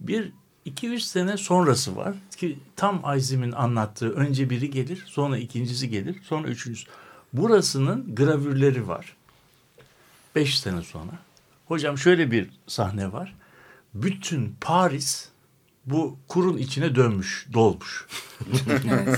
bir 0.00 0.32
iki 0.64 0.88
üç 0.88 1.02
sene 1.02 1.36
sonrası 1.36 1.96
var 1.96 2.14
ki 2.36 2.58
tam 2.76 3.00
Ayzim'in 3.02 3.52
anlattığı 3.52 4.10
önce 4.10 4.50
biri 4.50 4.70
gelir, 4.70 5.02
sonra 5.06 5.38
ikincisi 5.38 5.90
gelir, 5.90 6.16
sonra 6.22 6.48
üçüncüsü. 6.48 6.86
Burasının 7.32 8.14
gravürleri 8.14 8.88
var. 8.88 9.16
Beş 10.34 10.58
sene 10.58 10.82
sonra. 10.82 11.10
Hocam 11.66 11.98
şöyle 11.98 12.30
bir 12.30 12.50
sahne 12.66 13.12
var. 13.12 13.34
Bütün 13.94 14.56
Paris 14.60 15.28
bu 15.86 16.18
kurun 16.28 16.58
içine 16.58 16.94
dönmüş, 16.94 17.46
dolmuş. 17.52 18.06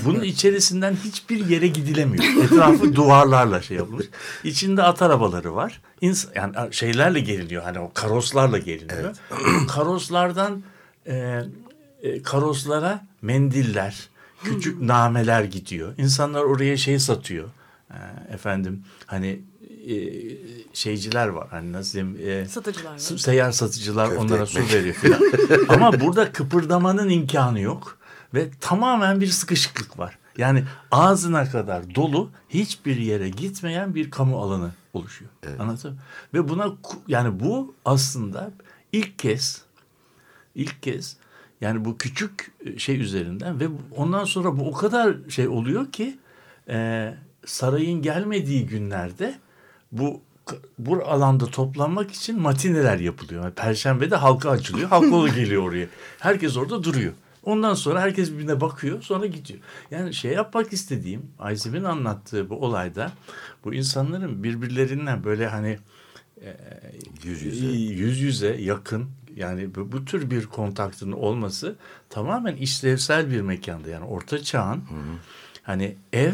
Bunun 0.05 0.23
içerisinden 0.23 0.95
hiçbir 1.03 1.45
yere 1.49 1.67
gidilemiyor. 1.67 2.43
Etrafı 2.43 2.95
duvarlarla 2.95 3.61
şey 3.61 3.77
yapılmış. 3.77 4.05
İçinde 4.43 4.83
at 4.83 5.01
arabaları 5.01 5.55
var. 5.55 5.81
İns 6.01 6.25
yani 6.35 6.53
şeylerle 6.71 7.19
geliniyor. 7.19 7.63
Hani 7.63 7.79
o 7.79 7.91
karoslarla 7.93 8.57
geliniyor. 8.57 9.15
Karoslardan 9.67 10.63
e, 11.07 11.41
e, 12.01 12.21
karoslara 12.21 13.07
mendiller, 13.21 14.09
küçük 14.43 14.81
nameler 14.81 15.43
gidiyor. 15.43 15.93
İnsanlar 15.97 16.43
oraya 16.43 16.77
şey 16.77 16.99
satıyor. 16.99 17.49
E, 17.89 17.97
efendim 18.33 18.83
hani 19.05 19.39
e, 19.89 19.95
şeyciler 20.73 21.27
var. 21.27 21.47
Hani 21.51 21.73
nasıl 21.73 21.93
diyeyim? 21.93 22.41
e, 22.41 22.45
Satıcılar 22.45 22.91
var. 22.91 22.97
Seyyar 22.97 23.51
satıcılar 23.51 24.09
Köfte 24.09 24.21
onlara 24.23 24.43
ekmek. 24.43 24.63
su 24.69 24.75
veriyor 24.75 24.95
filan. 24.95 25.21
Ama 25.69 25.99
burada 25.99 26.31
kıpırdamanın 26.31 27.09
imkanı 27.09 27.59
yok. 27.59 27.97
Ve 28.33 28.49
tamamen 28.61 29.21
bir 29.21 29.27
sıkışıklık 29.27 29.99
var. 29.99 30.17
Yani 30.37 30.63
ağzına 30.91 31.49
kadar 31.49 31.95
dolu 31.95 32.29
hiçbir 32.49 32.97
yere 32.97 33.29
gitmeyen 33.29 33.95
bir 33.95 34.11
kamu 34.11 34.41
alanı 34.41 34.71
oluşuyor. 34.93 35.31
Anladın 35.59 35.91
mı? 35.91 35.97
Ve 36.33 36.49
buna 36.49 36.73
yani 37.07 37.39
bu 37.39 37.75
aslında 37.85 38.51
ilk 38.91 39.19
kez 39.19 39.61
ilk 40.55 40.83
kez 40.83 41.17
yani 41.61 41.85
bu 41.85 41.97
küçük 41.97 42.51
şey 42.77 42.99
üzerinden 43.01 43.59
ve 43.59 43.67
ondan 43.95 44.23
sonra 44.23 44.57
bu 44.59 44.69
o 44.69 44.73
kadar 44.73 45.15
şey 45.29 45.47
oluyor 45.47 45.91
ki 45.91 46.19
e, 46.69 47.13
sarayın 47.45 48.01
gelmediği 48.01 48.65
günlerde 48.65 49.39
bu 49.91 50.21
bu 50.79 51.05
alanda 51.05 51.45
toplanmak 51.45 52.11
için 52.11 52.41
matineler 52.41 52.99
yapılıyor. 52.99 53.43
Yani 53.43 53.53
Perşembe'de 53.53 54.15
halka 54.15 54.49
açılıyor. 54.49 54.89
Halk 54.89 55.03
yolu 55.11 55.33
geliyor 55.33 55.63
oraya. 55.63 55.87
Herkes 56.19 56.57
orada 56.57 56.83
duruyor. 56.83 57.13
Ondan 57.43 57.73
sonra 57.73 58.01
herkes 58.01 58.31
birbirine 58.31 58.61
bakıyor 58.61 59.01
sonra 59.01 59.25
gidiyor. 59.25 59.59
Yani 59.91 60.13
şey 60.13 60.31
yapmak 60.31 60.73
istediğim 60.73 61.21
Ayzim'in 61.39 61.83
anlattığı 61.83 62.49
bu 62.49 62.55
olayda 62.55 63.11
bu 63.65 63.73
insanların 63.73 64.43
birbirlerinden 64.43 65.23
böyle 65.23 65.47
hani 65.47 65.79
Yüz 67.23 67.41
yüze. 67.41 67.65
yüz 67.65 68.19
yüze 68.21 68.55
yakın 68.61 69.05
yani 69.35 69.75
bu, 69.75 69.91
bu 69.91 70.05
tür 70.05 70.31
bir 70.31 70.45
kontaktın 70.45 71.11
olması 71.11 71.75
tamamen 72.09 72.55
işlevsel 72.55 73.31
bir 73.31 73.41
mekanda 73.41 73.89
yani 73.89 74.05
orta 74.05 74.43
çağın 74.43 74.83
hani 75.63 75.95
ev 76.13 76.33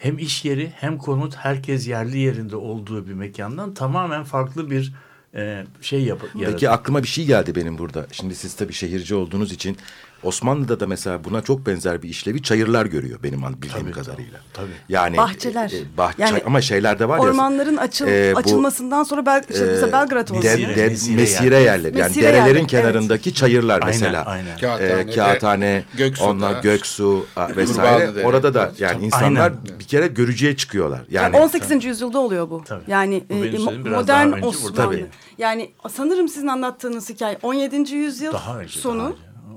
hem 0.00 0.18
iş 0.18 0.44
yeri 0.44 0.72
hem 0.76 0.98
konut 0.98 1.36
herkes 1.36 1.88
yerli 1.88 2.18
yerinde 2.18 2.56
olduğu 2.56 3.06
bir 3.06 3.12
mekandan 3.12 3.74
tamamen 3.74 4.24
farklı 4.24 4.70
bir 4.70 4.92
e, 5.34 5.64
şey 5.80 6.02
yap 6.02 6.18
Peki 6.32 6.44
yaratıyor. 6.44 6.72
aklıma 6.72 7.02
bir 7.02 7.08
şey 7.08 7.26
geldi 7.26 7.54
benim 7.54 7.78
burada. 7.78 8.06
Şimdi 8.12 8.34
siz 8.34 8.54
tabii 8.54 8.72
şehirci 8.72 9.14
olduğunuz 9.14 9.52
için 9.52 9.76
Osmanlı'da 10.22 10.80
da 10.80 10.86
mesela 10.86 11.24
buna 11.24 11.42
çok 11.42 11.66
benzer 11.66 12.02
bir 12.02 12.08
işlevi 12.08 12.42
çayırlar 12.42 12.86
görüyor 12.86 13.18
benim 13.22 13.40
bildiğim 13.42 13.72
Tabii, 13.72 13.90
kadarıyla. 13.90 14.38
tabii. 14.54 14.66
Yani 14.88 15.16
Bahçeler. 15.16 15.70
e, 15.70 15.96
bahçe 15.98 16.22
Yani 16.22 16.42
ama 16.46 16.60
şeylerde 16.60 17.08
var 17.08 17.16
ya. 17.18 17.22
Ormanların 17.22 17.76
açıl, 17.76 18.06
e, 18.08 18.32
bu, 18.34 18.38
açılmasından 18.38 19.02
sonra 19.02 19.26
Bel, 19.26 19.44
işte 19.50 19.64
e, 19.64 19.66
mesela 19.66 19.92
Belgrad 19.92 20.28
olsun. 20.28 20.42
de- 20.42 20.50
Mesire, 20.56 20.76
de- 20.76 20.88
mesire 20.88 21.16
mesire, 21.16 21.44
yerleri. 21.44 21.64
yerleri. 21.64 21.98
Yani 21.98 22.08
Mesire 22.08 22.24
derelerin 22.24 22.46
yerleri, 22.46 22.66
kenarındaki 22.66 23.34
çayırlar 23.34 23.74
Aynen, 23.82 23.86
mesela. 23.86 24.24
aynen. 24.26 24.58
Kağıthane, 24.58 25.00
E, 25.00 25.14
kağıthane, 25.14 25.84
Göksu'da. 25.96 26.28
onlar 26.28 26.62
Göksu 26.62 27.26
vesaire. 27.56 28.14
Dere. 28.14 28.26
Orada 28.26 28.54
da 28.54 28.72
yani 28.78 29.04
insanlar 29.04 29.40
Aynen. 29.50 29.78
bir 29.80 29.84
kere 29.84 30.06
görücüye 30.06 30.56
çıkıyorlar. 30.56 31.00
Yani 31.10 31.24
Yani 31.36 31.44
18. 31.44 31.86
yüzyılda 31.86 32.18
oluyor 32.18 32.50
bu. 32.50 32.64
Tabii. 32.66 32.84
Yani 32.86 33.24
Bu 33.30 33.34
e, 33.34 33.78
modern 33.90 34.42
Osmanlı. 34.42 34.74
Tabii. 34.76 35.06
Yani 35.38 35.70
sanırım 35.92 36.28
sizin 36.28 36.46
anlattığınız 36.46 37.08
hikaye 37.10 37.38
17. 37.42 37.94
yüzyıl 37.94 38.32
sonu. 38.32 38.40
daha 38.40 38.58
önce. 38.58 38.80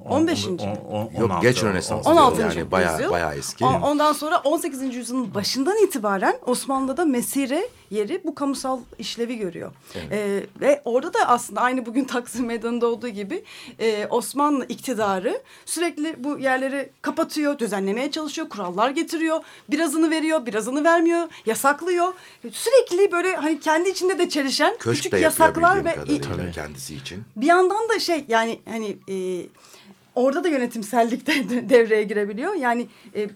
On- 0.10 0.22
15. 0.22 0.48
on- 0.48 0.58
on- 0.58 0.78
on- 0.92 1.12
Yok 1.22 1.32
16, 1.32 1.42
geç 1.42 1.64
Rönesans. 1.64 2.08
16. 2.08 2.42
Yani 2.42 2.72
bayağı 2.72 2.94
yüzyıl. 2.98 3.12
bayağı 3.12 3.36
eski. 3.36 3.66
O- 3.66 3.70
Ondan 3.84 4.14
sonra 4.14 4.38
18. 4.40 4.98
yüzyılın 4.98 5.34
başından 5.36 5.78
itibaren 5.78 6.36
Osmanlı'da 6.46 7.06
mesire 7.06 7.68
yeri 7.90 8.22
bu 8.26 8.36
kamusal 8.36 8.80
işlevi 9.00 9.38
görüyor. 9.38 9.72
Ee, 10.12 10.44
ve 10.62 10.82
orada 10.86 11.14
da 11.14 11.20
aslında 11.28 11.62
aynı 11.62 11.86
bugün 11.86 12.04
Taksim 12.14 12.46
Meydanı'nda 12.46 12.88
olduğu 12.88 13.08
gibi 13.08 13.44
e, 13.80 14.08
Osmanlı 14.10 14.66
iktidarı 14.66 15.42
sürekli 15.66 16.24
bu 16.24 16.40
yerleri 16.40 16.90
kapatıyor, 17.02 17.60
düzenlemeye 17.60 18.12
çalışıyor, 18.12 18.50
kurallar 18.50 18.90
getiriyor. 18.90 19.40
Birazını 19.72 20.10
veriyor, 20.12 20.46
birazını 20.46 20.84
vermiyor, 20.84 21.28
yasaklıyor. 21.46 22.14
Sürekli 22.52 23.12
böyle 23.12 23.36
hani 23.36 23.60
kendi 23.60 23.90
içinde 23.90 24.20
de 24.20 24.30
çelişen 24.30 24.78
Köşk 24.78 24.98
küçük 24.98 25.12
de 25.12 25.18
yasaklar 25.20 25.86
ve 25.86 25.96
kendisi 26.52 26.96
için. 26.96 27.24
bir 27.36 27.46
yandan 27.48 27.90
da 27.90 28.00
şey 28.00 28.26
yani 28.28 28.60
hani 28.70 28.98
e, 29.10 29.46
orada 30.16 30.44
da 30.44 30.48
yönetimsellik 30.48 31.28
de 31.28 31.50
de 31.50 31.70
devreye 31.70 32.04
girebiliyor. 32.04 32.54
Yani 32.54 32.88
e, 33.16 33.30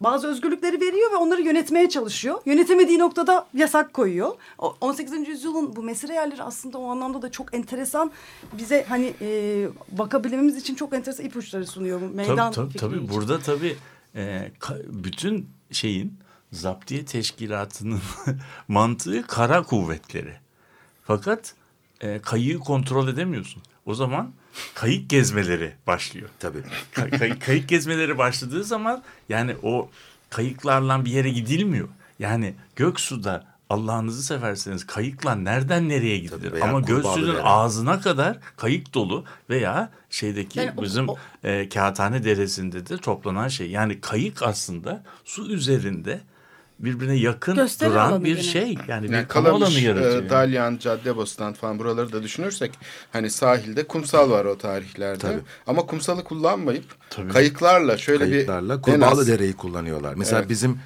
bazı 0.00 0.28
özgürlükleri 0.28 0.80
veriyor 0.80 1.12
ve 1.12 1.16
onları 1.16 1.42
yönetmeye 1.42 1.88
çalışıyor. 1.88 2.40
Yönetemediği 2.46 2.98
noktada 2.98 3.46
yasak 3.54 3.92
koyuyor. 3.92 4.32
O 4.58 4.76
18. 4.80 5.28
yüzyılın 5.28 5.76
bu 5.76 5.82
mesire 5.82 6.14
yerleri 6.14 6.42
aslında 6.42 6.78
o 6.78 6.90
anlamda 6.90 7.22
da 7.22 7.30
çok 7.30 7.54
enteresan 7.54 8.10
bize 8.52 8.84
hani 8.88 9.14
e, 9.20 9.68
bakabilmemiz 9.92 10.56
için 10.56 10.74
çok 10.74 10.94
enteresan 10.94 11.26
ipuçları 11.26 11.66
sunuyor 11.66 12.00
bu 12.00 12.14
meydan 12.14 12.52
tabii, 12.52 12.68
tabii, 12.68 12.78
tabii. 12.78 12.96
için. 12.96 13.16
Burada 13.16 13.38
tabii 13.38 13.76
e, 14.14 14.50
bütün 14.86 15.48
şeyin 15.70 16.18
zaptiye 16.52 17.04
teşkilatının 17.04 18.00
mantığı 18.68 19.26
kara 19.26 19.62
kuvvetleri. 19.62 20.34
Fakat 21.04 21.54
e, 22.00 22.18
kayığı 22.18 22.58
kontrol 22.58 23.08
edemiyorsun. 23.08 23.62
O 23.86 23.94
zaman 23.94 24.32
kayık 24.74 25.10
gezmeleri 25.10 25.72
başlıyor. 25.86 26.28
Tabii. 26.40 26.58
Kay- 26.92 27.10
kay- 27.10 27.38
kayık 27.38 27.68
gezmeleri 27.68 28.18
başladığı 28.18 28.64
zaman 28.64 29.02
yani 29.28 29.56
o 29.62 29.90
kayıklarla 30.30 31.04
bir 31.04 31.10
yere 31.10 31.30
gidilmiyor. 31.30 31.88
Yani 32.18 32.54
Göksu'da 32.76 33.44
Allah'ınızı 33.70 34.22
severseniz 34.22 34.86
kayıkla 34.86 35.34
nereden 35.34 35.88
nereye 35.88 36.18
gidilir? 36.18 36.60
Ama 36.60 36.80
Göksu'nun 36.80 37.26
ağzına 37.42 38.00
kadar 38.00 38.38
kayık 38.56 38.94
dolu 38.94 39.24
veya 39.50 39.90
şeydeki 40.10 40.58
Yani 40.58 40.72
o- 40.76 40.82
bizim 40.82 41.08
o- 41.08 41.16
e, 41.44 41.68
Kağıthane 41.68 42.24
Deresi'nde 42.24 42.86
de 42.88 42.96
toplanan 42.96 43.48
şey. 43.48 43.70
Yani 43.70 44.00
kayık 44.00 44.42
aslında 44.42 45.02
su 45.24 45.50
üzerinde 45.52 46.20
birbirine 46.78 47.14
yakın 47.14 47.54
Gösteri 47.54 47.90
duran 47.90 48.24
bir 48.24 48.30
gene. 48.34 48.42
şey. 48.42 48.62
Yani, 48.88 49.06
Yani 49.06 49.10
bir 49.12 49.28
kamu 49.28 49.48
alanı 49.48 49.80
yaratıyor. 49.80 50.22
e, 50.24 50.30
Dalyan, 50.30 50.78
Caddebostan 50.78 51.52
falan 51.52 51.78
buraları 51.78 52.12
da 52.12 52.22
düşünürsek 52.22 52.72
hani 53.12 53.30
sahilde 53.30 53.86
kumsal 53.86 54.30
var 54.30 54.44
o 54.44 54.58
tarihlerde. 54.58 55.18
Tabii. 55.18 55.40
Ama 55.66 55.86
kumsalı 55.86 56.24
kullanmayıp 56.24 56.84
Tabii. 57.10 57.28
kayıklarla 57.32 57.96
şöyle 57.96 58.18
Kayıklarla 58.30 58.76
bir 58.78 58.82
Kurbağalı 58.82 59.20
az- 59.20 59.28
Dere'yi 59.28 59.52
kullanıyorlar. 59.52 60.14
Mesela 60.14 60.38
Evet. 60.38 60.48
bizim 60.50 60.78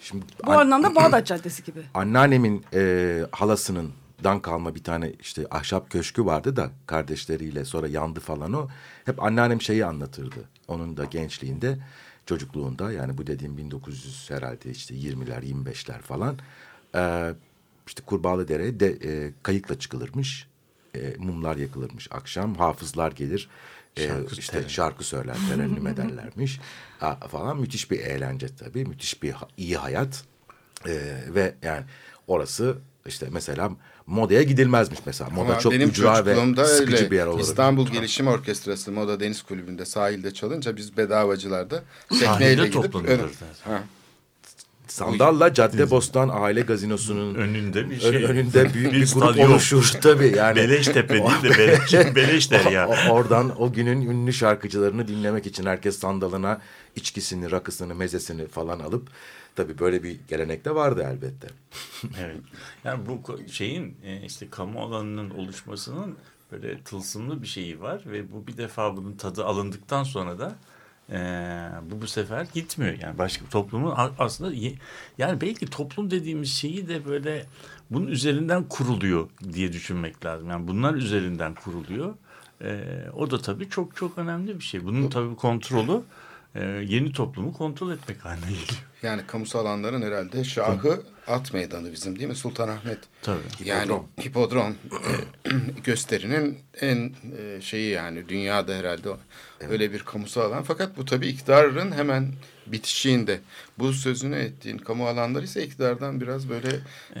şimdi 0.00 0.24
Bu 0.46 0.52
an- 0.52 0.58
anlamda 0.58 0.94
Bağdat 0.94 1.26
Caddesi 1.26 1.64
gibi. 1.64 1.80
anneannemin 1.94 2.64
e, 2.74 3.20
halasının 3.32 3.90
dan 4.24 4.40
kalma 4.40 4.74
bir 4.74 4.82
tane 4.84 5.12
işte 5.20 5.46
ahşap 5.50 5.90
köşkü 5.90 6.24
vardı 6.24 6.56
da 6.56 6.70
kardeşleriyle 6.86 7.64
sonra 7.64 7.88
yandı 7.88 8.20
falan 8.20 8.52
o. 8.52 8.68
Hep 9.04 9.22
anneannem 9.22 9.62
şeyi 9.62 9.84
anlatırdı. 9.86 10.36
Onun 10.68 10.96
da 10.96 11.04
gençliğinde 11.04 11.78
çocukluğunda 12.26 12.92
yani 12.92 13.18
bu 13.18 13.26
dediğim 13.26 13.56
1900 13.56 14.30
herhalde 14.30 14.70
işte 14.70 14.94
20'ler 14.94 15.42
25'ler 15.44 16.00
falan. 16.00 16.38
E, 16.94 17.32
işte 17.86 18.02
Kurbağalı 18.06 18.48
Dere 18.48 18.80
de 18.80 18.98
e, 19.04 19.32
kayıkla 19.42 19.78
çıkılırmış. 19.78 20.48
E, 20.94 21.14
mumlar 21.18 21.56
yakılırmış 21.56 22.08
akşam. 22.10 22.54
Hafızlar 22.54 23.12
gelir. 23.12 23.48
E, 23.96 24.06
Şarkı 24.06 24.34
işte 24.34 24.52
terenni. 24.52 24.70
şarkı 24.70 25.04
söyler, 25.04 25.36
terennüm 25.48 25.86
ederlermiş. 25.86 26.60
Aa, 27.00 27.14
falan 27.14 27.60
müthiş 27.60 27.90
bir 27.90 28.00
eğlence 28.00 28.46
tabii. 28.56 28.84
Müthiş 28.84 29.22
bir 29.22 29.34
iyi 29.56 29.76
hayat. 29.76 30.24
Ee, 30.86 31.20
ve 31.28 31.54
yani 31.62 31.84
orası 32.26 32.78
işte 33.08 33.28
mesela 33.32 33.70
modaya 34.06 34.42
gidilmezmiş 34.42 34.98
mesela. 35.06 35.30
Moda 35.30 35.50
Ama 35.52 35.58
çok 35.58 35.72
benim 35.72 35.88
ücra 35.88 36.26
ve 36.26 36.34
sıkıcı 36.66 36.96
öyle 36.96 37.10
bir 37.10 37.16
yer 37.16 37.26
olur. 37.26 37.40
İstanbul 37.40 37.86
Gelişim 37.88 38.26
Orkestrası 38.26 38.92
Moda 38.92 39.20
Deniz 39.20 39.42
Kulübü'nde 39.42 39.84
sahilde 39.84 40.34
çalınca 40.34 40.76
biz 40.76 40.96
bedavacılarda 40.96 41.82
Sahilde 42.10 42.24
tekneyle 42.26 42.68
gidip. 42.68 42.94
Ha. 43.64 43.82
Sandalla 44.88 45.54
Caddebostan 45.54 46.28
Aile 46.32 46.60
Gazinosu'nun 46.60 47.34
Önünde 47.34 47.90
bir 47.90 48.00
şey. 48.00 48.24
önünde 48.24 48.74
büyük 48.74 48.92
bir, 48.92 48.98
grup 48.98 49.08
stadyum. 49.08 49.52
oluşur 49.52 49.92
tabii 50.02 50.32
yani. 50.36 50.56
Beleştepe 50.56 51.14
değil 51.14 51.42
de 51.42 51.58
Beleş, 51.58 51.92
Beleş 52.16 52.50
der 52.50 52.70
ya. 52.70 52.88
O- 52.88 53.12
oradan 53.12 53.62
o 53.62 53.72
günün 53.72 54.00
ünlü 54.10 54.32
şarkıcılarını 54.32 55.08
dinlemek 55.08 55.46
için 55.46 55.66
herkes 55.66 55.98
sandalına 55.98 56.60
içkisini, 56.96 57.50
rakısını, 57.50 57.94
mezesini 57.94 58.46
falan 58.46 58.80
alıp 58.80 59.08
tabii 59.58 59.78
böyle 59.78 60.02
bir 60.02 60.16
gelenek 60.28 60.64
de 60.64 60.74
vardı 60.74 61.06
elbette. 61.12 61.48
Evet. 62.20 62.40
Yani 62.84 63.06
bu 63.06 63.38
şeyin 63.48 63.96
e, 64.04 64.22
işte 64.22 64.50
kamu 64.50 64.80
alanının 64.80 65.30
oluşmasının 65.30 66.16
böyle 66.52 66.82
tılsımlı 66.82 67.42
bir 67.42 67.46
şeyi 67.46 67.80
var 67.80 68.02
ve 68.06 68.32
bu 68.32 68.46
bir 68.46 68.56
defa 68.56 68.96
bunun 68.96 69.12
tadı 69.12 69.44
alındıktan 69.44 70.02
sonra 70.02 70.38
da 70.38 70.54
e, 71.10 71.18
bu 71.90 72.02
bu 72.02 72.06
sefer 72.06 72.46
gitmiyor. 72.54 72.98
Yani 73.02 73.18
başka 73.18 73.46
toplumun 73.46 73.94
aslında 74.18 74.52
yani 75.18 75.40
belki 75.40 75.66
toplum 75.66 76.10
dediğimiz 76.10 76.52
şeyi 76.52 76.88
de 76.88 77.06
böyle 77.06 77.46
bunun 77.90 78.06
üzerinden 78.06 78.64
kuruluyor 78.64 79.28
diye 79.52 79.72
düşünmek 79.72 80.24
lazım. 80.24 80.50
Yani 80.50 80.68
bunlar 80.68 80.94
üzerinden 80.94 81.54
kuruluyor. 81.54 82.14
E, 82.62 82.84
o 83.16 83.30
da 83.30 83.38
tabii 83.40 83.68
çok 83.68 83.96
çok 83.96 84.18
önemli 84.18 84.58
bir 84.58 84.64
şey. 84.64 84.84
Bunun 84.84 85.10
tabii 85.10 85.36
kontrolü 85.36 86.02
e, 86.54 86.64
yeni 86.64 87.12
toplumu 87.12 87.52
kontrol 87.52 87.92
etmek 87.92 88.24
haline 88.24 88.46
geliyor. 88.46 88.84
Yani 89.02 89.22
kamusal 89.26 89.60
alanların 89.66 90.02
herhalde 90.02 90.44
şahı 90.44 91.02
at 91.26 91.54
meydanı 91.54 91.92
bizim 91.92 92.18
değil 92.18 92.28
mi 92.28 92.34
Sultanahmet? 92.34 92.98
Tabii. 93.22 93.38
Yani 93.64 93.92
hipodrom 94.24 94.74
e, 95.46 95.50
gösterinin 95.84 96.58
en 96.80 97.12
e, 97.38 97.60
şeyi 97.60 97.90
yani 97.90 98.28
dünyada 98.28 98.74
herhalde 98.74 99.10
o- 99.10 99.18
öyle 99.68 99.92
bir 99.92 99.98
kamusal 100.02 100.40
alan. 100.42 100.62
Fakat 100.62 100.96
bu 100.96 101.04
tabii 101.04 101.26
iktidarın 101.26 101.92
hemen 101.92 102.32
bitişiğinde. 102.66 103.40
Bu 103.78 103.92
sözünü 103.92 104.36
ettiğin 104.36 104.78
kamu 104.78 105.06
alanları 105.08 105.44
ise 105.44 105.64
iktidardan 105.64 106.20
biraz 106.20 106.48
böyle 106.48 106.68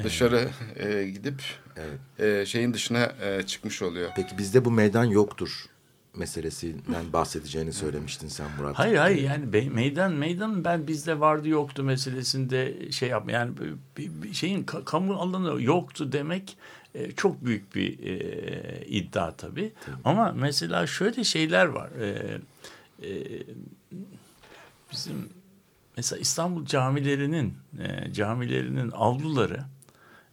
dışarı 0.04 0.48
e, 0.76 1.04
gidip 1.08 1.42
e, 2.18 2.46
şeyin 2.46 2.74
dışına 2.74 3.12
e, 3.22 3.42
çıkmış 3.42 3.82
oluyor. 3.82 4.10
Peki 4.16 4.38
bizde 4.38 4.64
bu 4.64 4.70
meydan 4.70 5.04
yoktur 5.04 5.64
meselesinden 6.18 7.12
bahsedeceğini 7.12 7.72
söylemiştin 7.72 8.28
sen 8.28 8.46
Murat. 8.58 8.78
Hayır 8.78 8.96
hayır 8.96 9.22
yani 9.22 9.68
meydan 9.70 10.12
meydan 10.12 10.64
ben 10.64 10.86
bizde 10.86 11.20
vardı 11.20 11.48
yoktu 11.48 11.82
meselesinde 11.82 12.92
şey 12.92 13.08
yapma 13.08 13.32
yani 13.32 13.52
bir, 13.96 14.34
şeyin 14.34 14.64
ka- 14.64 14.84
kamu 14.84 15.14
alanı 15.14 15.62
yoktu 15.62 16.12
demek 16.12 16.56
e, 16.94 17.12
çok 17.12 17.44
büyük 17.44 17.74
bir 17.74 17.98
e, 18.06 18.86
iddia 18.86 19.32
tabii. 19.32 19.72
Ama 20.04 20.32
mesela 20.32 20.86
şöyle 20.86 21.24
şeyler 21.24 21.66
var. 21.66 21.90
E, 21.90 22.38
e, 23.02 23.10
bizim 24.92 25.28
mesela 25.96 26.20
İstanbul 26.20 26.66
camilerinin 26.66 27.54
e, 27.78 28.12
camilerinin 28.12 28.90
avluları 28.90 29.64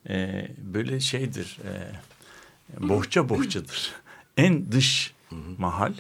e, 0.10 0.48
böyle 0.58 1.00
şeydir. 1.00 1.60
E, 1.66 2.90
bohça 2.90 3.30
bohçadır. 3.30 3.92
en 4.38 4.72
dış 4.72 5.15
mahal 5.58 5.94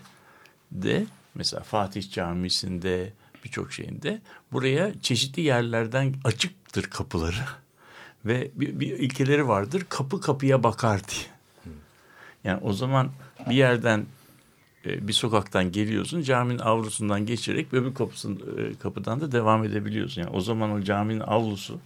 de 0.72 1.06
mesela 1.36 1.64
Fatih 1.64 2.12
Camisi'nde 2.12 3.14
birçok 3.44 3.74
şeyinde 3.74 4.22
buraya 4.52 5.02
çeşitli 5.02 5.42
yerlerden 5.42 6.14
açıktır 6.24 6.84
kapıları 6.84 7.46
ve 8.26 8.52
bir, 8.56 8.80
bir 8.80 9.00
ilkeleri 9.00 9.48
vardır 9.48 9.86
kapı 9.90 10.22
kapıya 10.22 10.64
bakar 10.64 11.02
diye. 11.08 11.36
Yani 12.44 12.60
o 12.64 12.74
zaman 12.74 13.10
bir 13.50 13.56
yerden 13.56 14.06
e, 14.86 15.08
bir 15.08 15.14
sokaktan 15.14 15.72
geliyorsun 15.72 16.22
caminin 16.22 16.60
avlusundan 16.60 17.26
geçerek 17.26 17.74
öbür 17.74 17.94
kapısın, 17.94 18.42
e, 18.58 18.76
kapıdan 18.80 19.22
da 19.22 19.32
devam 19.32 19.64
edebiliyorsun. 19.64 20.22
Yani 20.22 20.32
o 20.32 20.42
zaman 20.42 20.72
o 20.72 20.82
caminin 20.82 21.20
avlusu 21.20 21.80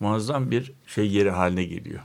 muazzam 0.00 0.50
bir 0.50 0.72
şey 0.86 1.10
yeri 1.10 1.30
haline 1.30 1.64
geliyor. 1.64 2.00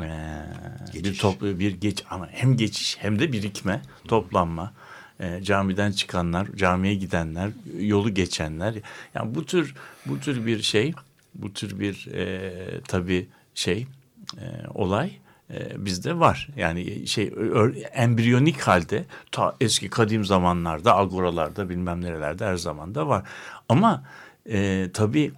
Ee, 0.00 0.94
bir 0.94 1.18
toplu 1.18 1.58
bir 1.58 1.80
geç 1.80 2.04
ama 2.10 2.28
hem 2.30 2.56
geçiş 2.56 2.96
hem 3.00 3.18
de 3.18 3.32
birikme, 3.32 3.82
toplanma. 4.08 4.72
Ee, 5.20 5.40
camiden 5.42 5.92
çıkanlar, 5.92 6.48
camiye 6.56 6.94
gidenler, 6.94 7.50
yolu 7.78 8.14
geçenler. 8.14 8.74
Yani 9.14 9.34
bu 9.34 9.46
tür 9.46 9.74
bu 10.06 10.20
tür 10.20 10.46
bir 10.46 10.62
şey, 10.62 10.92
bu 11.34 11.52
tür 11.52 11.80
bir 11.80 12.06
e, 12.12 12.80
tabii 12.88 13.28
şey 13.54 13.86
e, 14.38 14.44
olay 14.74 15.10
e, 15.50 15.84
bizde 15.84 16.18
var. 16.18 16.48
Yani 16.56 17.06
şey 17.06 17.32
embriyonik 17.92 18.60
halde 18.60 19.04
ta 19.32 19.56
eski 19.60 19.90
kadim 19.90 20.24
zamanlarda, 20.24 20.96
agoralarda 20.96 21.68
bilmem 21.68 22.04
nerelerde 22.04 22.44
her 22.44 22.56
zaman 22.56 22.94
da 22.94 23.08
var. 23.08 23.28
Ama 23.68 24.04
e, 24.50 24.88
tabii 24.92 25.32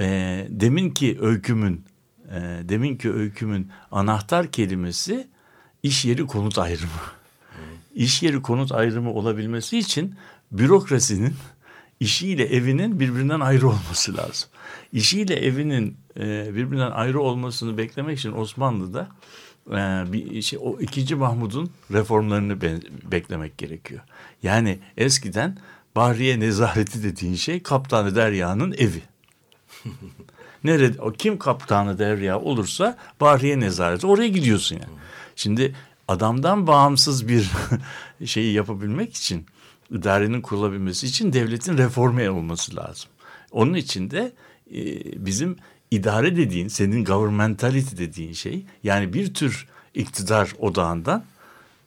e, 0.00 0.06
deminki 0.50 1.18
öykümün 1.20 1.84
e, 2.30 2.68
deminki 2.68 3.12
öykümün 3.12 3.68
anahtar 3.90 4.52
kelimesi 4.52 5.26
iş 5.82 6.04
yeri 6.04 6.26
konut 6.26 6.58
ayrımı. 6.58 6.90
İş 7.94 8.22
yeri 8.22 8.42
konut 8.42 8.72
ayrımı 8.72 9.12
olabilmesi 9.12 9.78
için 9.78 10.14
bürokrasinin 10.52 11.34
işiyle 12.00 12.44
evinin 12.44 13.00
birbirinden 13.00 13.40
ayrı 13.40 13.68
olması 13.68 14.16
lazım. 14.16 14.48
İşiyle 14.92 15.34
evinin 15.34 15.96
e, 16.16 16.54
birbirinden 16.54 16.90
ayrı 16.90 17.20
olmasını 17.20 17.78
beklemek 17.78 18.18
için 18.18 18.32
Osmanlı'da 18.32 19.08
e, 19.70 20.12
bir 20.12 20.42
şey, 20.42 20.58
o 20.62 20.80
ikinci 20.80 21.14
Mahmud'un 21.14 21.70
reformlarını 21.92 22.60
be- 22.60 23.10
beklemek 23.12 23.58
gerekiyor. 23.58 24.00
Yani 24.42 24.78
eskiden 24.96 25.58
Bahriye 25.96 26.40
Nezareti 26.40 27.02
dediğin 27.02 27.34
şey 27.34 27.62
Kaptanı 27.62 28.16
Derya'nın 28.16 28.72
evi. 28.72 29.02
Nerede 30.64 31.00
o 31.00 31.12
kim 31.12 31.38
kaptanı 31.38 31.98
derya 31.98 32.40
olursa 32.40 32.98
Bahriye 33.20 33.60
Nezareti 33.60 34.06
oraya 34.06 34.28
gidiyorsun 34.28 34.74
yani. 34.76 34.98
Şimdi 35.36 35.74
adamdan 36.08 36.66
bağımsız 36.66 37.28
bir 37.28 37.50
şeyi 38.26 38.52
yapabilmek 38.52 39.14
için 39.14 39.46
idarenin 39.90 40.40
kurulabilmesi 40.40 41.06
için 41.06 41.32
devletin 41.32 41.78
reforme 41.78 42.30
olması 42.30 42.76
lazım. 42.76 43.10
Onun 43.50 43.74
için 43.74 44.10
de 44.10 44.32
e, 44.74 44.84
bizim 45.26 45.56
idare 45.90 46.36
dediğin 46.36 46.68
senin 46.68 47.04
governmentality 47.04 47.96
dediğin 47.96 48.32
şey 48.32 48.66
yani 48.82 49.12
bir 49.12 49.34
tür 49.34 49.68
iktidar 49.94 50.52
odağından 50.58 51.24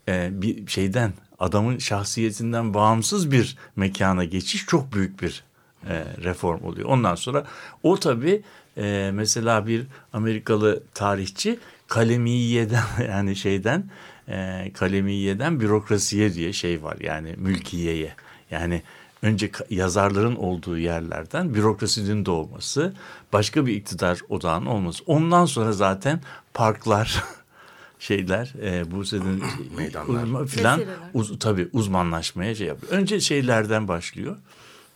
e, 0.07 0.29
bir 0.41 0.67
şeyden 0.67 1.13
adamın 1.39 1.77
şahsiyetinden 1.77 2.73
bağımsız 2.73 3.31
bir 3.31 3.57
mekana 3.75 4.23
geçiş 4.23 4.65
çok 4.65 4.93
büyük 4.93 5.21
bir 5.21 5.43
e, 5.85 6.05
reform 6.23 6.63
oluyor. 6.63 6.89
Ondan 6.89 7.15
sonra 7.15 7.45
o 7.83 7.99
tabii 7.99 8.41
e, 8.77 9.11
mesela 9.13 9.67
bir 9.67 9.87
Amerikalı 10.13 10.83
tarihçi 10.93 11.59
kalemiyeden 11.87 12.83
yani 13.09 13.35
şeyden 13.35 13.89
e, 14.29 14.71
kalemiyeden 14.73 15.59
bürokrasiye 15.59 16.33
diye 16.33 16.53
şey 16.53 16.83
var 16.83 16.97
yani 16.99 17.35
mülkiyeye. 17.37 18.13
Yani 18.51 18.81
önce 19.21 19.51
yazarların 19.69 20.35
olduğu 20.35 20.77
yerlerden 20.77 21.53
bürokrasinin 21.53 22.25
doğması, 22.25 22.93
başka 23.33 23.65
bir 23.65 23.75
iktidar 23.75 24.19
odağının 24.29 24.65
olması. 24.65 25.03
Ondan 25.05 25.45
sonra 25.45 25.71
zaten 25.71 26.21
parklar, 26.53 27.23
şeyler, 27.99 28.53
e, 28.61 28.91
bu 28.91 29.05
senin 29.05 29.43
meydanlar 29.77 30.47
filan 30.47 30.81
uz, 31.13 31.39
tabii 31.39 31.69
uzmanlaşmaya 31.73 32.55
şey 32.55 32.67
yapıyor. 32.67 32.91
Önce 32.91 33.19
şeylerden 33.19 33.87
başlıyor. 33.87 34.37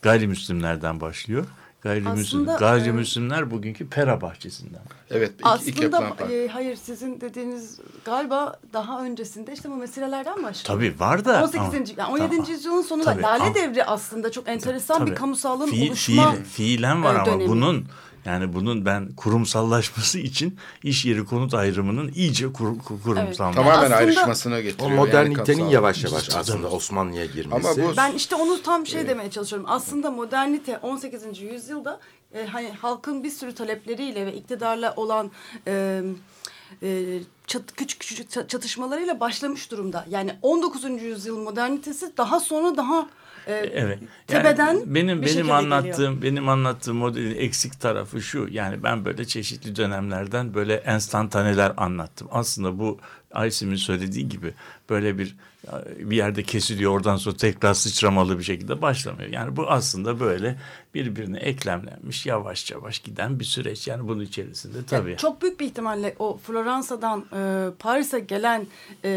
Gayrimüslimlerden 0.01 1.01
başlıyor. 1.01 1.45
Gayrimüslim, 1.81 2.41
Aslında, 2.41 2.55
gayrimüslimler 2.55 3.41
e, 3.41 3.51
bugünkü 3.51 3.89
pera 3.89 4.21
bahçesinden. 4.21 4.81
Evet. 5.11 5.31
Iki, 5.33 5.49
Aslında 5.49 6.15
iki 6.25 6.33
e, 6.33 6.47
hayır 6.47 6.75
sizin 6.75 7.21
dediğiniz 7.21 7.79
galiba 8.05 8.59
daha 8.73 9.05
öncesinde 9.05 9.53
işte 9.53 9.69
bu 9.69 9.75
meselelerden 9.75 10.43
başlıyor. 10.43 10.63
Tabii 10.63 10.99
var 10.99 11.25
da. 11.25 11.43
18. 11.43 11.59
Ama, 11.59 11.73
yani 11.97 12.11
17. 12.11 12.29
Tamam. 12.29 12.51
yüzyılın 12.51 12.81
sonunda 12.81 13.05
tabii, 13.05 13.21
Lale 13.21 13.43
ama, 13.43 13.55
Devri 13.55 13.83
aslında 13.83 14.31
çok 14.31 14.47
enteresan 14.47 14.97
tabii, 14.97 15.11
bir 15.11 15.15
kamusalın 15.15 15.67
fiil, 15.67 15.89
oluşma 15.89 16.31
fiil, 16.31 16.43
Fiilen 16.43 17.03
var 17.03 17.25
dönemi. 17.25 17.43
ama 17.43 17.53
bunun 17.53 17.85
yani 18.25 18.53
bunun 18.53 18.85
ben 18.85 19.11
kurumsallaşması 19.15 20.19
için 20.19 20.57
iş 20.83 21.05
yeri 21.05 21.25
konut 21.25 21.53
ayrımının 21.53 22.11
iyice 22.15 22.53
kur, 22.53 22.79
kur, 22.79 23.01
kurumsal. 23.03 23.45
Evet. 23.45 23.55
Tamamen 23.55 23.81
aslında, 23.81 23.95
ayrışmasına 23.95 24.61
getiriyor. 24.61 24.91
O 24.91 24.95
modernitenin 24.95 25.59
yani 25.59 25.73
yavaş 25.73 26.03
yavaş 26.03 26.35
aslında 26.35 26.69
Osmanlı'ya 26.69 27.25
girmesi. 27.25 27.67
Ama 27.69 27.87
bu, 27.91 27.97
ben 27.97 28.11
işte 28.11 28.35
onu 28.35 28.61
tam 28.61 28.87
şey 28.87 29.07
demeye 29.07 29.31
çalışıyorum. 29.31 29.67
Aslında 29.69 30.11
modernite 30.11 30.77
18. 30.77 31.41
yüzyılda 31.41 31.99
e, 32.33 32.45
hani 32.45 32.71
halkın 32.71 33.23
bir 33.23 33.29
sürü 33.29 33.55
talepleriyle 33.55 34.25
ve 34.25 34.33
iktidarla 34.33 34.93
olan 34.95 35.31
e, 35.67 36.01
e, 36.83 37.19
çat, 37.51 37.75
küçük 37.75 37.99
küçük 37.99 38.49
çatışmalarıyla 38.49 39.19
başlamış 39.19 39.71
durumda. 39.71 40.05
Yani 40.09 40.35
19. 40.41 40.83
yüzyıl 41.01 41.37
modernitesi 41.37 42.17
daha 42.17 42.39
sonra 42.39 42.77
daha 42.77 43.09
e, 43.47 43.53
evet. 43.53 43.99
tepeden 44.27 44.73
yani 44.73 44.95
benim 44.95 45.21
bir 45.21 45.27
benim 45.27 45.51
anlattığım 45.51 45.93
geliyor. 45.93 46.21
benim 46.21 46.49
anlattığım 46.49 46.97
modelin 46.97 47.35
eksik 47.35 47.81
tarafı 47.81 48.21
şu. 48.21 48.47
Yani 48.51 48.83
ben 48.83 49.05
böyle 49.05 49.25
çeşitli 49.25 49.75
dönemlerden 49.75 50.53
böyle 50.53 50.75
enstantaneler 50.75 51.73
anlattım. 51.77 52.27
Aslında 52.31 52.79
bu 52.79 52.99
Aysim'in 53.33 53.75
söylediği 53.75 54.29
gibi 54.29 54.53
böyle 54.89 55.17
bir 55.17 55.35
bir 55.97 56.15
yerde 56.15 56.43
kesiliyor 56.43 56.91
oradan 56.91 57.15
sonra 57.15 57.37
tekrar 57.37 57.73
sıçramalı 57.73 58.39
bir 58.39 58.43
şekilde 58.43 58.81
başlamıyor. 58.81 59.29
Yani 59.29 59.55
bu 59.55 59.69
aslında 59.69 60.19
böyle 60.19 60.57
birbirine 60.93 61.37
eklemlenmiş 61.37 62.25
yavaş 62.25 62.71
yavaş 62.71 62.99
giden 62.99 63.39
bir 63.39 63.45
süreç. 63.45 63.87
Yani 63.87 64.07
bunun 64.07 64.21
içerisinde 64.21 64.77
tabii. 64.89 65.09
Yani 65.09 65.17
çok 65.19 65.41
büyük 65.41 65.59
bir 65.59 65.65
ihtimalle 65.65 66.15
o 66.19 66.37
Floransa'dan 66.37 67.25
e, 67.33 67.69
Paris'e 67.79 68.19
gelen 68.19 68.67
e, 69.05 69.09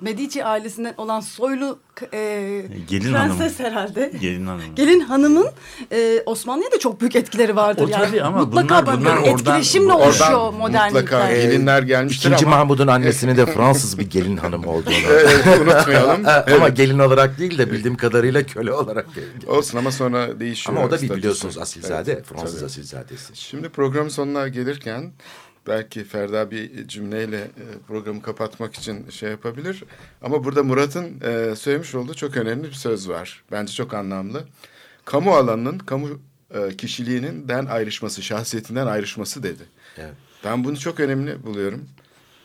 Medici 0.00 0.44
ailesinden 0.44 0.94
olan 0.96 1.20
soylu 1.20 1.78
e, 2.12 2.62
gelin 2.88 3.12
prenses 3.12 3.60
hanım. 3.60 3.70
herhalde. 3.70 4.12
Gelin 4.20 4.46
hanım. 4.46 4.74
Gelin 4.76 5.00
hanımın 5.00 5.48
e, 5.92 6.22
Osmanlı'ya 6.26 6.72
da 6.72 6.78
çok 6.78 7.00
büyük 7.00 7.16
etkileri 7.16 7.56
vardır. 7.56 7.84
O 7.84 7.88
yani. 7.88 8.06
tabii 8.06 8.22
ama 8.22 8.38
mutlaka 8.38 8.86
bunlar, 8.86 9.00
bunlar 9.00 9.16
oradan, 9.16 9.34
etkileşimle 9.34 9.92
oradan, 9.92 10.08
oluşuyor 10.08 10.52
modernlikler. 10.52 11.02
Mutlaka 11.02 11.32
gelinler 11.32 11.82
gelmiştir 11.82 12.28
İkinci 12.28 12.46
ama. 12.46 12.56
Mahmud'un 12.56 12.86
annesinin 12.86 13.36
de 13.36 13.46
Fransız 13.46 13.98
bir 13.98 14.10
gelin 14.10 14.36
hanım 14.36 14.66
olduğunu. 14.66 14.94
evet, 15.10 15.46
unutmayalım. 15.60 16.26
ama 16.56 16.68
gelin 16.68 16.98
olarak 16.98 17.38
değil 17.38 17.58
de 17.58 17.70
bildiğim 17.70 17.96
kadarıyla 17.96 18.42
köle 18.42 18.72
olarak. 18.72 19.06
Olsun 19.46 19.78
ama 19.78 19.90
sonra 19.90 20.40
değişiyor. 20.40 20.76
Ama 20.76 20.86
o 20.86 20.89
da 20.90 21.02
bir 21.02 21.10
biliyorsunuz 21.10 21.58
asilzade. 21.58 22.12
Evet, 22.12 22.26
Fransız 22.26 22.54
tabii. 22.54 22.66
asilzadesi. 22.66 23.36
Şimdi 23.36 23.68
programın 23.68 24.08
sonuna 24.08 24.48
gelirken 24.48 25.12
belki 25.66 26.04
Ferda 26.04 26.50
bir 26.50 26.88
cümleyle 26.88 27.38
e, 27.38 27.64
programı 27.88 28.22
kapatmak 28.22 28.74
için 28.74 29.10
şey 29.10 29.30
yapabilir. 29.30 29.84
Ama 30.22 30.44
burada 30.44 30.62
Murat'ın 30.62 31.20
e, 31.20 31.56
söylemiş 31.56 31.94
olduğu 31.94 32.14
çok 32.14 32.36
önemli 32.36 32.68
bir 32.68 32.72
söz 32.72 33.08
var. 33.08 33.44
Bence 33.52 33.72
çok 33.72 33.94
anlamlı. 33.94 34.44
Kamu 35.04 35.34
alanının, 35.34 35.78
kamu 35.78 36.08
e, 36.54 36.76
kişiliğinin 36.76 37.48
den 37.48 37.66
ayrışması, 37.66 38.22
şahsiyetinden 38.22 38.86
ayrışması 38.86 39.42
dedi. 39.42 39.62
Evet. 39.98 40.14
Ben 40.44 40.64
bunu 40.64 40.78
çok 40.78 41.00
önemli 41.00 41.42
buluyorum. 41.42 41.88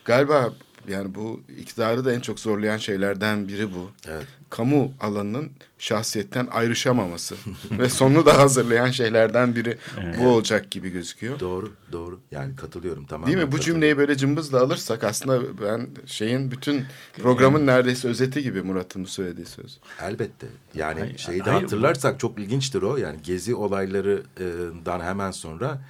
Galiba 0.05 0.53
yani 0.87 1.15
bu 1.15 1.41
iktidarı 1.57 2.05
da 2.05 2.13
en 2.13 2.19
çok 2.19 2.39
zorlayan 2.39 2.77
şeylerden 2.77 3.47
biri 3.47 3.73
bu. 3.73 3.91
Evet. 4.07 4.25
Kamu 4.57 4.93
alanının 4.99 5.51
şahsiyetten 5.79 6.47
ayrışamaması 6.51 7.35
ve 7.71 7.89
sonunu 7.89 8.25
da 8.25 8.37
hazırlayan 8.37 8.91
şeylerden 8.91 9.55
biri 9.55 9.77
evet. 10.03 10.15
bu 10.19 10.27
olacak 10.27 10.71
gibi 10.71 10.89
gözüküyor. 10.89 11.39
Doğru, 11.39 11.71
doğru. 11.91 12.19
Yani 12.31 12.55
katılıyorum 12.55 13.05
tamamen. 13.05 13.33
Değil 13.35 13.47
mi? 13.47 13.51
Bu 13.51 13.59
cümleyi 13.59 13.97
böyle 13.97 14.17
cımbızla 14.17 14.61
alırsak 14.61 15.03
aslında 15.03 15.61
ben 15.61 15.87
şeyin 16.05 16.51
bütün 16.51 16.83
programın 17.21 17.67
neredeyse 17.67 18.07
özeti 18.07 18.43
gibi 18.43 18.61
Murat'ın 18.61 19.03
bu 19.03 19.07
söylediği 19.07 19.45
söz. 19.45 19.79
Elbette. 20.01 20.47
Yani 20.75 20.99
hayır, 20.99 21.17
şeyi 21.17 21.45
de 21.45 21.49
hayır, 21.49 21.61
hatırlarsak 21.61 22.19
çok 22.19 22.39
ilginçtir 22.39 22.81
o. 22.81 22.97
Yani 22.97 23.17
gezi 23.23 23.55
olaylarından 23.55 25.01
hemen 25.01 25.31
sonra 25.31 25.81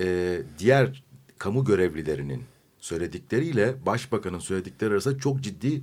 e, 0.00 0.38
diğer 0.58 1.04
kamu 1.38 1.64
görevlilerinin 1.64 2.44
söyledikleriyle 2.78 3.74
başbakanın 3.86 4.38
söyledikleri 4.38 4.92
arasında 4.92 5.18
çok 5.18 5.40
ciddi 5.40 5.82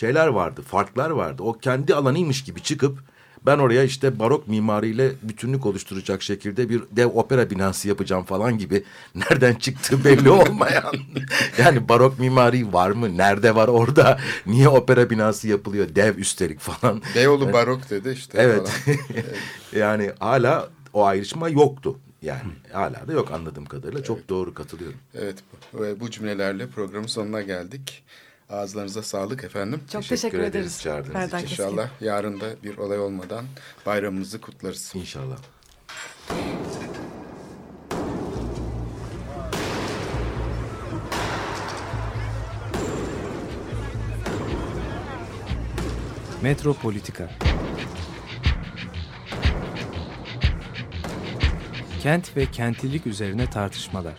şeyler 0.00 0.26
vardı, 0.26 0.62
farklar 0.62 1.10
vardı. 1.10 1.42
O 1.42 1.52
kendi 1.52 1.94
alanıymış 1.94 2.44
gibi 2.44 2.62
çıkıp 2.62 2.98
ben 3.46 3.58
oraya 3.58 3.82
işte 3.82 4.18
barok 4.18 4.48
mimariyle 4.48 5.10
bütünlük 5.22 5.66
oluşturacak 5.66 6.22
şekilde 6.22 6.68
bir 6.68 6.82
dev 6.90 7.06
opera 7.06 7.50
binası 7.50 7.88
yapacağım 7.88 8.24
falan 8.24 8.58
gibi 8.58 8.84
nereden 9.14 9.54
çıktığı 9.54 10.04
belli 10.04 10.30
olmayan. 10.30 10.94
yani 11.58 11.88
barok 11.88 12.18
mimari 12.18 12.72
var 12.72 12.90
mı? 12.90 13.16
Nerede 13.16 13.54
var 13.54 13.68
orada? 13.68 14.18
Niye 14.46 14.68
opera 14.68 15.10
binası 15.10 15.48
yapılıyor? 15.48 15.94
Dev 15.94 16.18
üstelik 16.18 16.60
falan. 16.60 17.02
Beyoğlu 17.14 17.52
barok 17.52 17.90
dedi 17.90 18.10
işte. 18.10 18.38
Evet. 18.42 18.82
yani 19.76 20.10
hala 20.18 20.68
o 20.92 21.04
ayrışma 21.04 21.48
yoktu. 21.48 21.98
Yani 22.22 22.52
hala 22.72 23.08
da 23.08 23.12
yok 23.12 23.32
anladığım 23.32 23.64
kadarıyla. 23.64 23.98
Evet. 23.98 24.06
Çok 24.06 24.28
doğru 24.28 24.54
katılıyorum. 24.54 24.98
Evet 25.14 25.36
ve 25.74 26.00
bu 26.00 26.10
cümlelerle 26.10 26.66
programın 26.66 27.06
sonuna 27.06 27.42
geldik. 27.42 28.04
Ağızlarınıza 28.50 29.02
sağlık 29.02 29.44
efendim. 29.44 29.80
Çok 29.92 30.02
teşekkür, 30.02 30.16
teşekkür 30.16 30.38
ederiz, 30.38 30.54
ederiz 30.54 30.82
çağırdığınız 30.82 31.34
için. 31.34 31.46
İnşallah 31.46 31.88
yarın 32.00 32.40
da 32.40 32.46
bir 32.62 32.78
olay 32.78 32.98
olmadan 32.98 33.44
bayramımızı 33.86 34.40
kutlarız. 34.40 34.92
İnşallah. 34.94 35.38
Metropolitika 46.42 47.30
Kent 52.02 52.36
ve 52.36 52.46
kentlilik 52.46 53.06
üzerine 53.06 53.50
tartışmalar. 53.50 54.14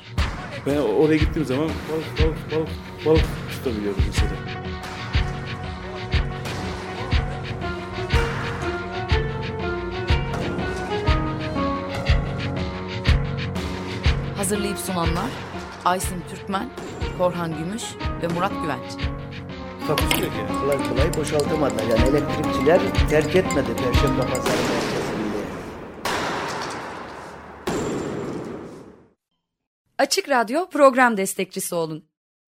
Ben 0.65 0.77
oraya 0.77 1.17
gittiğim 1.17 1.47
zaman 1.47 1.69
balık 1.69 2.19
balık 2.19 2.51
balık 2.51 2.69
balık 3.05 3.40
tutabiliyordum 3.63 4.03
mesela. 4.07 4.31
Hazırlayıp 14.37 14.77
sunanlar 14.77 15.29
Aysin 15.85 16.23
Türkmen, 16.29 16.69
Korhan 17.17 17.57
Gümüş 17.57 17.83
ve 18.21 18.27
Murat 18.27 18.51
Güvenç. 18.61 18.91
Takusuyor 19.87 20.31
yani. 20.31 20.59
Kolay 20.61 20.89
kolay 20.89 21.13
boşaltamadılar. 21.17 21.83
Yani 21.83 22.09
elektrikçiler 22.09 22.81
terk 23.09 23.35
etmedi 23.35 23.75
Perşembe 23.75 24.21
Pazarı 24.21 24.57
Açık 29.97 30.29
Radyo 30.29 30.69
program 30.69 31.17
destekçisi 31.17 31.75
olun. 31.75 32.10